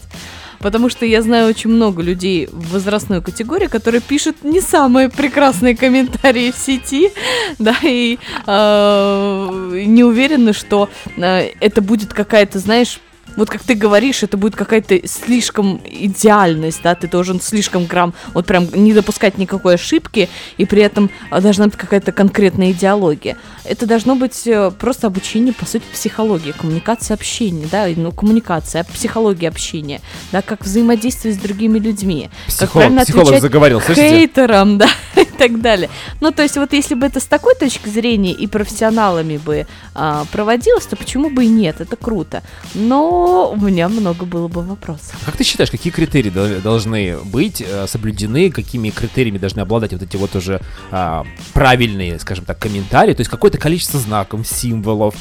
Потому 0.63 0.87
что 0.87 1.05
я 1.05 1.21
знаю 1.21 1.49
очень 1.49 1.69
много 1.69 2.01
людей 2.01 2.47
в 2.49 2.71
возрастной 2.71 3.21
категории, 3.21 3.67
которые 3.67 3.99
пишут 3.99 4.43
не 4.43 4.61
самые 4.61 5.09
прекрасные 5.09 5.75
комментарии 5.75 6.51
в 6.51 6.57
сети, 6.57 7.11
да, 7.59 7.75
и 7.83 8.17
э, 8.47 9.83
не 9.85 10.05
уверены, 10.05 10.53
что 10.53 10.89
э, 11.17 11.49
это 11.59 11.81
будет 11.81 12.13
какая-то, 12.13 12.59
знаешь, 12.59 13.01
вот 13.35 13.49
как 13.49 13.63
ты 13.63 13.75
говоришь, 13.75 14.23
это 14.23 14.37
будет 14.37 14.55
какая-то 14.55 15.07
слишком 15.07 15.81
идеальность, 15.85 16.81
да, 16.83 16.95
ты 16.95 17.07
должен 17.07 17.41
слишком 17.41 17.85
грамм, 17.85 18.13
вот 18.33 18.45
прям 18.45 18.67
не 18.73 18.93
допускать 18.93 19.37
никакой 19.37 19.75
ошибки, 19.75 20.29
и 20.57 20.65
при 20.65 20.81
этом 20.81 21.09
а, 21.29 21.41
должна 21.41 21.65
быть 21.65 21.75
какая-то 21.75 22.11
конкретная 22.11 22.71
идеология. 22.71 23.37
Это 23.65 23.85
должно 23.85 24.15
быть 24.15 24.45
э, 24.45 24.71
просто 24.71 25.07
обучение, 25.07 25.53
по 25.53 25.65
сути, 25.65 25.83
психологии, 25.91 26.51
коммуникация 26.51 27.15
общения, 27.15 27.67
да, 27.71 27.87
ну, 27.95 28.11
коммуникация, 28.11 28.83
психология 28.83 29.47
общения, 29.47 30.01
да, 30.31 30.41
как 30.41 30.65
взаимодействие 30.65 31.33
с 31.33 31.37
другими 31.37 31.79
людьми, 31.79 32.29
как 32.45 32.53
Психолог, 32.53 32.71
правильно 32.71 33.01
психолог 33.03 33.27
отвечать 33.27 33.41
заговорил, 33.41 33.81
слышите? 33.81 34.09
хейтерам, 34.09 34.77
да, 34.77 34.87
так 35.37 35.61
далее. 35.61 35.89
Ну, 36.21 36.31
то 36.31 36.43
есть, 36.43 36.57
вот 36.57 36.73
если 36.73 36.95
бы 36.95 37.05
это 37.05 37.19
с 37.19 37.25
такой 37.25 37.55
точки 37.55 37.89
зрения 37.89 38.31
и 38.31 38.47
профессионалами 38.47 39.37
бы 39.37 39.67
а, 39.93 40.25
проводилось, 40.31 40.85
то 40.85 40.95
почему 40.95 41.29
бы 41.29 41.45
и 41.45 41.47
нет? 41.47 41.81
Это 41.81 41.95
круто. 41.95 42.43
Но 42.73 43.51
у 43.51 43.57
меня 43.57 43.89
много 43.89 44.25
было 44.25 44.47
бы 44.47 44.61
вопросов. 44.61 45.15
Как 45.25 45.37
ты 45.37 45.43
считаешь, 45.43 45.71
какие 45.71 45.91
критерии 45.91 46.29
дол- 46.29 46.61
должны 46.61 47.17
быть 47.17 47.61
э, 47.61 47.87
соблюдены, 47.87 48.51
какими 48.51 48.89
критериями 48.89 49.37
должны 49.37 49.61
обладать 49.61 49.93
вот 49.93 50.01
эти 50.01 50.15
вот 50.17 50.35
уже 50.35 50.61
а, 50.91 51.25
правильные, 51.53 52.19
скажем 52.19 52.45
так, 52.45 52.59
комментарии, 52.59 53.13
то 53.13 53.21
есть 53.21 53.31
какое-то 53.31 53.57
количество 53.57 53.99
знаков, 53.99 54.47
символов, 54.47 55.15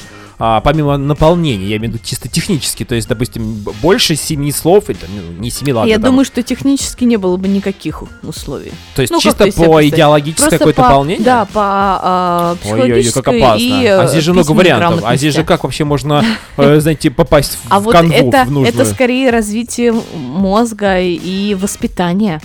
а, 0.45 0.61
помимо 0.61 0.97
наполнения, 0.97 1.67
я 1.69 1.77
имею 1.77 1.93
в 1.93 1.95
виду 1.95 2.05
чисто 2.05 2.29
технически, 2.29 2.85
то 2.85 2.97
есть, 2.97 3.07
допустим, 3.07 3.65
больше 3.81 4.17
семи 4.17 4.51
слов, 4.51 4.91
или 4.91 4.99
ну, 5.09 5.41
не 5.41 5.51
семи, 5.51 5.73
ладно, 5.73 5.89
Я 5.89 5.99
там, 6.01 6.07
думаю, 6.07 6.25
что 6.25 6.43
технически 6.43 7.05
не 7.05 7.17
было 7.17 7.37
бы 7.37 7.47
никаких 7.47 8.03
условий. 8.25 8.73
то 8.97 9.03
есть 9.03 9.13
ну, 9.13 9.19
как 9.19 9.23
чисто 9.23 9.45
по 9.45 9.51
Просто 9.53 10.59
какое-то 10.59 10.83
по- 10.83 10.89
наполнение? 10.89 11.25
Да, 11.25 11.45
по 11.45 11.61
а, 11.63 12.57
Ой-ой-ой, 12.65 13.05
как 13.05 13.23
психологической 13.23 13.39
опасно. 13.39 13.63
и 13.63 13.87
а 13.87 14.07
здесь 14.09 14.25
же 14.25 14.33
много 14.33 14.51
вариантов. 14.51 15.03
А 15.05 15.17
здесь 15.17 15.33
же 15.33 15.45
как 15.45 15.63
вообще 15.63 15.85
можно, 15.85 16.25
э, 16.57 16.81
знаете, 16.81 17.13
попасть 17.13 17.53
в 17.53 17.59
А 17.69 17.79
вот 17.79 17.93
канву 17.93 18.13
это, 18.13 18.45
в 18.45 18.51
нужную? 18.51 18.67
это 18.67 18.85
скорее 18.85 19.31
развитие 19.31 19.95
мозга 20.13 20.99
и 20.99 21.55
воспитание 21.55 22.41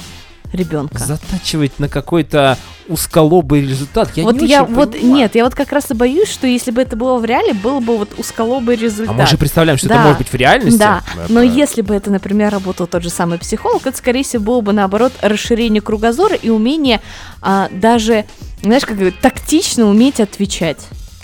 ребенка. 0.53 0.97
Затачивать 0.99 1.79
на 1.79 1.89
какой-то 1.89 2.57
узколобый 2.87 3.61
результат. 3.61 4.11
Я 4.15 4.23
вот 4.23 4.39
не 4.41 4.47
я 4.47 4.63
вот 4.63 4.91
понимаю. 4.93 5.13
нет, 5.15 5.35
я 5.35 5.43
вот 5.43 5.55
как 5.55 5.71
раз 5.71 5.91
и 5.91 5.93
боюсь, 5.93 6.29
что 6.29 6.47
если 6.47 6.71
бы 6.71 6.81
это 6.81 6.95
было 6.95 7.17
в 7.19 7.25
реале, 7.25 7.53
был 7.53 7.79
бы 7.81 7.97
вот 7.97 8.17
узколобый 8.17 8.75
А 8.75 8.79
результат. 8.79 9.15
мы 9.15 9.27
же 9.27 9.37
представляем, 9.37 9.77
что 9.77 9.89
Да. 9.89 9.95
это 9.95 10.03
может 10.03 10.17
быть 10.19 10.29
в 10.31 10.35
реальности. 10.35 10.77
Да, 10.79 11.03
Это- 11.23 11.31
но 11.31 11.41
если 11.41 11.81
бы 11.81 11.93
это, 11.95 12.09
например, 12.11 12.51
работал 12.51 12.87
тот 12.87 13.03
же 13.03 13.09
самый 13.09 13.37
психолог, 13.39 13.85
это, 13.85 13.97
скорее 13.97 14.23
всего, 14.23 14.43
было 14.43 14.61
бы, 14.61 14.73
наоборот, 14.73 15.11
расширение 15.21 15.81
кругозора 15.81 16.35
и 16.35 16.49
умение 16.49 17.01
а, 17.41 17.69
даже, 17.71 18.25
знаешь, 18.63 18.85
как 18.85 18.95
говорят, 18.97 19.19
тактично 19.21 19.85
уметь 19.85 20.19
отвечать 20.19 20.79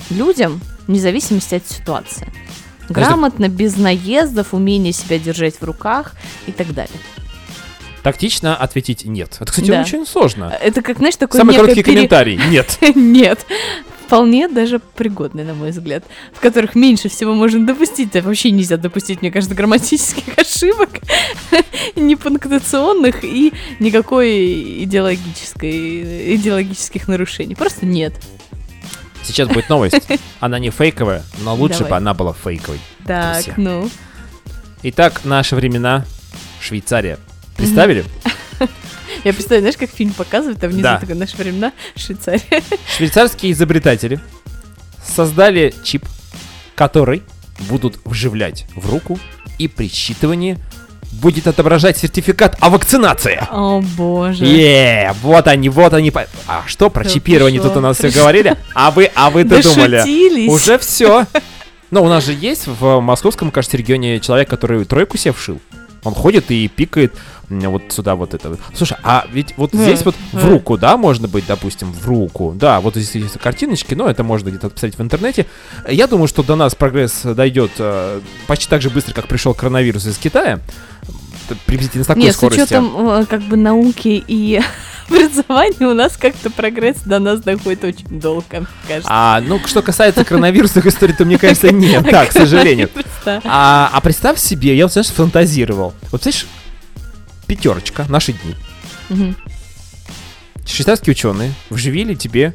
людям, 0.10 0.62
вне 0.88 1.00
зависимости 1.00 1.56
от 1.56 1.68
ситуации. 1.68 2.28
Грамотно, 2.90 3.48
без 3.48 3.78
наездов, 3.78 4.54
умение 4.54 4.92
себя 4.94 5.18
держать 5.18 5.56
в 5.60 5.64
руках 5.64 6.14
и 6.46 6.52
так 6.52 6.74
далее. 6.74 6.92
Тактично 8.04 8.56
ответить 8.56 9.06
нет. 9.06 9.38
Это, 9.40 9.52
кстати, 9.52 9.68
Да. 9.72 9.82
очень 9.82 10.06
сложно. 10.06 10.54
Это 10.62 10.82
как, 10.82 10.98
знаешь, 10.98 11.16
такой 11.16 11.40
Самый 11.40 11.56
короткий 11.56 11.84
пере- 11.84 11.96
комментарий. 11.96 12.40
Нет. 12.50 12.78
Нет. 12.96 13.46
вполне 14.06 14.48
даже 14.50 14.78
пригодные, 14.80 15.46
на 15.46 15.54
мой 15.56 15.72
взгляд, 15.72 16.04
в 16.34 16.40
которых 16.42 16.76
меньше 16.76 17.08
всего 17.10 17.34
можно 17.34 17.66
допустить. 17.66 18.12
Да 18.12 18.22
вообще 18.22 18.52
нельзя 18.52 18.76
допустить, 18.78 19.22
мне 19.22 19.32
кажется, 19.32 19.56
грамматических 19.56 20.24
ошибок, 20.38 20.90
не 21.96 22.16
пунктуационных 22.18 23.24
и 23.24 23.54
никакой 23.80 24.84
идеологической, 24.84 26.36
идеологических 26.36 27.08
нарушений. 27.08 27.56
Просто 27.56 27.86
нет. 27.86 28.14
Сейчас 29.24 29.48
будет 29.48 29.70
новость. 29.70 29.96
Она 30.42 30.60
не 30.60 30.70
фейковая, 30.70 31.24
но 31.44 31.56
лучше 31.56 31.80
Давай. 31.80 31.92
бы 31.92 31.98
она 31.98 32.14
была 32.14 32.34
фейковой. 32.34 32.80
Так, 33.08 33.36
Друзья. 33.36 33.54
ну. 33.58 33.90
Итак, 34.84 35.22
наши 35.24 35.56
времена. 35.56 36.06
Швейцария. 36.60 37.18
Представили? 37.58 38.04
Я 39.24 39.32
представляю, 39.34 39.62
знаешь, 39.62 39.78
как 39.78 39.90
фильм 39.90 40.12
показывает, 40.14 40.64
а 40.64 40.68
внизу 40.68 40.82
Да. 40.84 41.00
наши 41.16 41.38
времена 41.38 41.72
Швейцария. 41.96 42.42
Швейцарские 42.98 43.52
изобретатели 43.52 44.20
создали 45.06 45.74
чип, 45.84 46.06
который 46.76 47.24
будут 47.70 48.00
вживлять 48.06 48.66
в 48.76 48.90
руку, 48.90 49.20
и 49.60 49.68
при 49.68 49.88
считывании 49.88 50.58
будет 51.12 51.48
отображать 51.48 51.98
сертификат 51.98 52.58
о 52.60 52.70
вакцинации. 52.70 53.40
О 53.50 53.82
боже. 53.82 54.46
Е, 54.46 55.14
вот 55.22 55.48
они, 55.48 55.70
вот 55.70 55.94
они. 55.94 56.12
А 56.48 56.64
что 56.66 56.90
про 56.90 57.04
Да 57.04 57.10
чипирование 57.10 57.62
пришло, 57.62 57.76
тут 57.76 57.78
у 57.78 57.82
нас 57.82 57.98
все 57.98 58.10
говорили? 58.10 58.58
А 58.74 58.92
вы, 58.92 59.12
а 59.14 59.30
вы-то 59.30 59.62
думали? 59.62 59.98
Дошутились. 59.98 60.50
Уже 60.52 60.78
все. 60.80 61.26
Но 61.92 62.04
у 62.04 62.08
нас 62.10 62.26
же 62.26 62.34
есть 62.34 62.66
в 62.66 63.00
московском, 63.00 63.52
кажется, 63.52 63.78
регионе 63.78 64.20
человек, 64.20 64.50
который 64.50 64.84
тройку 64.86 65.18
себе 65.18 65.34
вшил. 65.34 65.62
Он 66.04 66.14
ходит 66.16 66.50
и 66.50 66.68
пикает 66.68 67.14
вот 67.50 67.84
сюда 67.90 68.16
вот 68.16 68.34
это. 68.34 68.58
Слушай, 68.74 68.98
а 69.04 69.26
ведь 69.32 69.56
вот 69.58 69.72
здесь 69.74 70.04
вот 70.06 70.16
в 70.32 70.48
руку, 70.48 70.78
да, 70.78 70.98
можно 70.98 71.28
быть, 71.28 71.46
допустим, 71.48 71.92
в 71.92 72.08
руку. 72.08 72.54
Да, 72.56 72.80
вот 72.80 72.96
здесь 72.96 73.16
есть 73.16 73.38
картиночки, 73.40 73.94
но 73.94 74.10
это 74.10 74.24
можно 74.24 74.50
где-то 74.50 74.70
посмотреть 74.70 74.98
в 74.98 75.02
интернете. 75.02 75.46
Я 75.88 76.08
думаю, 76.08 76.28
что 76.28 76.44
до 76.44 76.56
нас 76.56 76.76
прогресс 76.76 77.22
дойдет 77.24 77.72
э, 77.80 78.22
почти 78.48 78.70
так 78.70 78.82
же 78.82 78.90
быстро, 78.90 79.14
как 79.14 79.28
пришел 79.28 79.54
коронавирус 79.54 80.06
из 80.06 80.18
Китая. 80.18 80.60
Приблизительно 81.66 82.04
с 82.04 82.08
такой 82.08 82.24
Нет, 82.24 82.34
с 82.34 82.38
скоростью. 82.38 82.64
учетом 82.64 83.10
э, 83.10 83.26
как 83.26 83.42
бы 83.42 83.58
науки 83.58 84.24
и 84.26 84.62
образования 85.10 85.88
у 85.88 85.94
нас 85.94 86.18
как-то 86.18 86.50
прогресс 86.50 86.98
до 87.06 87.20
нас 87.20 87.42
доходит 87.42 87.84
очень 87.84 88.20
долго, 88.20 88.60
мне 88.60 88.68
кажется. 88.88 89.10
А, 89.12 89.42
ну, 89.42 89.60
что 89.66 89.82
касается 89.82 90.24
коронавирусных 90.24 90.86
историй, 90.86 91.14
то, 91.14 91.26
мне 91.26 91.38
кажется, 91.38 91.72
нет, 91.72 92.04
да, 92.12 92.26
к 92.26 92.32
сожалению. 92.32 92.90
А, 93.26 93.90
а 93.92 94.02
представь 94.02 94.40
себе, 94.40 94.76
я 94.76 94.86
вот, 94.86 94.94
знаешь, 94.94 95.10
фантазировал. 95.10 95.94
Вот, 96.12 96.24
знаешь, 96.24 96.46
пятерочка, 97.56 98.06
наши 98.10 98.34
дни. 98.34 98.56
Мгм, 99.10 99.36
Швейцарские 100.66 101.12
ученые 101.12 101.54
вживили 101.70 102.16
тебе 102.16 102.54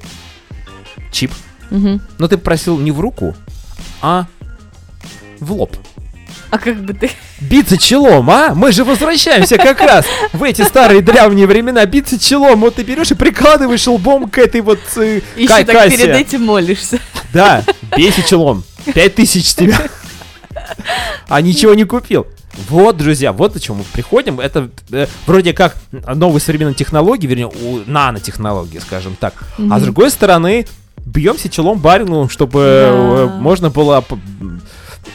чип. 1.13 1.31
мгм. 1.71 2.01
Но 2.19 2.27
ты 2.27 2.37
просил 2.37 2.79
не 2.79 2.91
в 2.91 3.01
руку, 3.01 3.37
а 4.03 4.27
в 5.41 5.53
лоб. 5.53 5.77
А 6.51 6.59
как 6.59 6.83
бы 6.83 6.95
ты... 6.95 7.11
Биться 7.41 7.77
челом, 7.77 8.31
а? 8.31 8.55
Мы 8.55 8.73
же 8.73 8.83
возвращаемся 8.83 9.59
как 9.59 9.81
раз 9.81 10.07
в 10.33 10.43
эти 10.43 10.63
старые 10.63 11.03
древние 11.03 11.47
времена. 11.47 11.85
Биться 11.85 12.19
челом. 12.19 12.61
Вот 12.61 12.77
ты 12.77 12.83
берешь 12.83 13.11
и 13.11 13.15
прикладываешь 13.15 13.87
лбом 13.87 14.31
к 14.31 14.39
этой 14.39 14.63
вот 14.63 14.81
э, 14.97 15.21
Еще 15.37 15.65
так 15.65 15.91
перед 15.91 16.09
этим 16.09 16.47
молишься. 16.47 16.99
Да, 17.35 17.63
бейся 17.95 18.23
челом. 18.23 18.65
Пять 18.95 19.15
тысяч 19.15 19.55
тебя. 19.55 19.79
А 21.29 21.41
ничего 21.41 21.75
не 21.75 21.85
купил. 21.85 22.27
Вот, 22.69 22.97
друзья, 22.97 23.33
вот 23.33 23.55
о 23.57 23.61
чем 23.61 23.77
мы 23.77 23.85
приходим. 23.85 24.41
Это 24.41 24.69
э, 24.91 25.07
вроде 25.27 25.53
как 25.53 25.77
новые 25.93 26.41
современные 26.41 26.75
технологии, 26.75 27.27
вернее, 27.27 27.47
у- 27.49 27.83
нанотехнологии, 27.87 28.79
скажем 28.79 29.17
так. 29.19 29.35
А 29.71 29.79
с 29.79 29.83
другой 29.83 30.11
стороны, 30.11 30.67
бьемся 31.05 31.49
челом 31.49 31.79
барину, 31.79 32.29
чтобы 32.29 32.61
э, 32.61 33.27
Да. 33.29 33.35
можно 33.37 33.71
было 33.71 34.05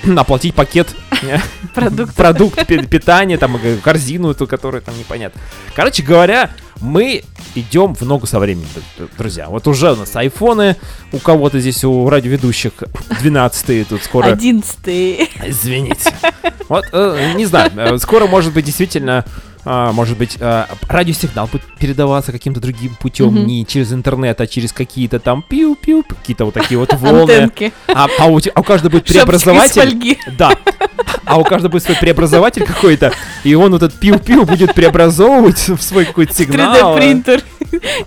оплатить 0.18 0.54
пакет 0.56 0.88
э, 1.22 1.38
Продукт. 1.74 2.16
продукт 2.16 2.68
пи- 2.68 2.86
питания, 2.86 3.38
там, 3.38 3.58
э, 3.62 3.78
корзину 3.78 4.32
эту, 4.32 4.48
которая 4.48 4.82
там 4.82 4.98
непонятно. 4.98 5.40
Короче 5.76 6.04
говоря, 6.04 6.50
мы 6.82 7.24
идем 7.56 7.96
в 7.96 8.02
ногу 8.02 8.28
со 8.28 8.40
временем, 8.40 8.68
друзья. 9.18 9.48
Вот 9.48 9.68
уже 9.68 9.94
у 9.94 9.96
нас 9.96 10.16
айфоны, 10.16 10.76
у 11.12 11.20
кого-то 11.20 11.60
здесь, 11.60 11.84
у 11.84 12.10
радиоведущих 12.10 12.74
12 13.22 13.88
тут 13.88 14.04
скоро... 14.04 14.28
Одиннадцатый. 14.28 15.30
Извините. 15.46 16.12
Вот, 16.70 16.86
э, 16.92 17.34
не 17.36 17.46
знаю, 17.46 18.00
скоро, 18.00 18.28
может 18.28 18.54
быть, 18.54 18.66
действительно, 18.66 19.26
а, 19.66 19.92
может 19.94 20.18
быть, 20.18 20.38
э, 20.40 20.66
радиосигнал 20.88 21.48
будет 21.48 21.64
передаваться 21.80 22.32
каким-то 22.32 22.60
другим 22.60 22.96
путем, 23.00 23.28
Мгм. 23.28 23.46
не 23.48 23.66
через 23.66 23.94
интернет, 23.94 24.40
а 24.42 24.48
через 24.48 24.74
какие-то 24.74 25.20
там 25.20 25.44
пиу-пиу, 25.48 26.04
какие-то 26.04 26.46
вот 26.46 26.54
такие 26.54 26.78
вот 26.78 26.94
волны. 27.00 27.50
А, 27.88 28.08
а 28.20 28.26
у, 28.28 28.40
а 28.54 28.60
у 28.60 28.64
каждого 28.64 28.92
будет 28.92 29.06
преобразователь. 29.06 30.18
Да. 30.38 30.52
А 31.26 31.38
у 31.38 31.44
каждого 31.44 31.72
будет 31.72 31.84
свой 31.84 31.98
преобразователь 31.98 32.66
какой-то, 32.66 33.14
и 33.44 33.56
он 33.56 33.72
вот 33.72 33.84
этот 33.84 34.00
пиу-пиу 34.00 34.46
будет 34.46 34.74
преобразовывать 34.74 35.70
в 35.70 35.82
свой 35.82 36.06
какой-то 36.06 36.34
сигнал. 36.34 36.96
3D 36.96 36.98
принтер. 36.98 37.44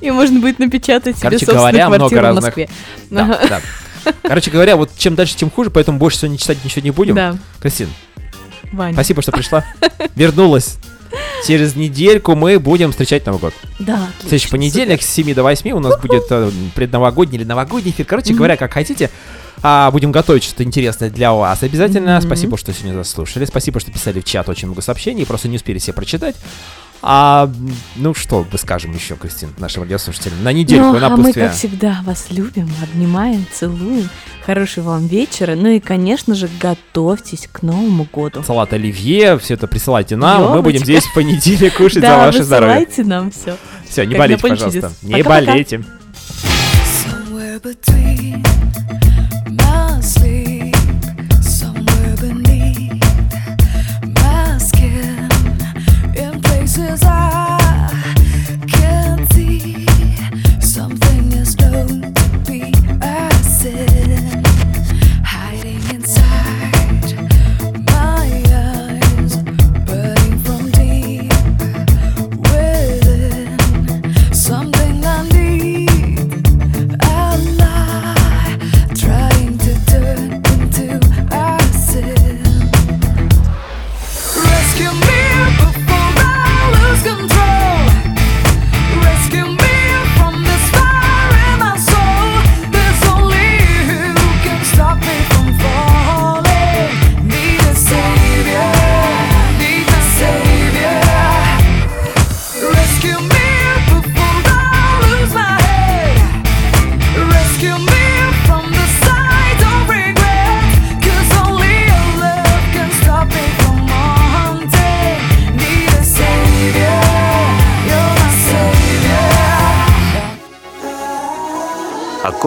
И 0.00 0.10
можно 0.10 0.38
будет 0.40 0.58
напечатать 0.58 1.16
себе 1.16 1.30
Короче 1.30 1.46
собственную 1.46 1.72
говоря, 1.72 1.88
много 1.88 2.08
квартиру 2.10 2.32
в 2.32 2.44
Москве. 2.44 2.68
Да, 3.10 3.40
да. 3.48 4.12
Короче 4.22 4.50
говоря, 4.50 4.76
вот 4.76 4.90
чем 4.96 5.14
дальше, 5.16 5.34
тем 5.36 5.50
хуже, 5.50 5.70
поэтому 5.70 5.98
больше 5.98 6.18
сегодня 6.18 6.38
читать 6.38 6.62
ничего 6.64 6.82
не 6.82 6.90
будем. 6.92 7.14
Да, 7.16 7.36
Кристин, 7.60 7.88
Ваня. 8.70 8.92
спасибо, 8.92 9.22
что 9.22 9.32
пришла. 9.32 9.64
Вернулась. 10.14 10.76
Через 11.46 11.76
недельку 11.76 12.34
мы 12.34 12.58
будем 12.58 12.90
встречать 12.90 13.26
Новый 13.26 13.40
год. 13.40 13.54
Да, 13.78 14.08
В 14.18 14.22
следующий 14.22 14.50
понедельник 14.50 15.02
с 15.02 15.06
7 15.06 15.34
до 15.34 15.42
8 15.42 15.70
у 15.72 15.80
нас 15.80 16.00
будет 16.00 16.24
э, 16.30 16.50
предновогодний 16.74 17.38
или 17.38 17.44
новогодний 17.44 17.92
эфир. 17.92 18.06
Короче 18.06 18.34
говоря, 18.34 18.56
как 18.56 18.72
хотите. 18.72 19.10
А, 19.62 19.90
будем 19.90 20.12
готовить 20.12 20.44
что-то 20.44 20.64
интересное 20.64 21.10
для 21.10 21.32
вас. 21.32 21.62
Обязательно. 21.62 22.16
Мгм. 22.18 22.26
Спасибо, 22.26 22.58
что 22.58 22.72
сегодня 22.72 22.94
заслушали. 22.94 23.44
Спасибо, 23.44 23.80
что 23.80 23.90
писали 23.90 24.20
в 24.20 24.24
чат 24.24 24.48
очень 24.48 24.66
много 24.66 24.82
сообщений. 24.82 25.24
Просто 25.24 25.48
не 25.48 25.56
успели 25.56 25.78
все 25.78 25.92
прочитать. 25.92 26.36
А, 27.02 27.50
ну 27.96 28.14
что 28.14 28.46
мы 28.50 28.58
скажем 28.58 28.92
еще, 28.92 29.16
Кристин, 29.16 29.50
нашим 29.58 29.82
радиослушателям? 29.84 30.42
На 30.42 30.52
недельку, 30.52 30.92
Ну, 30.98 31.04
а 31.04 31.16
мы, 31.16 31.32
как 31.32 31.52
всегда, 31.52 32.00
вас 32.04 32.26
любим, 32.30 32.68
обнимаем, 32.82 33.46
целуем. 33.52 34.08
Хорошего 34.44 34.90
вам 34.90 35.06
вечера. 35.06 35.54
Ну 35.56 35.68
и, 35.68 35.80
конечно 35.80 36.34
же, 36.34 36.48
готовьтесь 36.60 37.48
к 37.50 37.62
Новому 37.62 38.06
году. 38.12 38.42
Салат 38.44 38.72
оливье, 38.72 39.38
все 39.38 39.54
это 39.54 39.66
присылайте 39.66 40.16
нам. 40.16 40.52
Мы 40.52 40.62
будем 40.62 40.80
здесь 40.84 41.04
в 41.04 41.14
понедельник 41.14 41.74
кушать 41.76 42.02
за 42.02 42.16
ваше 42.16 42.44
здоровье. 42.44 42.76
высылайте 42.86 43.04
нам 43.04 43.30
все. 43.30 43.56
Все, 43.88 44.04
не 44.04 44.12
как 44.14 44.18
болейте, 44.20 44.42
на 44.42 44.48
пожалуйста. 44.50 44.92
Не 45.02 45.22
болейте. 45.22 45.84
Somewhere 47.04 47.60
between 47.60 48.42
my 49.50 50.00
sleep, 50.00 50.74
somewhere 51.42 52.16
beneath 52.20 52.45
places 56.76 57.02
I 57.04 57.88
can't 58.68 59.32
see, 59.32 59.86
something 60.60 61.32
is 61.32 61.56
known 61.56 62.15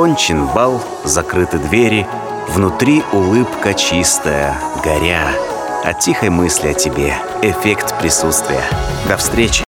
Окончен 0.10 0.48
бал, 0.48 0.82
закрыты 1.04 1.60
двери, 1.60 2.08
внутри 2.48 3.04
улыбка 3.14 3.76
чистая, 3.76 4.58
горя. 4.84 5.30
От 5.84 6.00
тихой 6.00 6.30
мысли 6.30 6.70
о 6.70 6.74
тебе, 6.74 7.14
эффект 7.44 7.94
присутствия. 8.00 8.64
До 9.08 9.18
встречи! 9.18 9.64